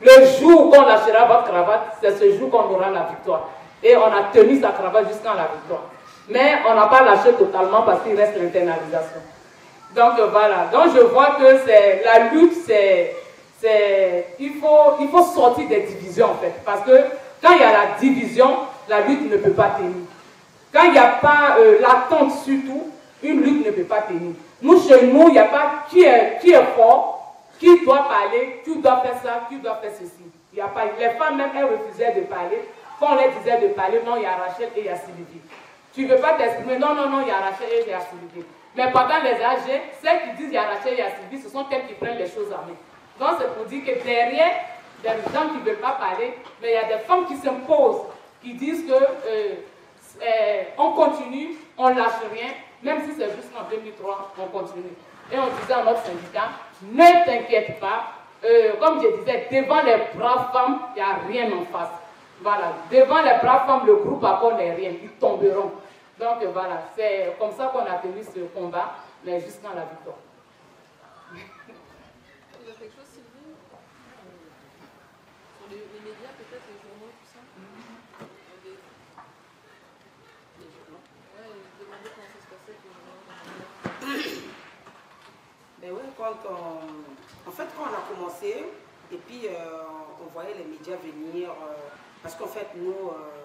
[0.00, 3.48] Le jour qu'on lâchera votre cravate, c'est ce jour qu'on aura la victoire.
[3.82, 5.84] Et on a tenu sa cravate jusqu'à la victoire.
[6.28, 9.20] Mais on n'a pas lâché totalement parce qu'il reste l'internalisation.
[9.94, 13.14] Donc voilà, donc je vois que c'est la lutte, c'est,
[14.40, 16.52] il, faut, il faut sortir des divisions en fait.
[16.64, 17.04] Parce que
[17.40, 18.56] quand il y a la division,
[18.88, 19.92] la lutte ne peut pas tenir.
[20.72, 22.90] Quand il n'y a pas euh, l'attente surtout,
[23.24, 24.34] une lutte ne peut pas tenir.
[24.62, 28.60] Nous, chez nous, il n'y a pas qui est, qui est fort, qui doit parler,
[28.64, 30.24] qui doit faire ça, qui doit faire ceci.
[30.52, 32.60] Il y a pas, les femmes même, elles refusaient de parler.
[33.00, 34.96] Quand on leur disait de parler, non, il y a Rachel et il y a
[34.96, 35.40] Sylvie.
[35.94, 37.92] Tu ne veux pas t'exprimer, non, non, non, il y a Rachel et il y
[37.92, 38.46] a Sylvie.
[38.76, 41.86] Mais pendant les âgés, celles qui disent Rachel, il y a Sylvie, ce sont elles
[41.86, 42.76] qui prennent les choses en main.
[43.18, 44.52] Donc c'est pour dire que derrière,
[45.02, 47.02] il y a des gens qui ne veulent pas parler, mais il y a des
[47.04, 48.02] femmes qui s'imposent,
[48.42, 49.54] qui disent que euh,
[50.22, 52.50] euh, on continue, on ne lâche rien,
[52.84, 54.94] même si c'est juste en 2003, on continue.
[55.32, 56.50] Et on disait à notre syndicat,
[56.82, 58.12] ne t'inquiète pas,
[58.44, 61.88] euh, comme je disais, devant les braves femmes, il n'y a rien en face.
[62.42, 65.72] Voilà, devant les braves femmes, le groupe accord n'est rien, ils tomberont.
[66.18, 68.94] Donc voilà, c'est comme ça qu'on a tenu ce combat,
[69.24, 70.16] mais jusqu'à la victoire.
[71.34, 73.56] Il y a quelque chose, Sylvie
[75.58, 77.40] Sur les, médias, peut-être, les journaux, tout ça
[78.62, 78.78] des...
[80.60, 81.02] Les journaux
[81.34, 83.24] Ouais, je demandais comment ça se passait avec les journaux.
[85.82, 87.48] Ben oui, quand on...
[87.48, 88.64] En fait, quand on a commencé,
[89.12, 89.82] et puis euh,
[90.22, 91.74] on voyait les médias venir, euh,
[92.22, 93.10] parce qu'en fait, nous...
[93.10, 93.40] Euh,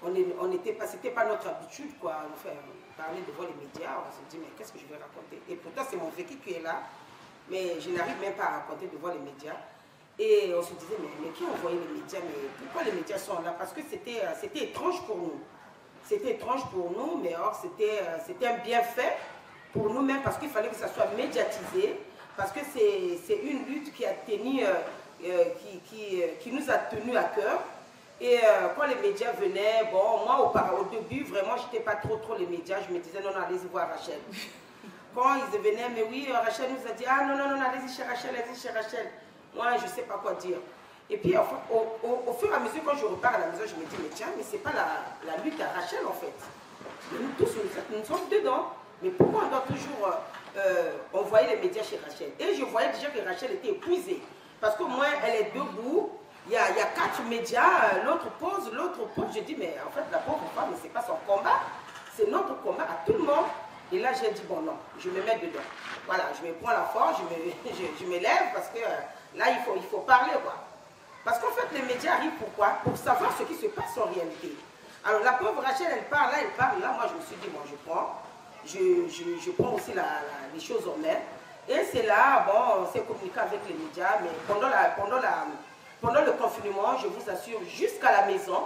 [0.00, 2.54] on n'était pas, c'était pas notre habitude, quoi, enfin,
[2.96, 5.42] parler devant les médias, on se dit, mais qu'est-ce que je vais raconter?
[5.50, 6.82] Et pourtant, c'est mon vécu qui est là,
[7.50, 9.56] mais je n'arrive même pas à raconter devant les médias.
[10.16, 12.20] Et on se disait, mais, mais qui envoyait les médias?
[12.20, 13.56] Mais pourquoi les médias sont là?
[13.58, 15.40] Parce que c'était, euh, étrange pour nous.
[16.04, 19.16] C'était étrange pour nous, mais or, c'était un bienfait
[19.72, 22.00] pour nous-mêmes parce qu'il fallait que ça soit médiatisé,
[22.36, 27.16] parce que c'est, une lutte qui a tenu, euh, qui, qui, qui nous a tenu
[27.16, 27.60] à cœur.
[28.20, 31.94] Et euh, quand les médias venaient, bon, moi au, au début, vraiment, je n'étais pas
[31.94, 32.78] trop trop les médias.
[32.88, 34.18] Je me disais, non, non, allez-y voir Rachel.
[35.14, 37.94] Quand ils venaient, mais oui, euh, Rachel nous a dit, ah non, non, non, allez-y
[37.94, 39.10] chez Rachel, allez-y chez Rachel.
[39.54, 40.58] Moi, je ne sais pas quoi dire.
[41.10, 43.86] Et puis, au, fur et à mesure, quand je repars à la maison, je me
[43.86, 46.34] dis, mais tiens, mais ce n'est pas la, la, lutte à Rachel, en fait.
[47.12, 48.72] Nous tous, nous, sommes dedans.
[49.02, 50.12] Mais pourquoi on doit toujours
[50.56, 52.30] euh, envoyer les médias chez Rachel?
[52.38, 54.20] Et je voyais déjà que Rachel était épuisée.
[54.60, 56.10] Parce que moi, elle est debout,
[56.46, 59.26] il y a, y a quatre médias, euh, l'autre pose, l'autre pose.
[59.34, 61.60] Je dis, mais en fait, la pauvre femme, ce n'est pas son combat,
[62.16, 63.46] c'est notre combat à tout le monde.
[63.92, 65.64] Et là, j'ai dit, bon, non, je me mets dedans.
[66.06, 67.52] Voilà, je me prends la force, je me,
[68.00, 70.54] je, me lève parce que euh, là, il faut, il faut parler, quoi.
[71.24, 74.56] Parce qu'en fait, les médias arrivent pourquoi Pour savoir ce qui se passe en réalité.
[75.04, 76.80] Alors, la pauvre Rachel, elle parle, là, elle parle.
[76.80, 78.22] Là, moi, je me suis dit, bon, je prends.
[78.66, 80.04] Je, prends aussi la,
[80.54, 81.16] les choses en main.
[81.68, 85.46] Et c'est là, bon, on s'est communiqué avec les médias, mais pendant la, pendant la,
[86.00, 88.62] pendant le confinement, je vous assure, jusqu'à la maison,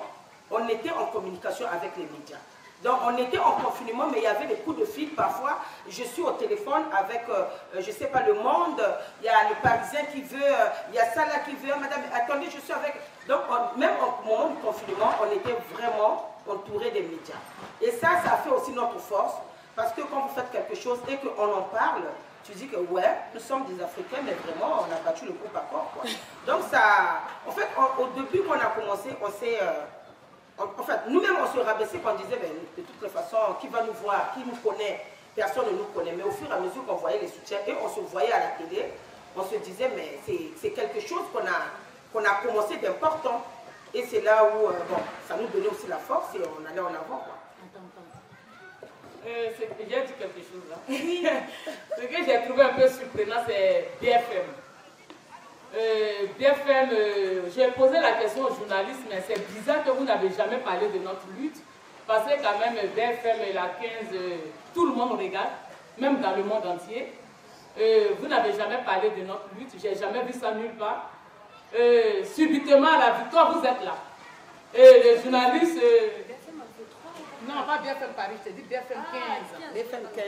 [0.50, 2.38] on était en communication avec les médias.
[2.82, 5.58] Donc on était en confinement, mais il y avait des coups de fil parfois.
[5.88, 7.44] Je suis au téléphone avec, euh,
[7.74, 8.82] je ne sais pas, le monde,
[9.20, 11.74] il y a le Parisien qui veut, euh, il y a ça là qui veut,
[11.80, 12.94] madame, attendez, je suis avec.
[13.28, 13.40] Donc
[13.76, 17.38] même au moment du confinement, on était vraiment entouré des médias.
[17.80, 19.34] Et ça, ça fait aussi notre force,
[19.74, 22.02] parce que quand vous faites quelque chose et qu'on en parle,
[22.44, 25.56] tu dis que ouais, nous sommes des Africains, mais vraiment, on a battu le groupe
[25.56, 25.90] à corps.
[25.94, 26.10] Quoi.
[26.46, 27.68] Donc ça, en fait,
[27.98, 29.58] au début qu'on a commencé, on s'est...
[29.62, 29.84] Euh,
[30.58, 33.68] en, fait, nous-mêmes, on se rabaissait quand on disait, ben, de toutes les façons, qui
[33.68, 35.06] va nous voir, qui nous connaît?
[35.34, 36.12] Personne ne nous connaît.
[36.12, 38.40] Mais au fur et à mesure qu'on voyait les soutiens et on se voyait à
[38.40, 38.92] la télé,
[39.36, 40.18] on se disait, mais
[40.60, 43.42] c'est quelque chose qu'on a, a commencé d'important.
[43.94, 44.96] Et c'est là où, euh, bon,
[45.28, 47.18] ça nous donnait aussi la force et on allait en avant.
[47.24, 47.36] Quoi.
[49.24, 50.76] Euh, dit quelque chose là.
[51.96, 54.46] Ce que j'ai trouvé un peu surprenant, c'est BFM.
[55.74, 60.28] Euh, BFM, euh, j'ai posé la question aux journalistes, mais c'est bizarre que vous n'avez
[60.30, 61.56] jamais parlé de notre lutte.
[62.06, 64.36] Parce que quand même, BFM et la 15, euh,
[64.74, 65.50] tout le monde regarde,
[65.98, 67.12] même dans le monde entier.
[68.18, 71.10] vous n'avez jamais parlé de notre lutte, j'ai jamais vu ça nulle part.
[72.24, 73.96] subitement, à la victoire, vous êtes là.
[74.74, 75.80] Et les journalistes...
[77.48, 79.74] non, pas BFM Paris, je te dis BFM 15.
[79.74, 80.24] BFM 15,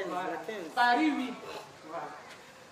[0.47, 0.57] 15.
[0.75, 1.33] Paris, oui.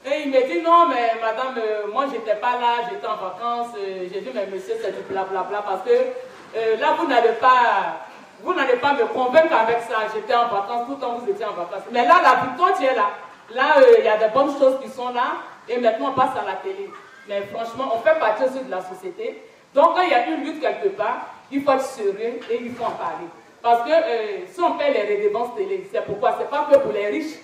[0.04, 3.74] Et il me dit non, mais madame, euh, moi j'étais pas là, j'étais en vacances.
[3.78, 8.06] Euh, j'ai dit, mais monsieur, c'est du blablabla parce que euh, là vous n'allez pas,
[8.42, 9.98] vous n'allez pas me convaincre avec ça.
[10.12, 11.84] J'étais en vacances, tout le temps vous étiez en vacances.
[11.92, 13.10] Mais là, la victoire, tu es là.
[13.54, 15.34] Là, il y a des bonnes choses qui sont là
[15.68, 16.90] et maintenant on passe à la télé.
[17.28, 19.44] Mais franchement, on fait partie aussi de la société.
[19.72, 22.74] Donc quand il y a une lutte quelque part, il faut être sérieux et il
[22.74, 23.26] faut en parler.
[23.62, 23.94] Parce que
[24.52, 26.36] si on paie les redevances télé, c'est pourquoi?
[26.38, 27.38] C'est pas que pour les riches,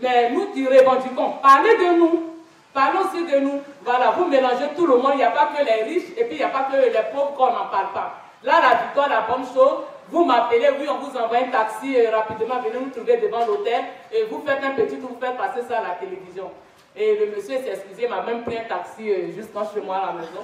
[0.00, 2.26] mais nous qui revendiquons, parlez de nous.
[2.72, 3.60] Parlons aussi de nous.
[3.84, 5.12] Voilà, vous mélangez tout le monde.
[5.14, 6.90] Il n'y a pas que les riches et puis il n'y a pas que les
[7.12, 8.14] pauvres qu'on n'en parle pas.
[8.42, 12.10] Là, la victoire, la bonne chose, vous m'appelez, oui, on vous envoie un taxi euh,
[12.10, 15.60] rapidement, venez nous trouver devant l'hôtel et vous faites un petit tour, vous faites passer
[15.68, 16.50] ça à la télévision.
[16.96, 20.06] Et le monsieur s'est excusé, m'a même pris un taxi euh, juste chez moi à
[20.06, 20.42] la maison.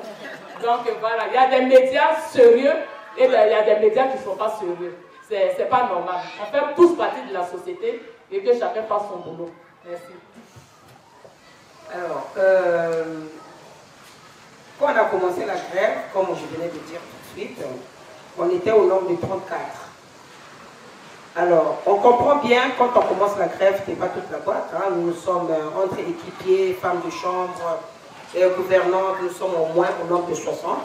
[0.63, 2.75] Donc euh, voilà, il y a des médias sérieux
[3.19, 4.95] et il y a des médias qui ne sont pas sérieux.
[5.29, 6.21] C'est pas normal.
[6.41, 9.51] On fait tous partie de la société et que chacun fasse son boulot.
[9.85, 10.13] Merci.
[11.93, 13.21] Alors, euh,
[14.79, 17.59] quand on a commencé la grève, comme je venais de dire tout de suite,
[18.39, 19.61] on était au nombre de 34.
[21.37, 24.73] Alors, on comprend bien, quand on commence la grève, ce n'est pas toute la boîte.
[24.75, 24.91] Hein.
[24.97, 27.81] nous sommes euh, entre équipiers, femmes de chambre,
[28.35, 30.79] et gouvernantes, nous sommes au moins au nombre de 60.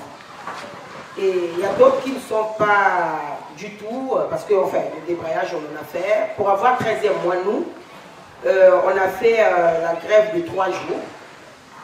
[1.19, 3.19] Et il y a d'autres qui ne sont pas
[3.61, 6.35] du tout, euh, parce qu'en fait, le débrayage, on en a fait.
[6.35, 7.65] Pour avoir 13e mois, nous,
[8.45, 11.03] euh, on a fait euh, la grève de trois jours.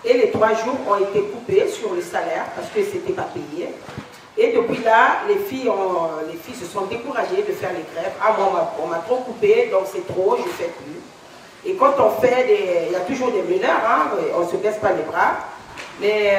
[0.03, 3.27] Et les trois jours ont été coupés sur le salaire parce que ce n'était pas
[3.33, 3.69] payé.
[4.37, 8.13] Et depuis là, les filles, ont, les filles se sont découragées de faire les grèves.
[8.21, 11.69] Ah, moi, on m'a trop coupé, donc c'est trop, je ne fais plus.
[11.69, 12.87] Et quand on fait des...
[12.87, 15.37] Il y a toujours des meneurs, hein, on ne se baisse pas les bras.
[15.99, 16.37] Mais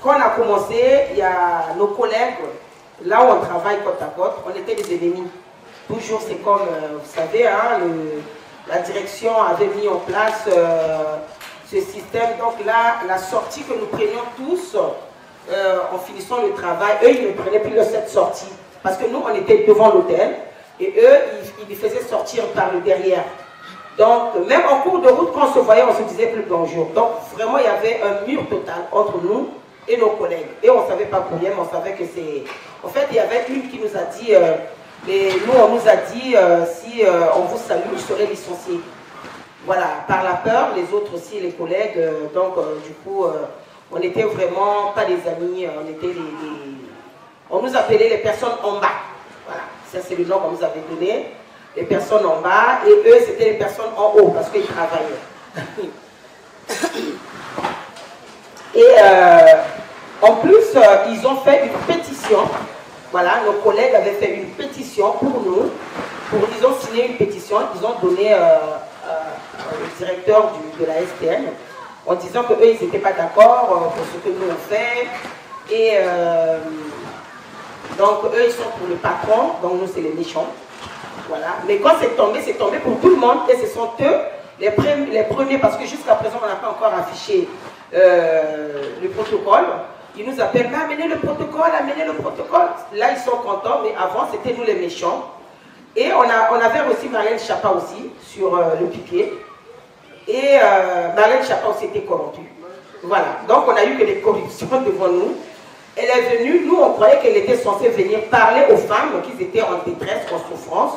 [0.00, 2.36] quand on a commencé, il y a nos collègues,
[3.04, 5.28] là où on travaille côte à côte, on était des ennemis.
[5.88, 7.78] Toujours, c'est comme, euh, vous savez, hein,
[8.68, 11.16] la direction avait mis en place euh,
[11.70, 12.38] ce système.
[12.38, 17.26] Donc là, la sortie que nous prenions tous euh, en finissant le travail, eux, ils
[17.28, 18.52] ne prenaient plus cette sortie.
[18.82, 20.36] Parce que nous, on était devant l'hôtel
[20.80, 21.18] et eux,
[21.60, 23.24] ils, ils faisaient sortir par le derrière.
[23.98, 26.86] Donc, même en cours de route, quand on se voyait, on se disait plus bonjour.
[26.94, 29.50] Donc, vraiment, il y avait un mur total entre nous
[29.86, 30.48] et nos collègues.
[30.62, 32.44] Et on ne savait pas mais on savait que c'est...
[32.84, 34.56] En fait, il y avait une qui nous a dit, euh,
[35.06, 38.80] nous, on nous a dit, euh, si euh, on vous salue, vous serez licencié.
[39.66, 41.98] Voilà, par la peur, les autres aussi, les collègues.
[42.34, 42.54] donc,
[42.84, 43.24] du coup,
[43.90, 46.14] on n'était vraiment pas des amis, on était
[47.50, 48.92] On nous appelait les personnes en bas.
[49.46, 51.28] Voilà, ça c'est le nom qu'on nous avait donné.
[51.74, 55.22] Les personnes en bas, et eux, c'était les personnes en haut, parce qu'ils travaillaient.
[58.74, 59.62] Et euh,
[60.20, 60.80] en plus, euh,
[61.10, 62.40] ils ont fait une pétition.
[63.14, 65.70] Voilà, nos collègues avaient fait une pétition pour nous.
[66.30, 68.56] Pour, ils ont signé une pétition qu'ils ont donnée euh,
[69.70, 70.50] au directeur
[70.80, 71.44] de la STN
[72.04, 75.06] en disant qu'eux, ils n'étaient pas d'accord pour ce que nous on fait.
[75.72, 75.98] Et
[77.96, 80.48] donc, eux, ils sont pour le patron, donc nous, c'est les méchants.
[81.28, 81.58] Voilà.
[81.68, 84.18] Mais quand c'est tombé, c'est tombé pour tout le monde et ce sont eux
[84.58, 87.46] les, premiers, parce que jusqu'à présent, on n'a pas encore affiché
[87.94, 89.66] euh, le protocole.
[90.16, 92.68] Ils nous appellent, mais amenez le protocole, amenez le protocole.
[92.94, 95.30] Là, ils sont contents, mais avant, c'était nous les méchants.
[95.96, 99.32] Et on, a, on avait reçu Marlène Chapa aussi sur euh, le piquet.
[100.28, 102.50] Et euh, Marlène Chapa aussi était corrompue.
[103.02, 103.38] Voilà.
[103.48, 105.36] Donc, on a eu que des corruptions devant nous.
[105.96, 109.62] Elle est venue, nous, on croyait qu'elle était censée venir parler aux femmes qui étaient
[109.62, 110.94] en détresse, en souffrance.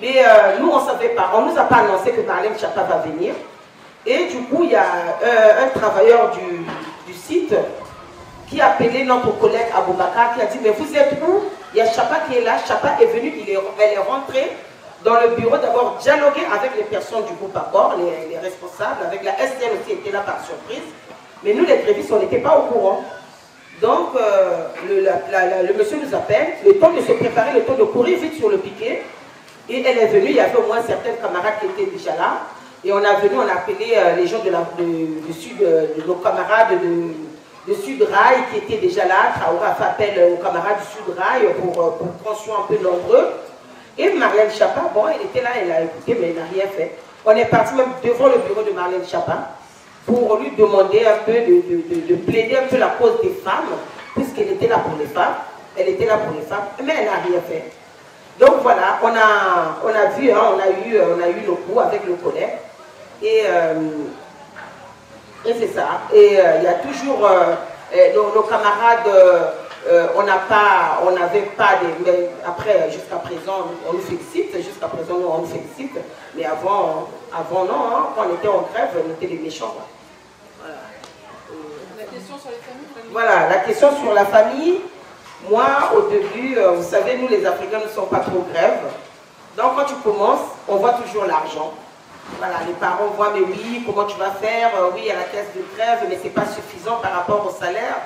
[0.00, 0.22] Mais
[0.60, 1.32] nous, on ne savait pas.
[1.34, 3.34] On ne nous a pas annoncé que Marlène Chapa va venir.
[4.06, 7.54] Et du coup, il y a euh, un travailleur du, site
[8.48, 11.44] qui a appelé notre collègue Aboubakar qui a dit Mais vous êtes où?
[11.74, 12.56] Il y a Chapa qui est là.
[12.66, 14.50] Chapa est venue, il est, elle est rentrée
[15.04, 19.22] dans le bureau d'abord dialoguer avec les personnes du groupe Accord, les, les, responsables, avec
[19.22, 20.82] la STN aussi était là par surprise.
[21.44, 23.04] Mais nous, les grévistes, on n'était pas au courant.
[23.80, 27.84] Donc, euh, le, le, monsieur nous appelle, le temps de se préparer, le temps de
[27.84, 29.02] courir vite sur le piquet.
[29.68, 32.40] Et elle est venue, il y avait au moins certains camarades qui étaient déjà là.
[32.84, 35.86] Et on a venu, on a appelé euh, les gens de, la, de, Sud, euh,
[36.06, 37.12] nos camarades de,
[37.74, 39.32] Sud Rail qui étaient déjà là.
[39.38, 42.66] Traoré a fait appel aux camarades du Sud Rail pour, euh, pour qu'on soit un
[42.66, 43.28] peu nombreux.
[43.98, 46.96] Et Marlène Chapa, bon, elle était là, elle a écouté, mais elle n'a rien fait.
[47.24, 49.50] On est parti même devant le bureau de Marlène Chapa
[50.06, 53.68] pour lui demander un peu de, plaider un peu la cause des femmes,
[54.14, 55.34] puisqu'elle était là pour les femmes.
[55.76, 57.64] Elle était là pour les femmes, mais elle n'a rien fait.
[58.40, 62.06] Donc voilà, on a, on a vu, hein, on, a eu, on a eu avec
[62.06, 62.58] le collègue.
[63.22, 63.74] Et, euh,
[65.48, 66.02] et c'est ça.
[66.12, 67.54] Et euh, il y a toujours euh,
[68.14, 69.08] nos, camarades,
[70.14, 72.04] on n'a pas, on n'avait pas des.
[72.04, 74.54] Mais après, jusqu'à présent, on nous félicite.
[74.56, 75.96] Jusqu'à présent, on nous félicite.
[76.34, 79.74] Mais avant, avant non, hein, quand on était en grève, on était des méchants.
[80.60, 80.76] Voilà.
[81.98, 84.80] La question sur les familles Voilà, la question sur la famille.
[85.48, 85.66] Moi,
[85.96, 88.80] au début, vous savez, nous les Africains ne sommes pas trop grèves.
[89.56, 91.72] Donc quand tu commences, on voit toujours l'argent.
[92.36, 94.70] Voilà, les parents voient, mais oui, comment tu vas faire?
[94.76, 97.50] Euh, Oui, à la caisse de grève, mais ce n'est pas suffisant par rapport au
[97.50, 97.96] salaire.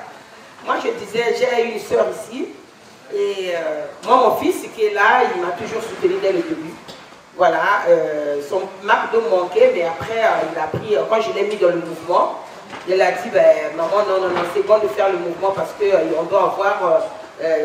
[0.64, 2.48] Moi, je disais, j'ai une soeur ici,
[3.12, 6.72] et euh, moi, mon fils qui est là, il m'a toujours soutenu dès le début.
[7.36, 10.22] Voilà, euh, son marque de manquait, mais après,
[10.52, 12.38] il a pris, quand je l'ai mis dans le mouvement,
[12.88, 15.72] il a dit, ben, maman, non, non, non, c'est bon de faire le mouvement parce
[15.72, 17.02] qu'on doit avoir,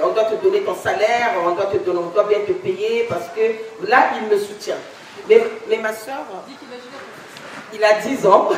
[0.03, 4.27] on doit te donner ton salaire, on doit, bien te payer parce que là, il
[4.27, 4.75] me soutient.
[5.29, 6.23] Mais, ma soeur,
[7.73, 8.49] il a 10 ans.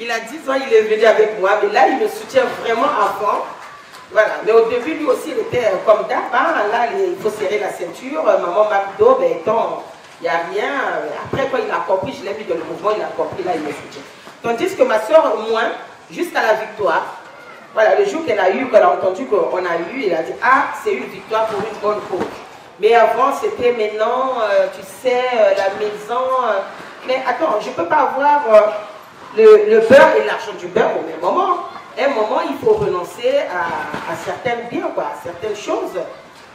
[0.00, 2.84] il a 10 ans, il est venu avec moi, mais là, il me soutient vraiment
[2.86, 3.42] à fond.
[4.12, 6.32] Voilà, mais au début, lui aussi, il était euh, comme d'hab.
[6.32, 6.66] Hein.
[6.72, 8.26] Là, il faut serrer la ceinture.
[8.26, 10.72] Euh, maman McDo, ben, il n'y a rien.
[11.24, 13.52] Après, quand il a compris, je l'ai mis dans le mouvement, il a compris, là,
[13.54, 14.02] il me soutient.
[14.42, 15.70] Tandis que ma soeur, moins,
[16.10, 17.20] jusqu'à la victoire,
[17.72, 20.32] voilà, le jour qu'elle a eu, qu'elle a entendu qu'on a eu, il a dit
[20.42, 22.26] Ah, c'est une victoire pour une bonne cause.
[22.80, 26.24] Mais avant, c'était maintenant, euh, tu sais, euh, la maison.
[26.44, 26.60] Euh,
[27.06, 28.42] mais attends, je ne peux pas avoir
[29.36, 31.58] le, beurre et l'argent du beurre au même moment.
[31.98, 36.00] À un moment, il faut renoncer à, certains biens, quoi, à certaines choses.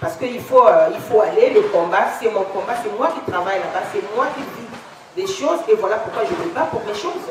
[0.02, 0.66] Parce qu'il faut,
[1.10, 4.42] faut aller, le combat, c'est mon combat, c'est moi qui travaille là-bas, c'est moi qui
[4.42, 7.26] vis des choses, et voilà pourquoi je me bats pour mes choses.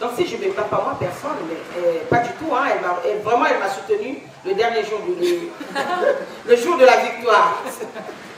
[0.00, 2.64] Donc si je ne me bats pas moi, personne, mais pas du tout, hein,
[3.04, 5.00] elle vraiment elle m'a soutenu le dernier jour,
[6.46, 7.62] le jour de la victoire.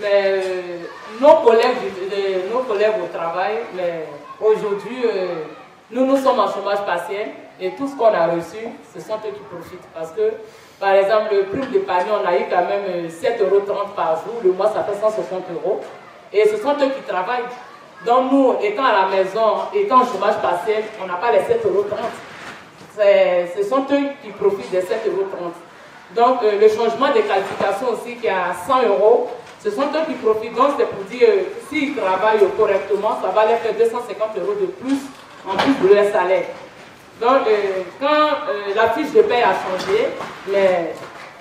[0.00, 0.78] Mais euh,
[1.20, 1.76] nos, collègues,
[2.52, 4.06] nos collègues au travail, mais
[4.40, 5.44] aujourd'hui, euh,
[5.90, 7.28] nous, nous sommes en chômage partiel
[7.60, 9.88] et tout ce qu'on a reçu, ce sont eux qui profitent.
[9.94, 10.32] Parce que,
[10.78, 14.40] par exemple, le prix de panier, on a eu quand même 7,30 euros par jour.
[14.44, 15.80] Le mois, ça fait 160 euros.
[16.32, 17.48] Et ce sont eux qui travaillent.
[18.06, 21.66] Donc nous, étant à la maison, étant en chômage partiel, on n'a pas les 7,30
[21.66, 21.84] euros.
[22.96, 25.52] Ce sont eux qui profitent des 7,30 euros.
[26.14, 29.28] Donc euh, le changement de qualification aussi qui est à 100 euros,
[29.62, 30.54] ce sont eux qui profitent.
[30.54, 31.28] Donc, c'est pour dire,
[31.68, 34.98] s'ils travaillent correctement, ça va leur faire 250 euros de plus
[35.46, 36.44] en plus de leur salaire.
[37.20, 40.08] Donc, euh, quand euh, la fiche de paie a changé,
[40.46, 40.92] mais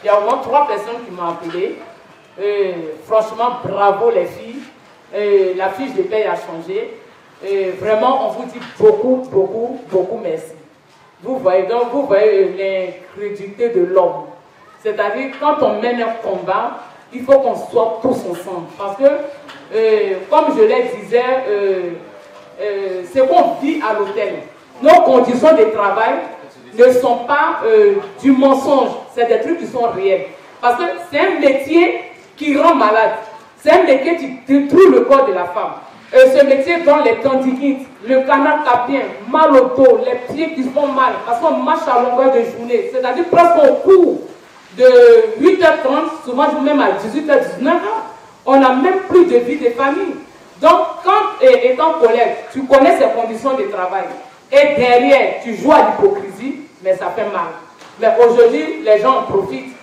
[0.04, 1.78] il y a au moins trois personnes qui m'ont appelé.
[2.40, 2.72] Euh,
[3.06, 5.56] franchement, bravo les filles.
[5.56, 6.98] la fiche de paie a changé.
[7.80, 10.54] vraiment, on vous dit beaucoup, beaucoup, beaucoup merci.
[11.22, 14.26] Vous voyez, donc vous voyez l'incrédulité de l'homme.
[14.84, 16.80] C'est-à-dire, quand on mène un combat,
[17.14, 18.68] il faut qu'on soit tous ensemble.
[18.78, 21.82] Parce que, euh, comme je l'ai disais, euh,
[22.62, 24.36] euh, ce qu'on vit à l'hôtel,
[24.82, 26.16] nos conditions de travail
[26.78, 27.62] ne sont pas
[28.22, 30.28] du mensonge, c'est des trucs qui sont réels.
[30.62, 32.02] Parce que c'est un métier
[32.36, 33.14] qui rend malade.
[33.64, 35.74] C'est un métier qui détruit le corps de la femme.
[36.14, 40.88] Ce métier dans les tendinites, le canal capien, mal au dos, les pieds qui font
[40.88, 42.92] mal, parce qu'on marche à longueur de journée.
[42.94, 44.20] C'est-à-dire presque au cours
[44.78, 47.80] de 8h30, souvent même à 18h, 19h,
[48.46, 50.16] on n'a même plus de vie de famille.
[50.62, 54.06] Donc, quand, étant collègue, tu connais ces conditions de travail,
[54.52, 57.52] et derrière, tu joues à l'hypocrisie, mais ça fait mal.
[58.00, 59.76] Mais aujourd'hui, les gens en profitent.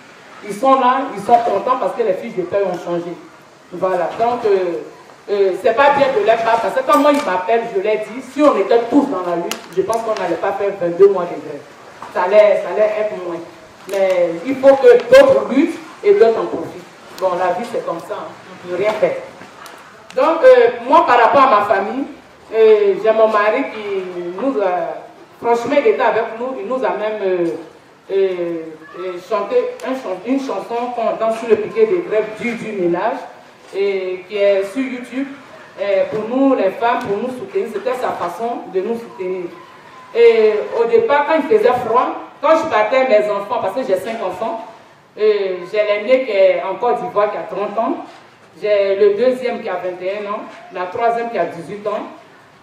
[0.47, 3.11] Ils sont là, ils sont contents parce que les fiches de paie ont changé.
[3.71, 4.09] Voilà.
[4.19, 4.83] Donc, euh,
[5.29, 7.97] euh, c'est pas bien de les pas, parce que quand moi ils m'appellent, je l'ai
[7.97, 11.07] dit, si on était tous dans la lutte, je pense qu'on n'allait pas faire 22
[11.09, 11.61] mois de grève.
[12.13, 13.39] Ça allait, ça allait être moins.
[13.89, 16.83] Mais il faut que d'autres luttent et d'autres en profitent.
[17.19, 18.31] Bon, la vie c'est comme ça, hein.
[18.67, 19.15] on ne peut rien faire.
[20.15, 22.05] Donc, euh, moi par rapport à ma famille,
[22.51, 25.01] j'ai mon mari qui nous a,
[25.41, 27.51] franchement, il était avec nous, il nous a même
[29.29, 29.55] chanté
[30.25, 33.17] une chanson qu'on danse sur le piquet des grèves du, du ménage
[33.75, 35.27] et qui est sur YouTube.
[36.11, 39.45] pour nous, les femmes, pour nous soutenir, c'était sa façon de nous soutenir.
[40.15, 43.97] Et au départ, quand il faisait froid, quand je partais mes enfants, parce que j'ai
[43.97, 44.65] cinq enfants,
[45.17, 48.05] j'ai l'aîné qui est en Côte d'Ivoire qui a 30 ans,
[48.61, 50.41] j'ai le deuxième qui a 21 ans,
[50.71, 52.03] la troisième qui a 18 ans,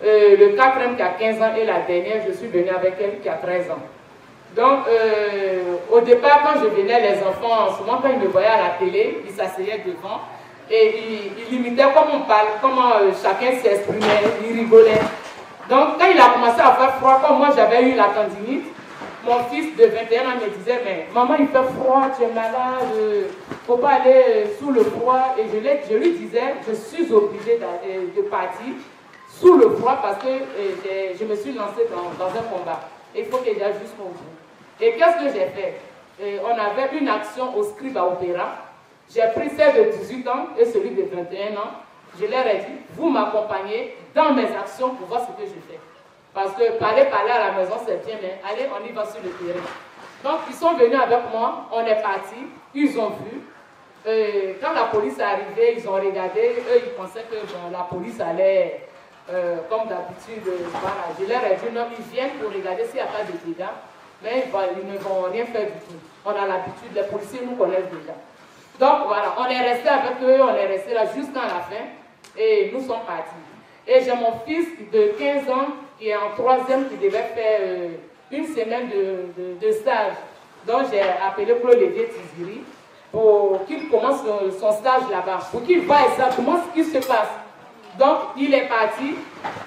[0.03, 3.29] le quatrième qui a 15 ans et la dernière, je suis venue avec elle qui
[3.29, 3.83] a 13 ans.
[4.55, 8.59] Donc, euh, au départ, quand je venais, les enfants, souvent quand ils me voyaient à
[8.59, 10.21] la télé, ils s'asseyaient devant
[10.71, 10.95] et
[11.51, 15.01] il, imitait comment on parle, comment euh, chacun s'exprimait, il rigolait.
[15.71, 18.67] Donc quand il a commencé à faire froid, comme moi j'avais eu la tendinite,
[19.25, 22.93] mon fils de 21 ans me disait, mais maman il fait froid, tu es malade,
[22.95, 23.29] euh,
[23.67, 25.37] faut pas aller euh, sous le froid.
[25.39, 28.75] Et je, lui disais, je suis obligée de, partir
[29.29, 30.29] sous le froid parce que
[31.19, 32.81] je me suis lancée dans, un combat.
[33.17, 34.81] Il faut que j'aille jusqu'au bout.
[34.81, 35.81] Et qu'est-ce que j'ai fait?
[36.45, 38.73] On avait une action au scribe à Opéra
[39.15, 41.71] j'ai pris celle de 18 ans et celui de 21 ans.
[42.19, 45.79] Je leur ai dit, vous m'accompagnez dans mes actions pour voir ce que je fais.
[46.35, 49.21] Parce que parler, parler à la maison, c'est bien, mais allez, on y va sur
[49.23, 49.61] le terrain.
[50.25, 52.37] Donc, ils sont venus avec moi, on est parti,
[52.75, 53.43] ils ont vu.
[54.07, 57.37] Euh, quand la police est arrivée, ils ont regardé, eux, ils pensaient que
[57.71, 58.89] la police allait,
[59.31, 61.13] euh, comme d'habitude, euh, voilà.
[61.19, 63.69] Je leur ai dit, non, ils viennent pour regarder s'il n'y a pas de dégâts,
[64.23, 64.45] mais
[64.81, 66.01] ils ne vont rien faire du tout.
[66.25, 68.15] On a l'habitude, les policiers nous connaissent déjà.
[68.79, 71.85] Donc voilà, on est resté avec eux, on est resté là jusqu'à la fin
[72.37, 73.31] et nous sommes partis.
[73.87, 75.69] Et j'ai mon fils de 15 ans
[76.09, 77.89] est en troisième qui devait faire euh,
[78.31, 78.89] une semaine
[79.61, 80.15] de, stage.
[80.67, 82.61] Donc j'ai appelé Claude Lévier Tiziri
[83.11, 84.21] pour qu'il commence
[84.59, 87.29] son stage là-bas, pour qu'il voit exactement ce qui se passe.
[87.99, 89.15] Donc il est parti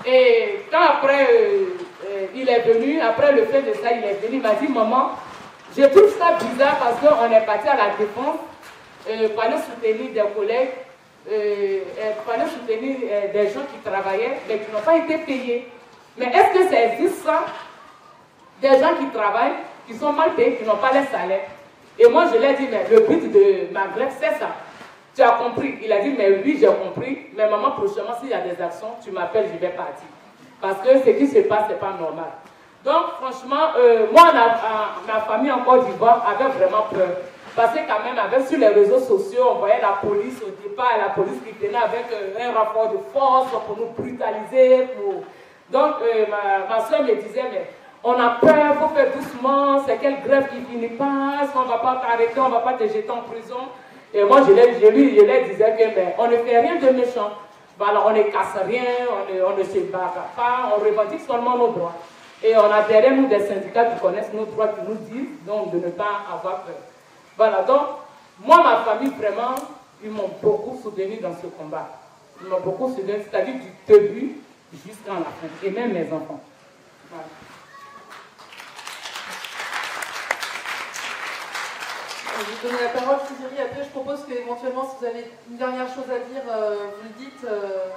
[0.06, 4.20] et quand après euh, euh, il est venu, après le fait de ça, il est
[4.26, 5.12] venu, il m'a dit Maman,
[5.78, 8.38] je trouve ça bizarre parce qu'on est parti à la défense
[9.10, 10.70] euh, aller soutenir des collègues,
[11.32, 11.80] euh,
[12.34, 12.98] aller soutenir
[13.34, 15.68] des gens qui travaillaient, mais qui n'ont pas été payés.
[16.18, 17.46] Mais est-ce que ça existe ça?
[18.62, 21.48] Des gens qui travaillent, qui sont mal payés, qui n'ont pas les salaires.
[21.98, 24.50] Et moi, je lui ai dit, mais le but de ma grève, c'est ça.
[25.16, 27.28] Tu as compris Il a dit, mais oui, j'ai compris.
[27.36, 30.08] Mais maman, prochainement, s'il y a des actions, tu m'appelles, je vais partir.
[30.62, 32.32] Parce que ce qui se passe, ce n'est pas normal.
[32.84, 34.32] Donc, franchement, euh, moi,
[35.08, 37.18] ma famille en Côte d'Ivoire avait vraiment peur.
[37.56, 40.92] Parce que quand même, avec sur les réseaux sociaux, on voyait la police au départ,
[40.98, 44.88] la police qui venait avec euh, un rapport de force pour nous brutaliser.
[44.98, 45.24] Pour...
[45.70, 46.26] Donc, euh,
[46.70, 47.70] ma, soeur me disait, mais
[48.04, 51.68] on a peur, il faut faire doucement, c'est quelle grève qui finit pas, qu'on ne
[51.68, 53.70] va pas t'arrêter, on ne va pas te jeter en prison.
[54.14, 57.32] Et moi, je, lui, je disais que, mais on ne fait rien de méchant.
[57.80, 61.70] on ne casse rien, on ne, on ne se bat pas, on revendique seulement nos
[61.70, 61.96] droits.
[62.44, 65.72] Et on a derrière nous des syndicats qui connaissent nos droits, qui nous disent donc
[65.72, 66.76] de ne pas avoir peur.
[67.38, 67.82] Voilà, donc,
[68.46, 69.56] moi, ma famille, vraiment,
[70.04, 71.90] ils m'ont beaucoup soutenu dans ce combat.
[72.42, 74.36] Ils m'ont beaucoup soutenu, c'est-à-dire du début
[74.74, 76.42] jusqu'à la fin, et même mes enfants.
[77.10, 77.28] Voilà.
[82.38, 83.62] Je vais donner la parole, Thierry.
[83.62, 87.26] Après, je propose qu'éventuellement, si vous avez une dernière chose à dire, euh, vous le
[87.26, 87.44] dites.
[87.46, 87.88] Euh,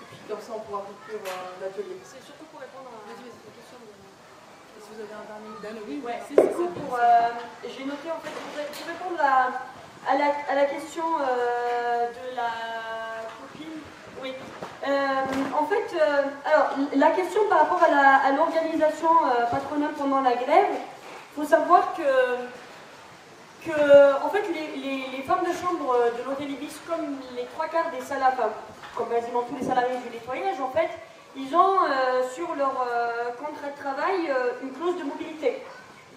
[0.00, 1.96] et puis, comme ça, on pourra conclure euh, l'atelier.
[2.04, 3.00] C'est surtout pour répondre à
[4.92, 6.94] vous avez un dernier Oui, ouais, c'est pour.
[6.94, 7.28] Euh,
[7.62, 13.09] j'ai noté en fait, pour, répondre à, la, à la, question euh, de la.
[14.22, 14.34] Oui.
[14.84, 15.96] en fait,
[16.44, 19.08] alors, la question par rapport à l'organisation
[19.50, 22.02] patronale pendant la grève, il faut savoir que
[24.24, 28.36] en fait, les, femmes de chambre de l'hôtel Ibis, comme les trois quarts des salariés,
[28.96, 30.90] comme quasiment tous les salariés du nettoyage, en fait,
[31.36, 35.62] ils ont euh, sur leur euh, contrat de travail euh, une clause de mobilité,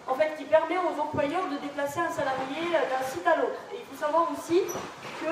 [0.08, 3.60] en fait, qui permet aux employeurs de déplacer un salarié d'un site à l'autre.
[3.74, 4.62] Et il faut savoir aussi
[5.22, 5.32] que,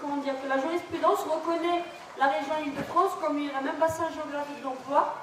[0.00, 1.84] comment dire, que la jurisprudence reconnaît
[2.18, 5.14] la région Île-de-France comme un même bassin géographique d'emploi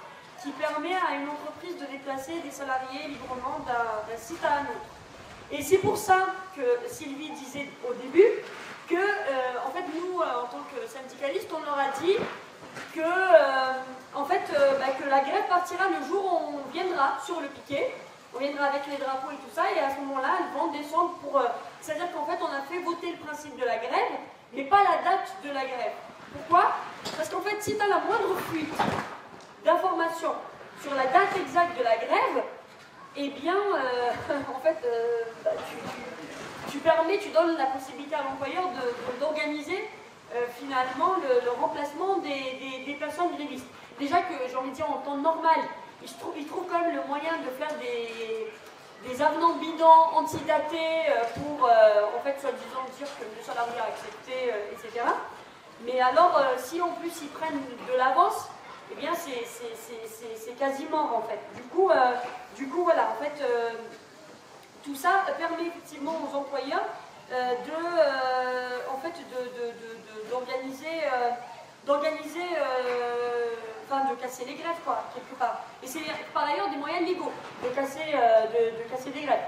[0.42, 4.92] qui permet à une entreprise de déplacer des salariés librement d'un site à un autre.
[5.52, 8.44] Et c'est pour ça que Sylvie disait au début
[8.88, 12.16] que, en fait, nous, en tant que syndicalistes, on leur a dit
[12.94, 13.74] que, euh,
[14.16, 17.48] en fait, euh, bah, que la grève partira le jour où on viendra sur le
[17.48, 17.94] piquet,
[18.36, 21.14] on viendra avec les drapeaux et tout ça, et à ce moment-là, elles vont descendre
[21.22, 21.40] pour...
[21.40, 21.48] Euh,
[21.82, 24.18] c'est-à-dire qu'en fait, on a fait voter le principe de la grève,
[24.54, 25.94] mais pas la date de la grève.
[26.34, 26.72] Pourquoi?
[27.16, 28.74] Parce qu'en fait, si tu as la moindre fuite
[29.64, 30.34] d'informations
[30.82, 32.44] sur la date exacte de la grève,
[33.16, 33.56] eh bien,
[34.56, 34.78] en fait,
[35.44, 35.52] bah,
[36.72, 38.64] tu, permets, tu donnes la possibilité à l'employeur
[39.20, 39.88] d'organiser
[40.36, 43.68] euh, finalement le, remplacement des, personnes grévistes.
[44.00, 45.60] Déjà que, j'ai envie de dire, en temps normal,
[46.04, 52.18] ils, trouvent, quand même le moyen de faire des, avenants bidons antidatés euh, pour, euh,
[52.18, 55.06] en fait, soi-disant dire que le salarié a accepté, etc.
[55.86, 58.48] Mais alors, si en plus ils prennent de l'avance,
[58.92, 61.40] eh bien c'est quasiment en fait.
[61.56, 61.90] Du coup,
[62.56, 63.44] du coup voilà, en fait,
[64.86, 66.86] tout ça permet effectivement aux employeurs
[67.30, 69.74] de, en fait, de
[71.86, 73.56] d'organiser, euh, euh,
[73.90, 75.62] de casser les grèves quoi, quelque part.
[75.82, 76.00] Et c'est
[76.34, 77.32] par ailleurs des moyens légaux
[77.64, 79.40] de casser, euh, de, casser des grèves.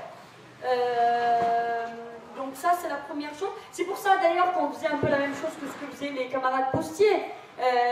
[2.35, 3.51] donc ça c'est la première chose.
[3.71, 6.11] C'est pour ça d'ailleurs qu'on faisait un peu la même chose que ce que faisaient
[6.11, 7.23] les camarades postiers.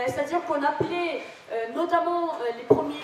[0.06, 1.22] C'est-à-dire qu'on appelait
[1.74, 3.00] notamment les premiers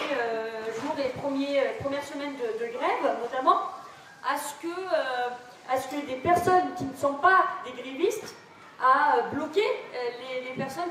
[0.81, 3.61] jours et les premiers, premières semaines de, grève, notamment,
[4.29, 4.75] à ce, que,
[5.73, 8.35] à ce que des personnes qui ne sont pas des grévistes
[8.81, 10.89] à bloquer euh, les, les personnes